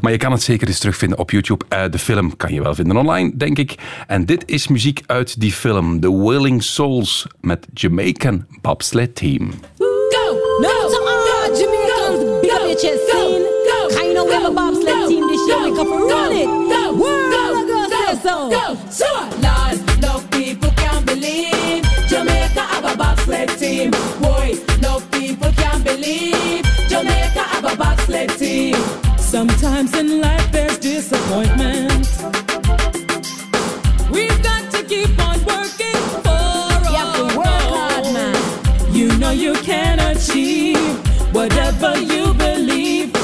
Maar 0.00 0.12
je 0.12 0.18
kan 0.18 0.32
het 0.32 0.42
zeker 0.42 0.68
eens 0.68 0.78
terugvinden 0.78 1.18
op 1.18 1.30
YouTube. 1.30 1.64
Eh, 1.68 1.82
de 1.90 1.98
film 1.98 2.36
kan 2.36 2.52
je 2.54 2.62
wel 2.62 2.74
vinden 2.74 2.96
online, 2.96 3.32
denk 3.34 3.58
ik. 3.58 3.74
En 4.06 4.24
dit 4.26 4.42
is 4.46 4.68
muziek 4.68 5.00
uit 5.06 5.40
die 5.40 5.52
film, 5.52 6.00
The 6.00 6.16
Willing 6.22 6.62
Souls, 6.62 7.26
met 7.40 7.66
Jamaican 7.74 8.44
Bobsled 8.60 9.14
Team. 9.14 9.50
Go! 9.78 10.34
No! 10.60 10.68
To 10.68 10.98
all 11.06 11.58
Jamaicans, 11.58 12.40
big 12.40 12.52
up 12.52 12.80
your 12.80 12.98
scene. 13.08 13.56
We 14.28 14.34
have 14.34 14.44
a 14.44 14.50
bobsled 14.52 15.06
team 15.08 15.26
this 15.28 15.46
year, 15.46 15.62
we 15.62 15.76
come 15.76 15.90
run 16.08 16.32
it. 16.32 16.46
World, 16.46 17.30
go, 17.32 17.88
say 17.88 18.18
so. 18.22 18.50
So, 18.90 19.04
Lord, 19.14 19.40
no 19.40 19.67
team. 23.90 24.20
Boy, 24.20 24.54
no 24.80 25.00
people 25.10 25.52
can 25.52 25.82
believe 25.82 26.64
Jamaica 26.88 27.40
have 27.40 27.64
a 27.64 27.76
bobsled 27.76 28.30
team. 28.38 28.76
Sometimes 29.18 29.96
in 29.96 30.20
life 30.20 30.50
there's 30.52 30.78
disappointment. 30.78 32.08
We've 34.10 34.42
got 34.42 34.70
to 34.72 34.82
keep 34.84 35.18
on 35.20 35.38
working 35.44 36.02
for 36.24 36.48
You 36.90 36.96
have 36.96 37.16
to 37.16 37.38
work 37.38 37.64
hard, 37.74 38.04
man. 38.14 38.94
You 38.94 39.16
know 39.18 39.30
you 39.30 39.54
can 39.54 39.98
achieve 40.00 40.78
whatever 41.34 41.98
you 41.98 42.34
believe. 42.34 43.17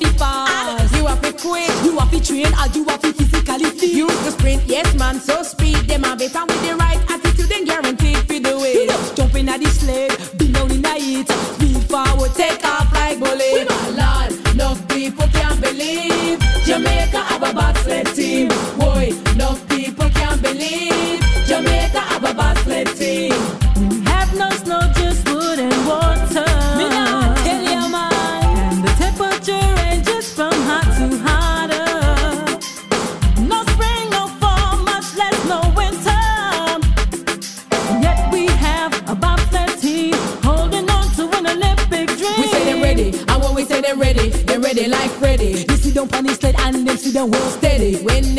Have 0.00 0.12
to 0.12 0.18
fast, 0.18 0.96
you 0.96 1.06
have 1.06 1.22
to 1.22 1.32
quick, 1.32 1.70
you 1.84 1.98
have 1.98 2.10
to 2.10 2.20
train, 2.22 2.46
or 2.46 2.66
you 2.74 2.84
have 2.84 3.00
to 3.00 3.12
physically 3.12 3.64
fit. 3.64 3.90
Use 3.92 4.24
the 4.24 4.30
sprint, 4.30 4.62
yes 4.66 4.94
man, 4.98 5.20
so 5.20 5.42
speed. 5.42 5.76
Them 5.88 6.04
a 6.04 6.16
bit 6.16 6.34
and 6.34 6.48
with 6.50 6.62
the 6.68 6.76
right 6.76 6.98
attitude 7.10 7.48
then 7.48 7.64
guaranteed 7.64 8.18
for 8.18 8.38
the 8.40 8.50
You 8.50 8.60
way. 8.60 8.86
know, 8.86 9.12
jump 9.14 9.34
in 9.34 9.48
at 9.48 9.60
the 9.60 9.68
sled, 9.68 10.10
be 10.38 10.52
down 10.52 10.70
in 10.70 10.82
the 10.82 10.94
heat, 10.94 11.28
speed 11.28 11.82
forward, 11.90 12.32
take 12.34 12.64
off 12.64 12.92
like 12.94 13.18
bullet. 13.18 13.68
Lord, 13.96 14.56
no 14.56 14.74
people 14.88 15.26
can't 15.28 15.60
believe. 15.60 16.38
Jamaica 16.64 17.18
have 17.18 17.42
a 17.42 17.52
bobsled 17.52 17.79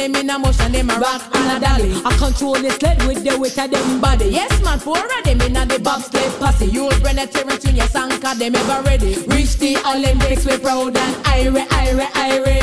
them 0.01 0.15
in 0.15 0.29
a 0.29 0.39
motion, 0.39 0.71
them 0.71 0.89
a 0.89 0.99
rock 0.99 1.21
and 1.33 1.57
a 1.57 1.65
dolly. 1.65 1.93
I 2.03 2.11
control 2.17 2.53
the 2.53 2.71
sled 2.71 2.97
with 3.05 3.23
the 3.23 3.37
weight 3.37 3.57
of 3.57 3.69
them 3.69 4.01
Body, 4.01 4.29
yes 4.29 4.51
man, 4.63 4.79
four 4.79 4.97
of 4.97 5.23
them 5.23 5.41
in 5.41 5.55
a 5.55 5.65
the 5.65 5.79
bobsled 5.79 6.31
posse. 6.39 6.65
You'll 6.65 6.89
bring 7.01 7.19
a 7.19 7.27
Terrence 7.27 7.63
Junior 7.63 7.87
cause 7.87 8.39
them 8.39 8.55
ever 8.55 8.81
ready. 8.83 9.13
Reach 9.27 9.57
the 9.57 9.77
Olympics, 9.85 10.45
we 10.45 10.57
proud 10.57 10.97
and 10.97 11.15
irie, 11.25 11.67
irie, 11.67 12.11
irie. 12.25 12.61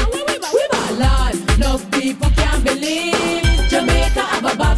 Lord, 0.99 1.59
no 1.61 1.79
people 1.93 2.31
can't 2.31 2.65
believe 2.65 3.45
Jamaica 3.71 4.23
have 4.33 4.45
a 4.45 4.57
bobsled 4.57 4.78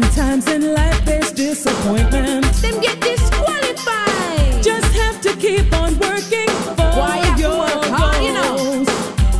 Sometimes 0.00 0.48
in 0.48 0.74
life 0.74 1.04
there's 1.04 1.30
disappointment. 1.30 2.44
Them 2.62 2.80
get 2.80 2.98
disqualified. 3.00 4.62
Just 4.62 4.90
have 4.96 5.20
to 5.20 5.36
keep 5.36 5.70
on 5.74 5.92
working 5.98 6.48
for 6.76 6.88
Why 6.98 7.34
your 7.36 7.58
work 7.58 7.84
hard, 7.84 8.24
you 8.24 8.32
know? 8.32 8.56
goals. 8.56 8.88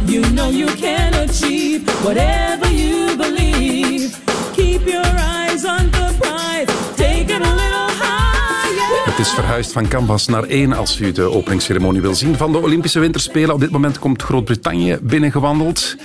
You 0.04 0.20
know 0.34 0.50
you 0.50 0.66
can 0.66 1.14
achieve 1.14 1.88
whatever 2.04 2.68
you 2.70 3.16
believe. 3.16 4.18
Keep 4.52 4.86
your 4.86 5.10
eyes 5.16 5.64
on 5.64 5.90
the 5.90 6.14
prize. 6.20 6.68
Take 6.96 7.30
it 7.34 7.42
a 7.42 7.54
little 7.62 7.88
higher. 8.02 9.04
Het 9.04 9.18
is 9.18 9.28
verhuisd 9.28 9.72
van 9.72 9.88
canvas 9.88 10.26
naar 10.26 10.44
één 10.44 10.72
als 10.72 11.00
u 11.00 11.12
de 11.12 11.30
openingsceremonie 11.30 12.00
wil 12.00 12.14
zien 12.14 12.36
van 12.36 12.52
de 12.52 12.58
Olympische 12.58 12.98
Winterspelen. 12.98 13.54
Op 13.54 13.60
dit 13.60 13.70
moment 13.70 13.98
komt 13.98 14.22
Groot-Brittannië 14.22 14.98
binnengewandeld. 15.02 15.96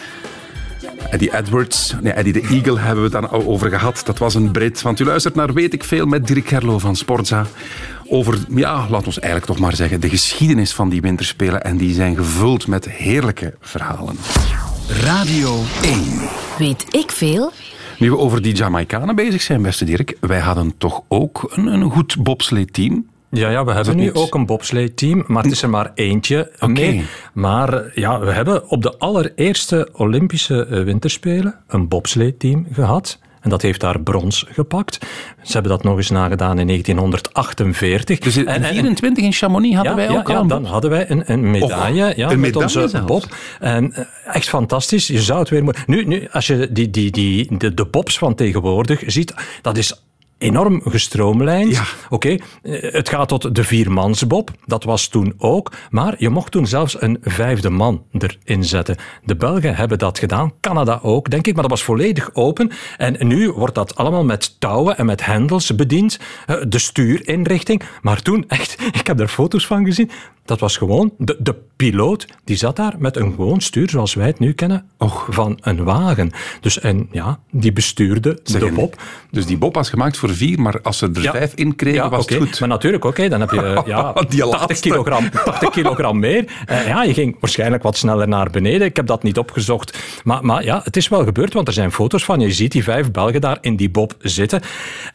Eddie 1.10 1.38
Edwards, 1.38 1.95
nee, 2.01 2.14
Eddie 2.14 2.34
de 2.34 2.41
Eagle 2.41 2.80
hebben 2.80 3.03
we 3.03 3.18
het 3.18 3.22
dan 3.22 3.30
al 3.30 3.45
over 3.45 3.70
gehad. 3.70 4.01
Dat 4.06 4.18
was 4.18 4.34
een 4.34 4.51
Brit. 4.51 4.82
Want 4.82 4.99
u 4.99 5.06
luistert 5.06 5.36
naar 5.36 5.53
Weet 5.53 5.74
ik 5.74 5.84
Veel 5.84 6.06
met 6.06 6.28
Dirk 6.28 6.47
Gerlo 6.47 6.80
van 6.80 6.95
Sportza. 6.95 7.45
Over, 8.08 8.38
ja, 8.49 8.89
laat 8.89 9.06
ons 9.06 9.20
eigenlijk 9.20 9.51
toch 9.51 9.60
maar 9.60 9.76
zeggen, 9.76 10.01
de 10.01 10.10
geschiedenis 10.10 10.74
van 10.74 10.89
die 10.89 11.01
winterspelen. 11.01 11.64
En 11.64 11.78
die 11.78 11.93
zijn 11.93 12.16
gevuld 12.16 12.68
met 12.68 12.89
heerlijke 12.89 13.53
verhalen. 13.60 14.18
Radio 14.88 15.62
1. 15.84 15.99
Weet 16.58 16.86
ik 16.91 17.12
veel? 17.12 17.51
Nu 17.99 18.10
we 18.10 18.18
over 18.18 18.41
die 18.41 18.56
Jamaicanen 18.56 19.16
bezig 19.16 19.41
zijn, 19.41 19.62
beste 19.62 19.86
Dirk. 19.86 20.18
Wij 20.20 20.39
hadden 20.39 20.78
toch 20.78 21.01
ook 21.08 21.51
een, 21.56 21.68
een 21.68 21.91
goed 21.91 22.24
bobsleeteam. 22.24 23.06
Ja, 23.36 23.49
ja, 23.49 23.65
we 23.65 23.71
hebben 23.71 23.95
nu 23.95 24.03
niet? 24.03 24.13
ook 24.13 24.33
een 24.36 24.45
bobsleigh-team, 24.45 25.23
maar 25.27 25.43
het 25.43 25.51
is 25.51 25.61
er 25.61 25.69
maar 25.69 25.91
eentje 25.95 26.51
mee. 26.59 27.05
Maar 27.33 27.91
ja, 27.95 28.19
we 28.19 28.31
hebben 28.31 28.69
op 28.69 28.81
de 28.81 28.97
allereerste 28.97 29.89
Olympische 29.93 30.65
eh, 30.65 30.83
winterspelen 30.83 31.55
een 31.67 31.88
bobsleigh-team 31.88 32.67
gehad. 32.71 33.19
En 33.41 33.51
dat 33.51 33.61
heeft 33.61 33.79
daar 33.81 33.99
brons 34.01 34.45
gepakt. 34.49 34.97
Ze 35.43 35.51
hebben 35.53 35.71
dat 35.71 35.83
nog 35.83 35.97
eens 35.97 36.09
nagedaan 36.09 36.59
in 36.59 36.67
1948. 36.67 38.19
Dus 38.19 38.38
in 38.38 38.47
En- 38.47 38.63
en- 38.63 38.69
24 38.73 39.23
in 39.23 39.33
Chamonix 39.33 39.75
hadden 39.75 39.91
ja, 39.91 39.97
wij 39.97 40.09
ja, 40.13 40.19
ook 40.19 40.27
ja, 40.27 40.36
al 40.36 40.41
een 40.41 40.47
dan 40.47 40.65
hadden 40.65 40.89
wij 40.89 41.09
een, 41.09 41.23
een 41.25 41.51
medaille, 41.51 42.13
ja, 42.15 42.31
een 42.31 42.39
met 42.39 42.53
medaille 42.53 42.63
onze 42.81 42.88
zelfs. 42.88 43.05
bob. 43.05 43.36
En 43.59 43.93
eh, 43.93 44.05
echt 44.36 44.49
fantastisch. 44.49 45.07
Je 45.07 45.21
zou 45.21 45.39
het 45.39 45.49
weer 45.49 45.63
moeten... 45.63 45.83
Nu, 45.88 46.05
nu, 46.05 46.27
als 46.31 46.47
je 46.47 46.69
die, 46.71 46.89
die, 46.89 47.11
die, 47.11 47.57
de, 47.57 47.73
de 47.73 47.86
bobs 47.86 48.17
van 48.17 48.36
tegenwoordig 48.36 49.03
ziet, 49.05 49.33
dat 49.61 49.77
is 49.77 50.05
enorm 50.46 50.82
gestroomlijnd. 50.86 51.82
Oké, 52.10 52.30
eh, 52.30 52.93
het 52.93 53.10
gaat 53.10 53.28
tot 53.28 53.56
de 53.56 53.64
viermansbob. 53.64 54.52
Dat 54.66 54.84
was 54.84 55.08
toen 55.08 55.34
ook. 55.38 55.72
Maar 55.89 56.16
je 56.18 56.30
mocht 56.30 56.52
toen 56.52 56.68
zelfs 56.68 57.02
een 57.02 57.18
vijfde 57.22 57.70
man 57.70 58.04
erin 58.12 58.64
zetten. 58.64 58.96
De 59.24 59.36
Belgen 59.36 59.76
hebben 59.76 59.98
dat 59.98 60.20
gedaan. 60.20 60.54
Canada 60.60 61.00
ook, 61.02 61.30
denk 61.30 61.48
ik. 61.48 61.54
Maar 61.54 61.62
dat 61.62 61.72
was 61.72 61.84
volledig 61.84 62.30
open. 62.34 62.72
En 62.98 63.28
nu 63.28 63.52
wordt 63.52 63.76
dat 63.76 63.96
allemaal 63.96 64.24
met 64.24 64.60
touwen 64.60 64.98
en 64.98 65.06
met 65.06 65.26
hendels 65.26 65.76
bediend. 65.76 66.20
Eh, 66.46 66.56
De 66.68 66.80
stuurinrichting. 66.80 67.82
Maar 68.02 68.22
toen, 68.22 68.46
echt, 68.58 68.78
ik 68.91 69.08
heb 69.08 69.20
er 69.20 69.28
foto's 69.28 69.68
van 69.68 69.86
gezien. 69.86 70.10
Dat 70.46 70.60
was 70.60 70.78
gewoon 70.78 71.14
de, 71.18 71.38
de 71.39 71.56
piloot. 71.76 72.28
Die 72.43 72.55
zat 72.55 72.76
daar 72.76 72.93
met 72.97 73.15
een 73.15 73.34
gewoon 73.36 73.61
stuur, 73.61 73.89
zoals 73.89 74.13
wij 74.13 74.28
het 74.28 74.39
nu 74.39 74.53
kennen, 74.53 74.86
van 75.30 75.57
een 75.61 75.84
wagen. 75.84 76.32
Dus 76.61 76.80
en 76.80 77.07
ja, 77.11 77.39
die 77.51 77.73
bestuurde 77.73 78.39
Zeg, 78.43 78.61
de 78.61 78.71
bob. 78.71 79.01
Dus 79.32 79.45
die 79.45 79.57
bob 79.57 79.76
was 79.76 79.89
gemaakt 79.89 80.17
voor 80.17 80.30
vier, 80.36 80.61
maar 80.61 80.82
als 80.82 80.97
ze 80.97 81.09
er 81.13 81.21
Ja. 81.21 81.32
vijf 81.32 81.53
in 81.53 81.76
kregen, 81.76 82.03
Ja, 82.03 82.09
was 82.09 82.26
het 82.26 82.38
goed. 82.38 82.59
Maar 82.59 82.69
natuurlijk, 82.69 83.05
oké, 83.05 83.28
dan 83.30 83.39
heb 83.39 83.51
je 83.51 83.61
eh, 83.76 83.82
ja, 83.86 84.13
Die 84.13 84.39
80, 84.39 84.51
laatste. 84.59 84.89
kilogram, 84.89 85.30
80 85.30 85.69
kilogram 85.69 86.19
meer. 86.19 86.45
Eh, 86.65 86.88
ja, 86.88 87.03
je 87.03 87.13
ging 87.13 87.38
waarschijnlijk 87.39 87.84
wat 87.84 87.97
sneller 87.97 88.28
naar 88.28 88.49
beneden. 88.49 88.88
Ik 88.88 88.95
heb 88.95 89.07
dat 89.07 89.23
niet 89.23 89.38
opgezocht. 89.38 89.97
Maar, 90.23 90.45
maar 90.45 90.63
ja, 90.63 90.82
het 90.84 90.97
is 90.97 91.07
wel 91.07 91.23
gebeurd, 91.23 91.53
want 91.53 91.67
er 91.67 91.73
zijn 91.73 91.91
foto's 91.91 92.23
van. 92.26 92.39
Je 92.39 92.51
ziet 92.51 92.71
die 92.71 92.84
vijf 92.84 93.11
Belgen 93.11 93.41
daar 93.41 93.57
in 93.61 93.76
die 93.76 93.89
bob 93.89 94.13
zitten. 94.19 94.61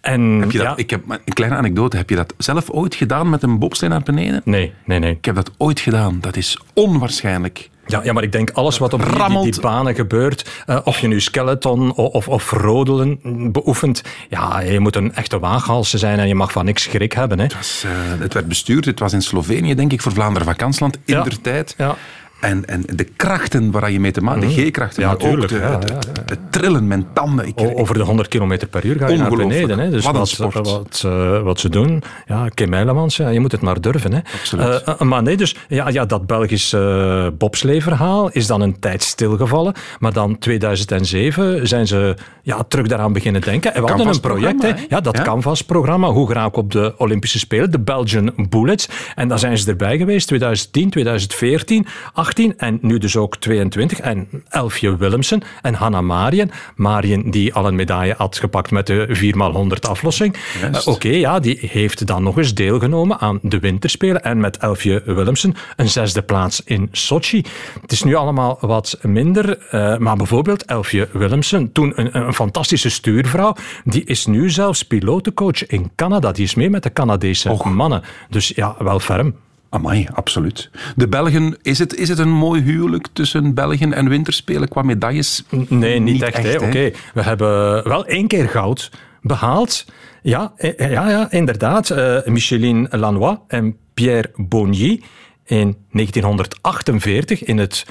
En, 0.01 0.23
Heb 0.41 0.51
je 0.51 0.59
dat, 0.59 0.67
ja, 0.67 0.77
ik 0.77 0.91
heb 0.91 1.03
een 1.09 1.33
kleine 1.35 1.57
anekdote. 1.57 1.97
Heb 1.97 2.11
je 2.11 2.17
dat 2.17 2.35
zelf 2.39 2.71
ooit 2.71 2.95
gedaan 2.95 3.31
met 3.31 3.43
een 3.43 3.59
bobslee 3.59 3.91
naar 3.91 4.03
beneden? 4.03 4.43
Nee, 4.45 4.73
nee, 4.85 4.99
nee. 4.99 5.11
Ik 5.13 5.25
heb 5.25 5.35
dat 5.35 5.51
ooit 5.57 5.81
gedaan. 5.81 6.19
Dat 6.21 6.37
is 6.37 6.50
onwaarschijnlijk. 6.75 7.71
Ja, 7.87 8.01
ja, 8.05 8.13
maar 8.13 8.23
ik 8.23 8.33
denk 8.33 8.51
alles 8.51 8.79
wat 8.79 8.93
op 8.93 9.03
die, 9.03 9.51
die, 9.51 9.61
banen 9.61 9.95
gebeurt, 9.95 10.63
eh, 10.67 10.79
of 10.85 10.99
je 10.99 11.07
nu 11.07 11.21
skeleton 11.21 11.93
of, 11.93 12.13
of, 12.15 12.29
of 12.29 12.51
rodelen 12.51 13.19
beoefent, 13.53 14.03
ja, 14.29 14.61
je 14.61 14.81
moet 14.81 14.97
een 14.97 15.15
echte 15.15 15.39
waaghalse 15.39 15.99
zijn 15.99 16.19
en 16.19 16.29
je 16.29 16.35
mag 16.35 16.53
van 16.53 16.65
niks 16.65 16.83
schrik 16.83 17.13
hebben. 17.13 17.39
Hè. 17.39 17.45
Het, 17.45 17.55
was, 17.55 17.83
eh, 17.87 18.21
het 18.21 18.35
werd 18.35 18.49
bestuurd. 18.49 18.85
Het 18.85 18.99
was 18.99 19.13
in 19.13 19.23
Slovenië, 19.23 19.75
denk 19.75 19.93
ik, 19.93 20.01
voor 20.03 20.13
Vlaanderen 20.13 20.49
Vakantieland 20.49 20.99
in 21.05 21.15
Ja. 21.15 21.23
der 21.23 21.41
tijd. 21.41 21.75
Ja. 21.79 21.97
En, 22.41 22.67
en 22.67 22.83
de 22.95 23.05
krachten 23.05 23.71
waar 23.71 23.91
je 23.91 24.01
mee 24.01 24.11
te 24.11 24.21
maken... 24.21 24.41
De 24.41 24.49
G-krachten, 24.49 25.03
Ja, 25.03 25.09
maar 25.09 25.17
ook 25.17 25.23
tuurlijk, 25.23 25.49
de, 25.49 25.59
ja, 25.59 25.79
het, 26.27 26.39
trillen 26.51 26.87
met 26.87 27.05
tanden. 27.15 27.47
Ik, 27.47 27.55
Over 27.75 27.95
de 27.95 28.03
100 28.03 28.29
km 28.29 28.59
per 28.71 28.85
uur 28.85 28.99
ga 28.99 29.09
je 29.09 29.17
naar 29.17 29.31
beneden. 29.31 29.79
Hè. 29.79 29.91
Dus 29.91 30.05
Wat 30.05 30.17
wat, 30.17 30.29
sport. 30.29 30.55
wat, 30.55 31.03
eh, 31.07 31.43
wat 31.43 31.61
ze 31.61 31.69
doen, 31.69 32.03
ja, 32.27 32.49
Kim 32.49 32.75
Eilemans, 32.75 33.17
ja, 33.17 33.29
je 33.29 33.41
moet 33.41 33.53
het 33.53 33.61
maar 33.61 33.81
durven. 33.81 34.13
Hè. 34.13 34.21
Absoluut. 34.35 34.67
Eh, 34.67 34.95
eh, 34.95 35.01
maar 35.01 35.23
nee, 35.23 35.37
dus 35.37 35.57
ja, 35.69 35.89
ja, 35.89 36.05
dat 36.05 36.27
Belgisch 36.27 36.73
eh 36.73 37.27
bobsleeverhaal 37.39 38.31
is 38.31 38.47
dan 38.47 38.61
een 38.61 38.79
tijd 38.79 39.03
stilgevallen. 39.03 39.75
Maar 39.99 40.13
dan 40.13 40.39
2007 40.39 41.69
zijn 41.69 41.87
ze 41.87 42.17
ja, 42.43 42.63
terug 42.69 42.87
daaraan 42.87 43.13
beginnen 43.13 43.41
denken. 43.41 43.75
En 43.75 43.83
we 43.83 43.89
hadden 43.89 44.09
een 44.09 44.21
project, 44.21 44.63
hè. 44.63 44.73
Ja, 44.89 45.01
dat. 45.01 45.23
Canvas-programma. 45.23 46.09
Hoe 46.09 46.27
geraak 46.27 46.57
op 46.57 46.73
de 46.73 46.95
Olympische 46.97 47.39
Spelen? 47.39 47.71
De 47.71 47.81
Belgian 47.81 48.33
Bullets. 48.49 48.89
En 49.15 49.29
daar 49.29 49.39
zijn 49.39 49.59
ze 49.59 49.71
erbij 49.71 49.97
geweest. 49.97 50.27
2010, 50.27 50.91
2014, 50.91 51.87
18 52.13 52.30
en 52.57 52.79
nu 52.83 52.99
dus 52.99 53.17
ook 53.17 53.37
22. 53.37 54.01
En 54.01 54.29
Elfje 54.49 54.97
Willemsen 54.97 55.43
en 55.63 55.75
Hanna 55.75 56.01
Marien. 56.01 56.51
Marien 56.77 57.31
die 57.31 57.55
al 57.55 57.67
een 57.67 57.75
medaille 57.75 58.15
had 58.17 58.39
gepakt 58.39 58.71
met 58.71 58.87
de 58.87 59.33
4x100 59.77 59.89
aflossing. 59.91 60.37
Eh, 60.73 60.87
Oké, 60.87 61.09
ja, 61.09 61.41
die 61.41 61.59
heeft 61.61 62.07
dan 62.07 62.23
nog 62.23 62.37
eens 62.37 62.55
deelgenomen 62.55 63.19
aan 63.19 63.39
de 63.43 63.59
winterspelen. 63.59 64.23
En 64.23 64.41
met 64.41 64.57
Elfje 64.57 65.03
Willemsen 65.05 65.55
een 65.77 65.89
zesde 65.89 66.23
plaats 66.23 66.63
in 66.65 66.89
Sochi. 66.93 67.45
Het 67.81 67.93
is 67.93 68.03
nu 68.03 68.15
allemaal 68.15 68.59
wat 68.61 68.99
minder. 69.03 69.59
eh, 69.59 69.97
maar 69.97 70.17
bijvoorbeeld 70.17 70.65
Elfje 70.65 71.09
Willemsen, 71.13 71.73
toen 71.73 71.93
een, 71.97 72.19
een 72.27 72.35
fantastische 72.35 72.91
stuurvrouw, 72.91 73.55
die 73.85 74.05
is 74.05 74.27
nu 74.27 74.51
zelfs 74.51 74.83
pilotencoach 74.83 75.67
in 75.67 75.91
Canada. 75.97 76.33
Die 76.33 76.45
is 76.45 76.55
mee 76.55 76.71
met 76.71 76.83
de 76.83 76.93
Canadese 76.93 77.49
mannen. 77.65 78.03
Dus 78.29 78.49
ja, 78.49 78.75
wel 78.79 79.01
ferm. 79.01 79.35
Amai, 79.71 80.09
absoluut. 80.13 80.71
De 80.97 81.09
Belgen, 81.09 81.57
is 81.63 81.79
het, 81.79 81.95
is 81.95 82.09
het 82.09 82.19
een 82.19 82.33
mooi 82.33 82.63
huwelijk 82.63 83.07
tussen 83.13 83.55
Belgen 83.55 83.93
en 83.93 84.09
winterspelen 84.09 84.69
qua 84.69 84.83
medailles? 84.83 85.45
Nee, 85.69 85.99
niet, 85.99 86.23
echt. 86.23 86.61
Oké, 86.61 86.91
We 87.15 87.23
hebben 87.23 87.85
wel 87.89 88.07
één 88.07 88.27
keer 88.27 88.49
goud 88.49 88.91
behaald. 89.23 89.87
Ja, 90.23 90.53
eh, 90.57 90.91
ja, 90.91 91.11
ja 91.11 91.31
inderdaad. 91.31 91.91
Eh, 91.91 92.25
Micheline 92.25 92.89
Lanois 92.91 93.37
en 93.49 93.77
Pierre 93.95 94.31
Bonny 94.37 95.03
in 95.45 95.77
1948 95.91 97.45
in 97.45 97.59
het 97.59 97.87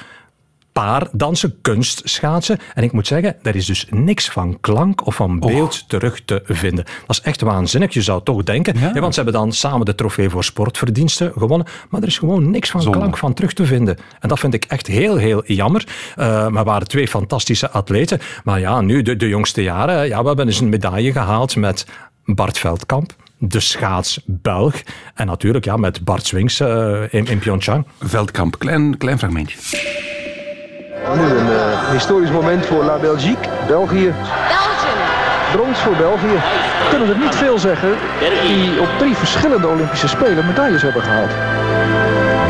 paardansen, 0.80 1.62
kunstschaatsen. 1.62 2.58
En 2.74 2.84
ik 2.84 2.92
moet 2.92 3.08
zeggen, 3.08 3.36
daar 3.42 3.56
is 3.56 3.66
dus 3.66 3.86
niks 3.90 4.30
van 4.30 4.58
klank 4.62 5.06
of 5.06 5.16
van 5.16 5.40
beeld 5.40 5.90
terug 5.90 6.22
te 6.26 6.42
vinden. 6.46 6.86
Dat 6.86 7.16
is 7.16 7.22
echt 7.22 7.42
waanzinnig. 7.42 7.94
Je 7.94 8.02
zou 8.02 8.24
toch 8.24 8.44
denken, 8.44 8.78
hè, 8.78 9.00
want 9.00 9.14
ze 9.14 9.22
hebben 9.22 9.42
dan 9.42 9.52
samen 9.52 9.86
de 9.86 9.96
trofee 9.96 10.30
voor 10.30 10.44
sportverdiensten 10.44 11.32
gewonnen, 11.38 11.68
maar 11.90 12.02
er 12.02 12.08
is 12.08 12.18
gewoon 12.18 12.52
niks 12.52 12.70
van 12.70 12.82
Zonde. 12.82 12.98
klank 12.98 13.18
van 13.18 13.34
terug 13.34 13.54
te 13.54 13.66
vinden. 13.66 13.98
En 14.20 14.30
dat 14.30 14.40
vind 14.40 14.54
ik 14.54 14.66
echt 14.66 14.88
heel, 14.88 15.16
heel 15.16 15.44
jammer. 15.46 15.88
Eh, 16.16 16.48
maar 16.48 16.64
waren 16.64 16.88
twee 16.88 17.08
fantastische 17.08 17.70
atleten. 17.70 18.20
Maar 18.44 18.60
ja, 18.60 18.82
nu 18.82 19.02
de, 19.02 19.16
de 19.16 19.28
jongste 19.28 19.64
jaren, 19.64 20.08
ja, 20.08 20.22
we 20.22 20.28
hebben 20.28 20.48
eens 20.48 20.60
een 20.60 20.70
medaille 20.70 21.12
gehaald 21.12 21.56
met 21.56 21.86
Bart 22.26 22.58
Veldkamp. 22.58 23.14
De 23.38 23.60
schaats 23.60 24.22
Belg. 24.26 24.76
En 25.16 25.26
natuurlijk 25.26 25.66
ja, 25.66 25.78
met 25.78 26.04
Bart 26.04 26.26
Swings 26.26 26.60
eh, 26.60 27.02
in, 27.10 27.26
in 27.26 27.40
Pyeongchang. 27.40 27.86
Veldkamp, 28.00 28.60
klein, 28.60 28.98
klein 28.98 29.18
fragmentje. 29.20 29.58
Nu 31.16 31.24
een 31.24 31.52
eh, 31.52 31.92
historisch 31.92 32.32
moment 32.32 32.66
voor 32.66 32.84
La 32.84 32.98
Belgique. 32.98 33.50
België. 33.68 34.14
Brons 35.52 35.80
voor 35.80 35.96
België. 35.96 36.38
Kunnen 36.90 37.08
we 37.08 37.16
niet 37.16 37.36
veel 37.36 37.58
zeggen 37.60 37.90
die 38.48 38.82
op 38.82 38.90
drie 38.98 39.16
verschillende 39.16 39.68
Olympische 39.68 40.08
Spelen 40.08 40.46
medailles 40.46 40.82
hebben 40.82 41.02
gehaald. 41.02 41.32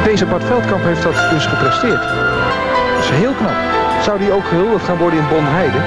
Deze 0.04 0.26
Bart 0.26 0.44
Veldkamp 0.44 0.84
heeft 0.84 1.04
dat 1.04 1.30
dus 1.30 1.46
gepresteerd. 1.46 2.02
Dat 2.02 3.04
is 3.04 3.10
heel 3.10 3.34
knap. 3.34 3.56
Zou 4.04 4.20
die 4.20 4.32
ook 4.32 4.46
gehuldigd 4.46 4.86
gaan 4.86 4.98
worden 4.98 5.20
in 5.20 5.28
Bonheide? 5.28 5.78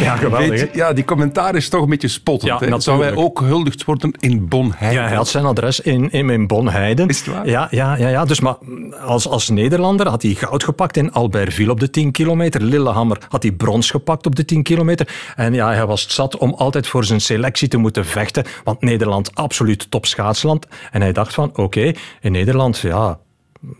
Ja, 0.00 0.16
geweldig. 0.16 0.74
Ja, 0.74 0.92
die 0.92 1.04
commentaar 1.04 1.54
is 1.54 1.68
toch 1.68 1.82
een 1.82 1.88
beetje 1.88 2.08
spottend. 2.08 2.46
Ja, 2.46 2.52
natuurlijk. 2.52 2.82
Zou 2.82 2.98
wij 2.98 3.14
ook 3.14 3.38
gehuldigd 3.38 3.84
worden 3.84 4.14
in 4.18 4.48
Bonheide? 4.48 4.94
Ja, 4.94 5.06
hij 5.06 5.16
had 5.16 5.28
zijn 5.28 5.44
adres 5.44 5.80
in, 5.80 6.10
in, 6.10 6.30
in 6.30 6.46
Bonheiden. 6.46 7.08
Is 7.08 7.18
het 7.18 7.26
waar? 7.26 7.48
Ja, 7.48 7.68
ja, 7.70 7.96
ja, 7.96 8.08
ja. 8.08 8.24
Dus 8.24 8.40
maar 8.40 8.56
als, 9.04 9.28
als 9.28 9.48
Nederlander 9.48 10.08
had 10.08 10.22
hij 10.22 10.34
goud 10.34 10.64
gepakt 10.64 10.96
in 10.96 11.12
Albertville 11.12 11.70
op 11.70 11.80
de 11.80 11.90
10 11.90 12.12
kilometer. 12.12 12.62
Lillehammer 12.62 13.18
had 13.28 13.42
hij 13.42 13.52
brons 13.52 13.90
gepakt 13.90 14.26
op 14.26 14.36
de 14.36 14.44
10 14.44 14.62
kilometer. 14.62 15.08
En 15.36 15.54
ja, 15.54 15.72
hij 15.72 15.86
was 15.86 16.14
zat 16.14 16.36
om 16.36 16.54
altijd 16.54 16.86
voor 16.86 17.04
zijn 17.04 17.20
selectie 17.20 17.68
te 17.68 17.76
moeten 17.76 18.06
vechten. 18.06 18.44
Want 18.64 18.80
Nederland, 18.80 19.34
absoluut 19.34 19.90
topschaatsland. 19.90 20.66
En 20.90 21.00
hij 21.00 21.12
dacht 21.12 21.34
van, 21.34 21.50
oké, 21.56 21.92
in 22.20 22.32
Nederland, 22.32 22.78
ja... 22.78 23.18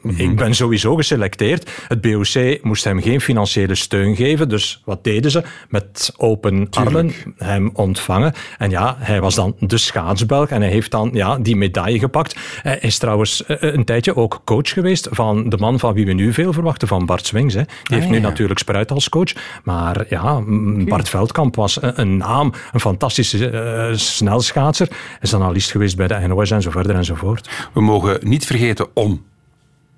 Ik 0.03 0.37
ben 0.37 0.55
sowieso 0.55 0.97
geselecteerd. 0.97 1.70
Het 1.89 2.01
BOC 2.01 2.59
moest 2.62 2.85
hem 2.85 3.03
geen 3.03 3.20
financiële 3.20 3.74
steun 3.74 4.16
geven. 4.16 4.49
Dus 4.49 4.83
wat 4.85 5.05
deden 5.05 5.30
ze? 5.30 5.43
Met 5.68 6.12
open 6.16 6.66
armen 6.70 7.12
hem 7.37 7.70
ontvangen. 7.74 8.33
En 8.59 8.70
ja, 8.70 8.97
hij 8.99 9.20
was 9.20 9.35
dan 9.35 9.55
de 9.59 9.78
schaatsbelg. 9.78 10.49
En 10.49 10.61
hij 10.61 10.70
heeft 10.70 10.91
dan 10.91 11.11
ja, 11.12 11.39
die 11.39 11.57
medaille 11.57 11.99
gepakt. 11.99 12.37
Hij 12.62 12.78
is 12.78 12.99
trouwens 12.99 13.45
eh, 13.47 13.57
een 13.61 13.85
tijdje 13.85 14.16
ook 14.16 14.41
coach 14.45 14.68
geweest 14.68 15.09
van 15.11 15.49
de 15.49 15.57
man 15.57 15.78
van 15.78 15.95
wie 15.95 16.07
we 16.07 16.12
nu 16.12 16.33
veel 16.33 16.53
verwachten, 16.53 16.89
van 16.89 17.07
Bart 17.07 17.26
Swings. 17.26 17.55
Hè. 17.55 17.62
Die 17.83 17.97
heeft 17.97 18.09
nu 18.09 18.16
ja. 18.16 18.22
natuurlijk 18.22 18.59
Spruit 18.59 18.91
als 18.91 19.09
coach. 19.09 19.33
Maar 19.64 20.05
ja, 20.09 20.43
Bart 20.87 21.09
Veldkamp 21.09 21.57
was 21.57 21.83
een, 21.83 22.01
een 22.01 22.16
naam. 22.16 22.53
Een 22.72 22.80
fantastische 22.80 23.51
eh, 23.51 23.97
snelschaatser. 23.97 24.89
Hij 24.89 25.18
is 25.20 25.35
analist 25.35 25.70
geweest 25.70 25.97
bij 25.97 26.07
de 26.07 26.26
NOS 26.26 26.51
en 26.51 26.62
zo 26.62 26.70
verder 26.70 26.97
enzovoort. 26.97 27.68
We 27.72 27.80
mogen 27.80 28.18
niet 28.22 28.47
vergeten 28.47 28.87
om 28.95 29.22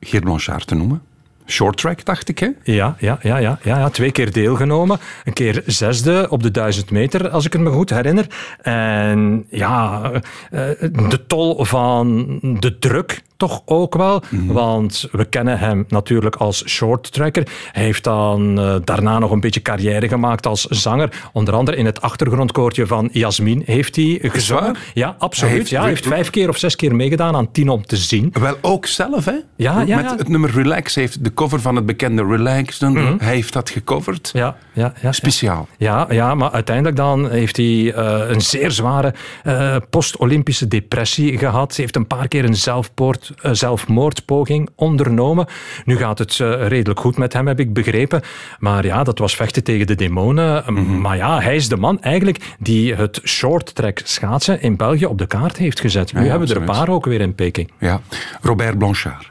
Geert 0.04 0.24
Blanchard 0.24 0.66
te 0.66 0.74
noemen. 0.74 1.02
Short 1.46 1.76
track, 1.76 2.04
dacht 2.04 2.28
ik, 2.28 2.38
hè? 2.38 2.48
Ja, 2.62 2.96
ja, 2.98 3.18
ja, 3.22 3.36
ja, 3.36 3.58
ja, 3.62 3.88
twee 3.90 4.12
keer 4.12 4.32
deelgenomen. 4.32 4.98
Een 5.24 5.32
keer 5.32 5.62
zesde 5.66 6.26
op 6.30 6.42
de 6.42 6.50
duizend 6.50 6.90
meter, 6.90 7.28
als 7.28 7.44
ik 7.44 7.52
het 7.52 7.62
me 7.62 7.70
goed 7.70 7.90
herinner. 7.90 8.26
En 8.62 9.46
ja, 9.50 10.10
eh, 10.50 10.60
de 11.08 11.24
tol 11.26 11.64
van 11.64 12.38
de 12.40 12.78
druk 12.78 13.22
toch 13.48 13.62
ook 13.64 13.94
wel. 13.94 14.22
Want 14.46 15.08
we 15.12 15.24
kennen 15.24 15.58
hem 15.58 15.84
natuurlijk 15.88 16.36
als 16.36 16.68
shorttracker. 16.68 17.46
Hij 17.72 17.82
heeft 17.82 18.04
dan 18.04 18.58
eh, 18.58 18.74
daarna 18.84 19.18
nog 19.18 19.30
een 19.30 19.40
beetje 19.40 19.62
carrière 19.62 20.08
gemaakt 20.08 20.46
als 20.46 20.64
zanger. 20.64 21.28
Onder 21.32 21.54
andere 21.54 21.76
in 21.76 21.86
het 21.86 22.00
achtergrondkoortje 22.00 22.86
van 22.86 23.08
Jasmin 23.12 23.62
heeft 23.66 23.96
hij 23.96 24.18
gezongen. 24.22 24.76
Ja, 24.94 25.14
absoluut. 25.18 25.50
Hij 25.50 25.58
heeft- 25.58 25.70
ja, 25.70 25.80
hij 25.80 25.88
heeft 25.88 26.06
vijf 26.06 26.30
keer 26.30 26.48
of 26.48 26.56
zes 26.58 26.76
keer 26.76 26.94
meegedaan 26.94 27.36
aan 27.36 27.52
Tien 27.52 27.68
om 27.68 27.86
te 27.86 27.96
zien. 27.96 28.32
Wel 28.40 28.56
ook 28.60 28.86
zelf, 28.86 29.24
hè? 29.24 29.32
Ja, 29.56 29.80
ja, 29.80 29.96
Met 29.96 30.10
ja. 30.10 30.16
het 30.16 30.28
nummer 30.28 30.50
Relax. 30.50 30.94
Hij 30.94 31.04
heeft 31.04 31.24
de 31.24 31.34
cover 31.34 31.60
van 31.60 31.76
het 31.76 31.86
bekende 31.86 32.24
Relax. 32.24 32.78
Mhm. 32.80 33.14
Hij 33.18 33.34
heeft 33.34 33.52
dat 33.52 33.70
gecoverd. 33.70 34.30
Ja, 34.32 34.56
ja, 34.72 34.92
ja. 35.02 35.12
Speciaal. 35.12 35.68
Ja, 35.78 36.06
ja, 36.10 36.34
maar 36.34 36.50
uiteindelijk 36.50 36.96
dan 36.96 37.30
heeft 37.30 37.56
hij 37.56 37.92
eh, 37.92 38.28
een 38.28 38.40
zeer 38.40 38.70
zware 38.70 39.14
eh, 39.42 39.76
post-Olympische 39.90 40.68
depressie 40.68 41.38
gehad. 41.38 41.68
Hij 41.68 41.80
heeft 41.84 41.96
een 41.96 42.06
paar 42.06 42.28
keer 42.28 42.44
een 42.44 42.56
zelfpoort, 42.56 43.32
zelfmoordpoging 43.42 44.68
ondernomen. 44.76 45.46
Nu 45.84 45.96
gaat 45.96 46.18
het 46.18 46.40
eh, 46.40 46.66
redelijk 46.66 47.00
goed 47.00 47.16
met 47.16 47.32
hem, 47.32 47.46
heb 47.46 47.60
ik 47.60 47.72
begrepen. 47.72 48.22
Maar 48.58 48.84
ja, 48.84 49.04
dat 49.04 49.18
was 49.18 49.36
vechten 49.36 49.64
tegen 49.64 49.86
de 49.86 49.94
demonen. 49.94 50.64
Maar 51.00 51.16
ja, 51.16 51.40
hij 51.40 51.56
is 51.56 51.68
de 51.68 51.76
man 51.76 52.00
eigenlijk 52.00 52.54
die 52.58 52.94
het 52.94 53.20
short-track 53.24 54.00
schaatsen 54.04 54.62
in 54.62 54.76
België 54.76 55.06
op 55.06 55.18
de 55.18 55.26
kaart 55.26 55.56
heeft 55.56 55.80
gezet. 55.80 56.12
Nu 56.12 56.18
Ja, 56.18 56.24
ja, 56.24 56.30
hebben 56.30 56.48
we 56.48 56.54
er 56.54 56.60
een 56.60 56.66
paar 56.66 56.88
ook 56.88 57.04
weer 57.04 57.20
in 57.20 57.34
Peking. 57.34 57.70
Ja. 57.78 58.00
Robert 58.40 58.78
Blanchard. 58.78 59.30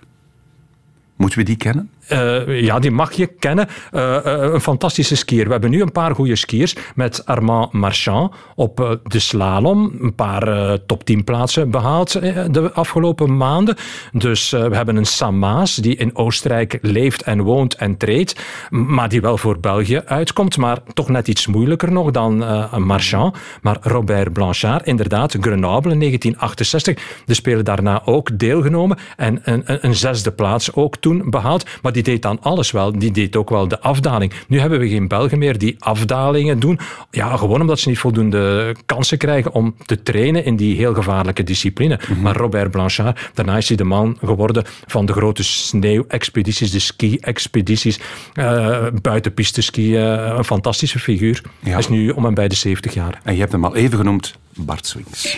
Moeten 1.16 1.40
we 1.40 1.46
die 1.46 1.58
kennen? 1.58 1.90
Eh, 2.14 2.62
ja, 2.62 2.80
die 2.80 2.92
mag 2.92 3.12
je 3.12 3.28
kennen. 3.28 3.68
Eh, 3.92 4.16
eh, 4.18 4.54
een 4.54 4.62
fantastische 4.62 5.16
skier. 5.16 5.46
We 5.46 5.52
hebben 5.52 5.70
nu 5.70 5.82
een 5.82 5.92
paar 5.92 6.16
goede 6.16 6.36
skiers 6.36 6.76
met 6.96 7.26
Armand 7.26 7.72
Marchand 7.72 8.34
op 8.56 9.00
de 9.04 9.20
slalom. 9.20 9.96
Een 10.00 10.16
paar 10.16 10.78
top 10.86 11.04
10 11.04 11.24
plaatsen 11.24 11.72
behaald 11.72 12.16
eh, 12.16 12.46
de 12.52 12.72
afgelopen 12.72 13.38
maanden. 13.38 13.76
Dus 14.12 14.50
we 14.50 14.76
hebben 14.76 14.96
een 14.96 15.06
Sam 15.06 15.40
Maas 15.40 15.76
die 15.76 15.96
in 15.96 16.16
Oostenrijk 16.16 16.78
leeft 16.82 17.22
en 17.22 17.42
woont 17.42 17.76
en 17.76 17.98
treedt. 17.98 18.36
Maar 18.70 19.10
die 19.10 19.22
wel 19.22 19.38
voor 19.38 19.60
België 19.60 20.02
uitkomt. 20.06 20.58
Maar 20.58 20.80
toch 20.94 21.10
net 21.10 21.28
iets 21.28 21.48
moeilijker 21.48 21.92
nog 21.92 22.12
dan 22.12 22.38
Marchand. 22.86 23.38
Maar 23.62 23.78
Robert 23.82 24.34
Blanchard, 24.34 24.86
inderdaad, 24.86 25.36
Grenoble 25.40 25.92
in 25.92 26.00
1968. 26.00 26.98
De 27.26 27.34
Spelen 27.34 27.66
daarna 27.66 28.02
ook 28.06 28.40
deelgenomen. 28.40 28.98
En 29.18 29.40
een, 29.44 29.62
een, 29.66 29.86
een 29.86 29.96
zesde 29.96 30.32
plaats 30.32 30.74
ook 30.74 30.98
toen 30.98 31.30
behaald. 31.30 31.66
Maar 31.82 31.92
die 31.92 32.03
deed 32.04 32.22
dan 32.22 32.42
alles 32.42 32.72
wel. 32.72 33.00
Die 33.00 33.12
deed 33.12 33.36
ook 33.36 33.50
wel 33.50 33.68
de 33.68 33.80
afdaling. 33.80 34.34
Nu 34.48 34.60
hebben 34.60 34.80
we 34.80 34.90
geen 34.90 35.08
Belgen 35.08 35.38
meer 35.38 35.58
die 35.58 35.76
afdalingen 35.80 36.60
doen. 36.60 36.80
Ja, 37.12 37.38
gewoon 37.38 37.62
omdat 37.62 37.80
ze 37.80 37.90
niet 37.90 37.98
voldoende 37.98 38.76
kansen 38.86 39.18
krijgen 39.18 39.54
om 39.54 39.76
te 39.86 40.04
trainen 40.04 40.46
in 40.46 40.56
die 40.56 40.76
heel 40.76 40.94
gevaarlijke 40.94 41.44
discipline. 41.44 42.00
Maar 42.22 42.36
Robert 42.36 42.72
Blanchard, 42.72 43.32
daarna 43.34 43.58
is 43.58 43.68
hij 43.68 43.78
de 43.78 43.84
man 43.84 44.18
geworden 44.24 44.64
van 44.86 45.06
de 45.06 45.14
grote 45.14 45.44
sneeuwexpedities, 45.44 46.72
de 46.72 46.80
ski-expedities, 46.80 48.00
eh 48.34 48.88
buitenpiste 49.02 49.62
skiën. 49.62 50.02
Een 50.38 50.44
fantastische 50.44 51.00
figuur. 51.00 51.42
Hij 51.60 51.78
is 51.78 51.90
nu 51.90 52.10
om 52.10 52.26
en 52.26 52.34
bij 52.34 52.48
de 52.48 52.56
70 52.56 52.94
jaar. 52.94 53.22
En 53.24 53.34
je 53.34 53.40
hebt 53.40 53.52
hem 53.52 53.66
al 53.66 53.76
even 53.76 53.98
genoemd, 53.98 54.36
Bart 54.56 54.86
Swings. 54.86 55.38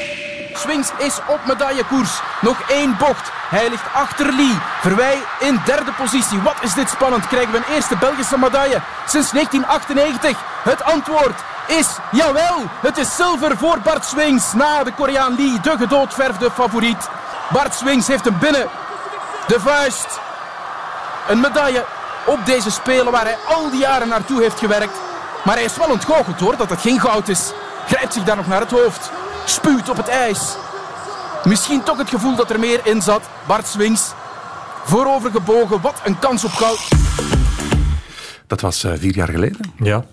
Swings 0.65 0.91
is 0.97 1.19
op 1.27 1.39
medaillekoers. 1.45 2.21
Nog 2.41 2.57
één 2.69 2.95
bocht. 2.97 3.31
Hij 3.49 3.69
ligt 3.69 3.93
achter 3.93 4.33
Lee. 4.33 4.57
Verwij 4.81 5.17
in 5.39 5.61
derde 5.65 5.91
positie. 5.91 6.41
Wat 6.41 6.55
is 6.61 6.73
dit 6.73 6.89
spannend? 6.89 7.27
Krijgen 7.27 7.51
we 7.51 7.57
een 7.57 7.73
eerste 7.73 7.97
Belgische 7.97 8.37
medaille 8.37 8.81
sinds 9.07 9.31
1998? 9.31 10.37
Het 10.63 10.83
antwoord 10.83 11.39
is 11.67 11.87
jawel. 12.11 12.57
Het 12.81 12.97
is 12.97 13.15
zilver 13.15 13.57
voor 13.57 13.79
Bart 13.79 14.05
Swings. 14.05 14.53
Na 14.53 14.83
de 14.83 14.93
Koreaan 14.93 15.35
Lee, 15.37 15.59
de 15.61 15.77
gedoodverfde 15.77 16.51
favoriet. 16.51 17.09
Bart 17.49 17.73
Swings 17.73 18.07
heeft 18.07 18.25
hem 18.25 18.39
binnen. 18.39 18.67
De 19.47 19.59
vuist. 19.59 20.19
Een 21.27 21.39
medaille 21.39 21.85
op 22.25 22.45
deze 22.45 22.71
Spelen 22.71 23.11
waar 23.11 23.25
hij 23.25 23.37
al 23.47 23.69
die 23.69 23.79
jaren 23.79 24.07
naartoe 24.07 24.41
heeft 24.41 24.59
gewerkt. 24.59 24.97
Maar 25.43 25.55
hij 25.55 25.63
is 25.63 25.77
wel 25.77 25.89
ontgoocheld 25.89 26.39
hoor 26.39 26.57
dat 26.57 26.69
het 26.69 26.81
geen 26.81 26.99
goud 26.99 27.27
is. 27.27 27.51
Grijpt 27.87 28.13
zich 28.13 28.23
daar 28.23 28.35
nog 28.35 28.47
naar 28.47 28.59
het 28.59 28.71
hoofd. 28.71 29.11
Spuwt 29.45 29.89
op 29.89 29.97
het 29.97 30.07
ijs. 30.07 30.55
Misschien 31.43 31.83
toch 31.83 31.97
het 31.97 32.09
gevoel 32.09 32.35
dat 32.35 32.49
er 32.49 32.59
meer 32.59 32.79
in 32.83 33.01
zat. 33.01 33.21
Bart 33.47 33.67
Swings. 33.67 34.11
Voorovergebogen, 34.83 35.81
wat 35.81 36.01
een 36.03 36.19
kans 36.19 36.43
op 36.43 36.51
goud. 36.51 36.87
Dat 38.47 38.61
was 38.61 38.83
eh, 38.83 38.91
vier 38.95 39.15
jaar 39.15 39.29
geleden. 39.29 39.73
Ja. 39.77 40.03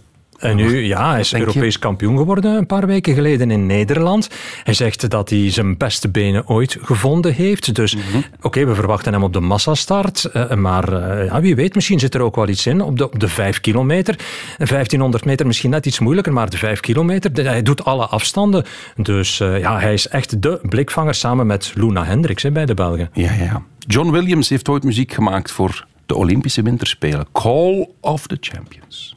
En 0.42 0.56
nu, 0.56 0.80
ja, 0.80 1.10
hij 1.10 1.20
is 1.20 1.30
je? 1.30 1.38
Europees 1.38 1.78
kampioen 1.78 2.16
geworden 2.16 2.56
een 2.56 2.66
paar 2.66 2.86
weken 2.86 3.14
geleden 3.14 3.50
in 3.50 3.66
Nederland. 3.66 4.28
Hij 4.64 4.74
zegt 4.74 5.10
dat 5.10 5.30
hij 5.30 5.50
zijn 5.50 5.76
beste 5.76 6.08
benen 6.08 6.48
ooit 6.48 6.78
gevonden 6.82 7.32
heeft. 7.34 7.74
Dus 7.74 7.94
Mhm. 7.96 8.04
oké, 8.40 8.64
we 8.66 8.74
verwachten 8.74 9.12
hem 9.12 9.22
op 9.22 9.32
de 9.32 9.40
massastart. 9.40 10.24
eh, 10.24 10.54
maar 10.54 10.92
eh, 10.92 11.26
ja, 11.26 11.40
wie 11.40 11.54
weet, 11.54 11.74
misschien 11.74 11.98
zit 11.98 12.14
er 12.14 12.20
ook 12.20 12.36
wel 12.36 12.48
iets 12.48 12.66
in 12.66 12.80
op 12.80 12.98
de, 12.98 13.04
op 13.04 13.20
de 13.20 13.28
vijf 13.28 13.60
kilometer. 13.60 14.16
1500 14.58 15.24
meter 15.24 15.46
misschien 15.46 15.70
net 15.70 15.86
iets 15.86 15.98
moeilijker, 15.98 16.32
maar 16.32 16.50
de 16.50 16.58
vijf 16.58 16.80
kilometer, 16.80 17.32
de- 17.32 17.42
hij 17.42 17.62
doet 17.62 17.84
alle 17.84 18.06
afstanden. 18.06 18.64
Dus 18.96 19.40
eh, 19.40 19.58
ja, 19.58 19.78
hij 19.80 19.92
is 19.92 20.08
echt 20.08 20.42
de 20.42 20.58
blikvanger 20.62 21.14
samen 21.14 21.46
met 21.46 21.72
Luna 21.74 22.04
Hendricks 22.04 22.42
hè, 22.42 22.50
bij 22.50 22.66
de 22.66 22.74
Belgen. 22.74 23.10
Ja, 23.12 23.32
ja. 23.32 23.62
John 23.78 24.10
Williams 24.10 24.48
heeft 24.48 24.68
ooit 24.68 24.82
muziek 24.84 25.12
gemaakt 25.12 25.50
voor 25.50 25.86
de 26.06 26.14
Olympische 26.14 26.62
Winterspelen. 26.62 27.26
Call 27.32 27.88
of 28.00 28.26
the 28.26 28.36
Champions. 28.40 29.16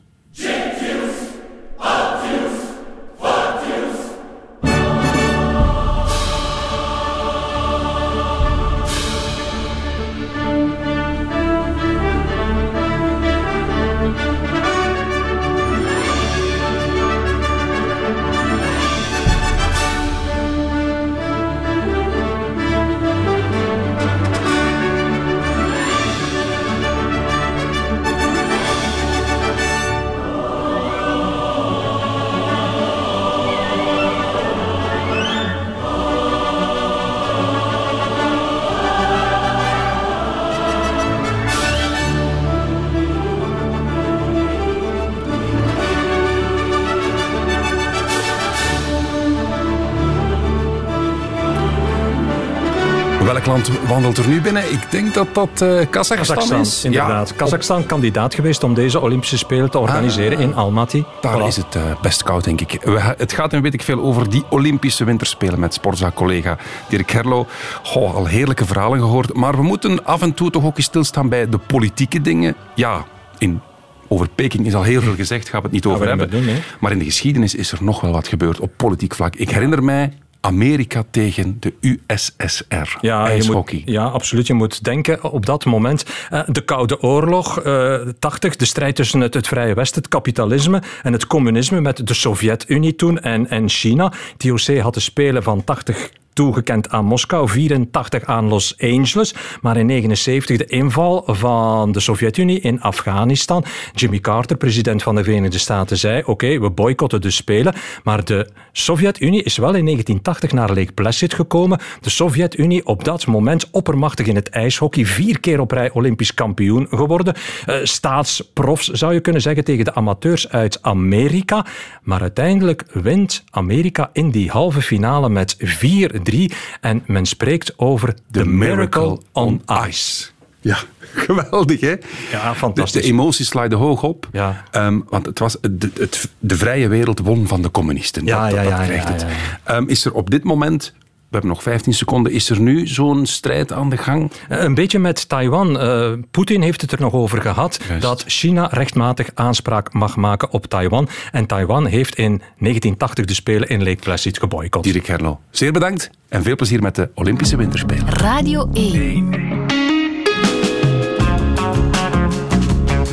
Welk 53.46 53.58
land 53.68 53.88
wandelt 53.88 54.18
er 54.18 54.28
nu 54.28 54.42
binnen? 54.42 54.72
Ik 54.72 54.92
denk 54.92 55.14
dat 55.14 55.28
dat 55.34 55.50
eh 55.50 55.60
Kazachstan, 55.90 56.18
Kazachstan, 56.18 56.60
is. 56.62 56.84
inderdaad. 56.84 57.36
Kazachstan 57.36 57.86
kandidaat 57.86 58.34
geweest 58.34 58.64
om 58.64 58.74
deze 58.74 59.00
Olympische 59.00 59.38
Spelen 59.38 59.70
te 59.72 59.78
organiseren 59.80 60.40
in 60.40 60.56
Almaty. 60.56 61.04
Daar 61.22 61.40
Voilà. 61.42 61.46
is 61.48 61.56
het 61.56 61.76
eh, 61.76 61.82
best 62.02 62.24
koud, 62.24 62.44
denk 62.44 62.62
ik. 62.62 62.82
We, 62.84 63.00
het 63.18 63.34
gaat 63.34 63.54
en 63.54 63.62
weet 63.62 63.74
ik 63.74 63.82
veel 63.82 64.00
over 64.02 64.30
die 64.30 64.44
Olympische 64.50 65.04
Winterspelen 65.04 65.60
met 65.60 65.74
sportzaak-collega 65.74 66.58
Dirk 66.90 67.12
Herlo. 67.12 67.48
Goh, 67.84 68.16
al 68.16 68.26
heerlijke 68.26 68.66
verhalen 68.66 69.00
gehoord. 69.00 69.34
Maar 69.34 69.56
we 69.56 69.64
moeten 69.64 70.06
af 70.06 70.22
en 70.22 70.34
toe 70.34 70.50
toch 70.52 70.64
ook 70.64 70.78
eens 70.78 70.86
stilstaan 70.86 71.30
bij 71.30 71.50
de 71.50 71.58
politieke 71.58 72.22
dingen. 72.22 72.56
Ja, 72.76 73.06
in, 73.38 73.62
over 74.08 74.30
Peking 74.36 74.66
is 74.66 74.74
al 74.76 74.84
heel 74.84 75.02
veel 75.02 75.16
gezegd, 75.16 75.50
gaan 75.50 75.60
we 75.60 75.66
het 75.66 75.76
niet 75.76 75.86
over 75.86 76.08
hebben. 76.08 76.30
doen, 76.30 76.46
maar 76.80 76.92
in 76.92 77.00
de 77.00 77.06
geschiedenis 77.06 77.56
is 77.56 77.72
er 77.72 77.78
nog 77.82 78.02
wel 78.02 78.12
wat 78.12 78.28
gebeurd 78.28 78.60
op 78.60 78.72
politiek 78.78 79.16
vlak. 79.16 79.36
Ik 79.36 79.50
herinner 79.50 79.84
mij 79.84 80.14
Amerika 80.46 81.04
tegen 81.12 81.58
de 81.60 81.74
USSR. 81.82 82.98
Ja, 83.02 83.26
je 83.26 83.32
IJshockey. 83.32 83.82
moet, 83.86 83.94
ja, 83.94 84.06
absoluut. 84.06 84.48
Je 84.48 84.54
moet 84.54 84.84
denken 84.84 85.24
op 85.24 85.46
dat 85.46 85.66
moment. 85.66 86.06
eh, 86.30 86.42
de 86.48 86.62
Koude 86.62 87.02
Oorlog, 87.02 87.62
eh 87.62 87.94
80, 88.20 88.56
de 88.56 88.66
strijd 88.66 88.96
tussen 88.96 89.20
het, 89.20 89.34
het 89.34 89.48
Vrije 89.48 89.74
Westen, 89.74 90.02
het 90.02 90.12
kapitalisme 90.12 90.82
en 91.04 91.14
het 91.14 91.28
communisme 91.28 91.82
met 91.82 92.08
de 92.08 92.14
Sovjet-Unie 92.14 92.96
toen 92.96 93.20
en, 93.20 93.50
en 93.50 93.70
China. 93.70 94.12
TOC 94.38 94.78
had 94.78 94.94
de 94.94 95.00
Spelen 95.00 95.44
van 95.44 95.64
80 95.64 96.10
toegekend 96.36 96.90
aan 96.90 97.06
Moskou, 97.06 97.50
84 97.50 98.24
aan 98.24 98.48
Los 98.48 98.76
Angeles. 98.80 99.34
Maar 99.62 99.78
in 99.78 99.86
79 99.86 100.58
de 100.58 100.66
inval 100.66 101.24
van 101.28 101.92
de 101.92 102.00
Sovjet-Unie 102.00 102.60
in 102.60 102.82
Afghanistan. 102.82 103.64
Jimmy 103.94 104.20
Carter, 104.20 104.58
president 104.58 105.04
van 105.04 105.16
de 105.16 105.24
Verenigde 105.24 105.58
Staten, 105.58 105.98
zei: 105.98 106.24
Oké, 106.26 106.60
we 106.60 106.70
boycotten 106.70 107.22
de 107.22 107.30
Spelen. 107.30 107.74
Maar 108.04 108.26
de 108.26 108.50
Sovjet-Unie 108.72 109.44
is 109.44 109.58
wel 109.58 109.74
in 109.74 109.84
1980 109.84 110.52
naar 110.52 110.74
Lake 110.74 110.92
Placid 110.92 111.34
gekomen. 111.34 111.80
De 112.02 112.10
Sovjet-Unie 112.10 112.86
op 112.86 113.04
dat 113.04 113.26
moment 113.26 113.70
oppermachtig 113.72 114.28
in 114.28 114.36
het 114.36 114.50
ijshockey. 114.50 115.06
Vier 115.06 115.40
keer 115.40 115.60
op 115.60 115.72
rij 115.72 115.92
Olympisch 115.92 116.34
kampioen 116.34 116.88
geworden. 116.90 117.36
Eh, 117.66 117.76
staatsprofs 117.84 118.88
zou 118.88 119.14
je 119.14 119.20
kunnen 119.20 119.42
zeggen 119.42 119.64
tegen 119.64 119.86
de 119.86 119.94
amateurs 119.94 120.50
uit 120.50 120.82
Amerika. 120.82 121.66
Maar 122.02 122.22
uiteindelijk 122.22 122.84
wint 122.92 123.44
Amerika 123.50 124.10
in 124.14 124.30
die 124.30 124.50
halve 124.50 124.82
finale 124.82 125.30
met 125.30 125.56
4-3 125.60 126.25
3 126.26 126.52
en 126.82 127.04
men 127.06 127.26
spreekt 127.26 127.74
over 127.80 128.14
The, 128.32 128.46
Miracle, 128.46 129.20
on 129.32 129.62
Ice. 129.88 130.26
Ja, 130.62 130.78
geweldig 131.26 131.80
hè? 131.82 131.90
Ja, 132.32 132.50
De, 132.50 132.56
fantastisch. 132.56 133.02
de 133.02 133.08
emoties 133.08 133.48
sliden 133.48 133.78
hoog 133.78 134.04
op. 134.04 134.28
Ja. 134.32 134.64
Ehm, 134.72 135.00
want 135.10 135.26
het 135.26 135.40
was 135.40 135.58
de, 135.72 135.92
het, 136.00 136.30
de 136.40 136.56
vrije 136.58 136.88
wereld 136.88 137.20
won 137.20 137.48
van 137.48 137.62
de 137.62 137.72
communisten. 137.72 138.26
Ja, 138.26 138.44
dat, 138.46 138.54
ja, 138.56 138.62
ja, 138.62 138.78
dat 138.78 138.86
krijgt 138.86 139.08
ja, 139.08 139.12
het. 139.14 139.22
ja, 139.22 139.28
Ehm, 139.76 139.84
is 139.88 140.06
er 140.06 140.14
op 140.14 140.30
dit 140.30 140.44
moment, 140.44 140.94
hebben 141.36 141.54
nog 141.54 141.64
15 141.64 141.94
seconden, 141.94 142.32
is 142.32 142.50
er 142.50 142.60
nu 142.60 142.88
zo'n 142.88 143.26
strijd 143.26 143.74
aan 143.74 143.90
de 143.90 143.98
gang? 143.98 144.32
Een 144.50 144.74
beetje 144.74 145.00
met 145.00 145.30
Taiwan. 145.30 145.80
Eh, 145.80 146.12
Poetin 146.32 146.62
heeft 146.62 146.82
het 146.82 146.92
er 146.92 147.00
nog 147.00 147.14
over 147.14 147.42
gehad 147.42 147.80
dat 148.00 148.24
China 148.28 148.68
rechtmatig 148.72 149.30
aanspraak 149.34 149.94
mag 149.94 150.16
maken 150.16 150.52
op 150.52 150.66
Taiwan. 150.66 151.10
En 151.32 151.46
Taiwan 151.46 151.86
heeft 151.86 152.16
in 152.16 152.42
1980 152.58 153.26
de 153.26 153.34
Spelen 153.34 153.70
in 153.70 153.84
Lake 153.84 154.00
Placid 154.02 154.40
geboycott. 154.40 154.84
Dirk 154.94 155.08
Herlo, 155.08 155.40
zeer 155.50 155.72
bedankt 155.72 156.10
en 156.30 156.44
veel 156.44 156.56
plezier 156.56 156.82
met 156.82 156.96
de 156.96 157.10
Olympische 157.14 157.58
Winterspelen. 157.58 158.10
Radio 158.10 158.70
1. 158.74 159.30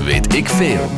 Weet 0.04 0.34
ik 0.34 0.48
veel. 0.48 0.90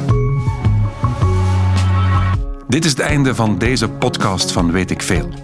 Dit 2.69 2.85
is 2.85 2.91
het 2.91 3.01
einde 3.01 3.35
van 3.35 3.59
deze 3.59 3.89
podcast 3.89 4.53
van 4.53 4.73
Weet 4.73 4.91
ik 4.91 5.03
veel. 5.03 5.44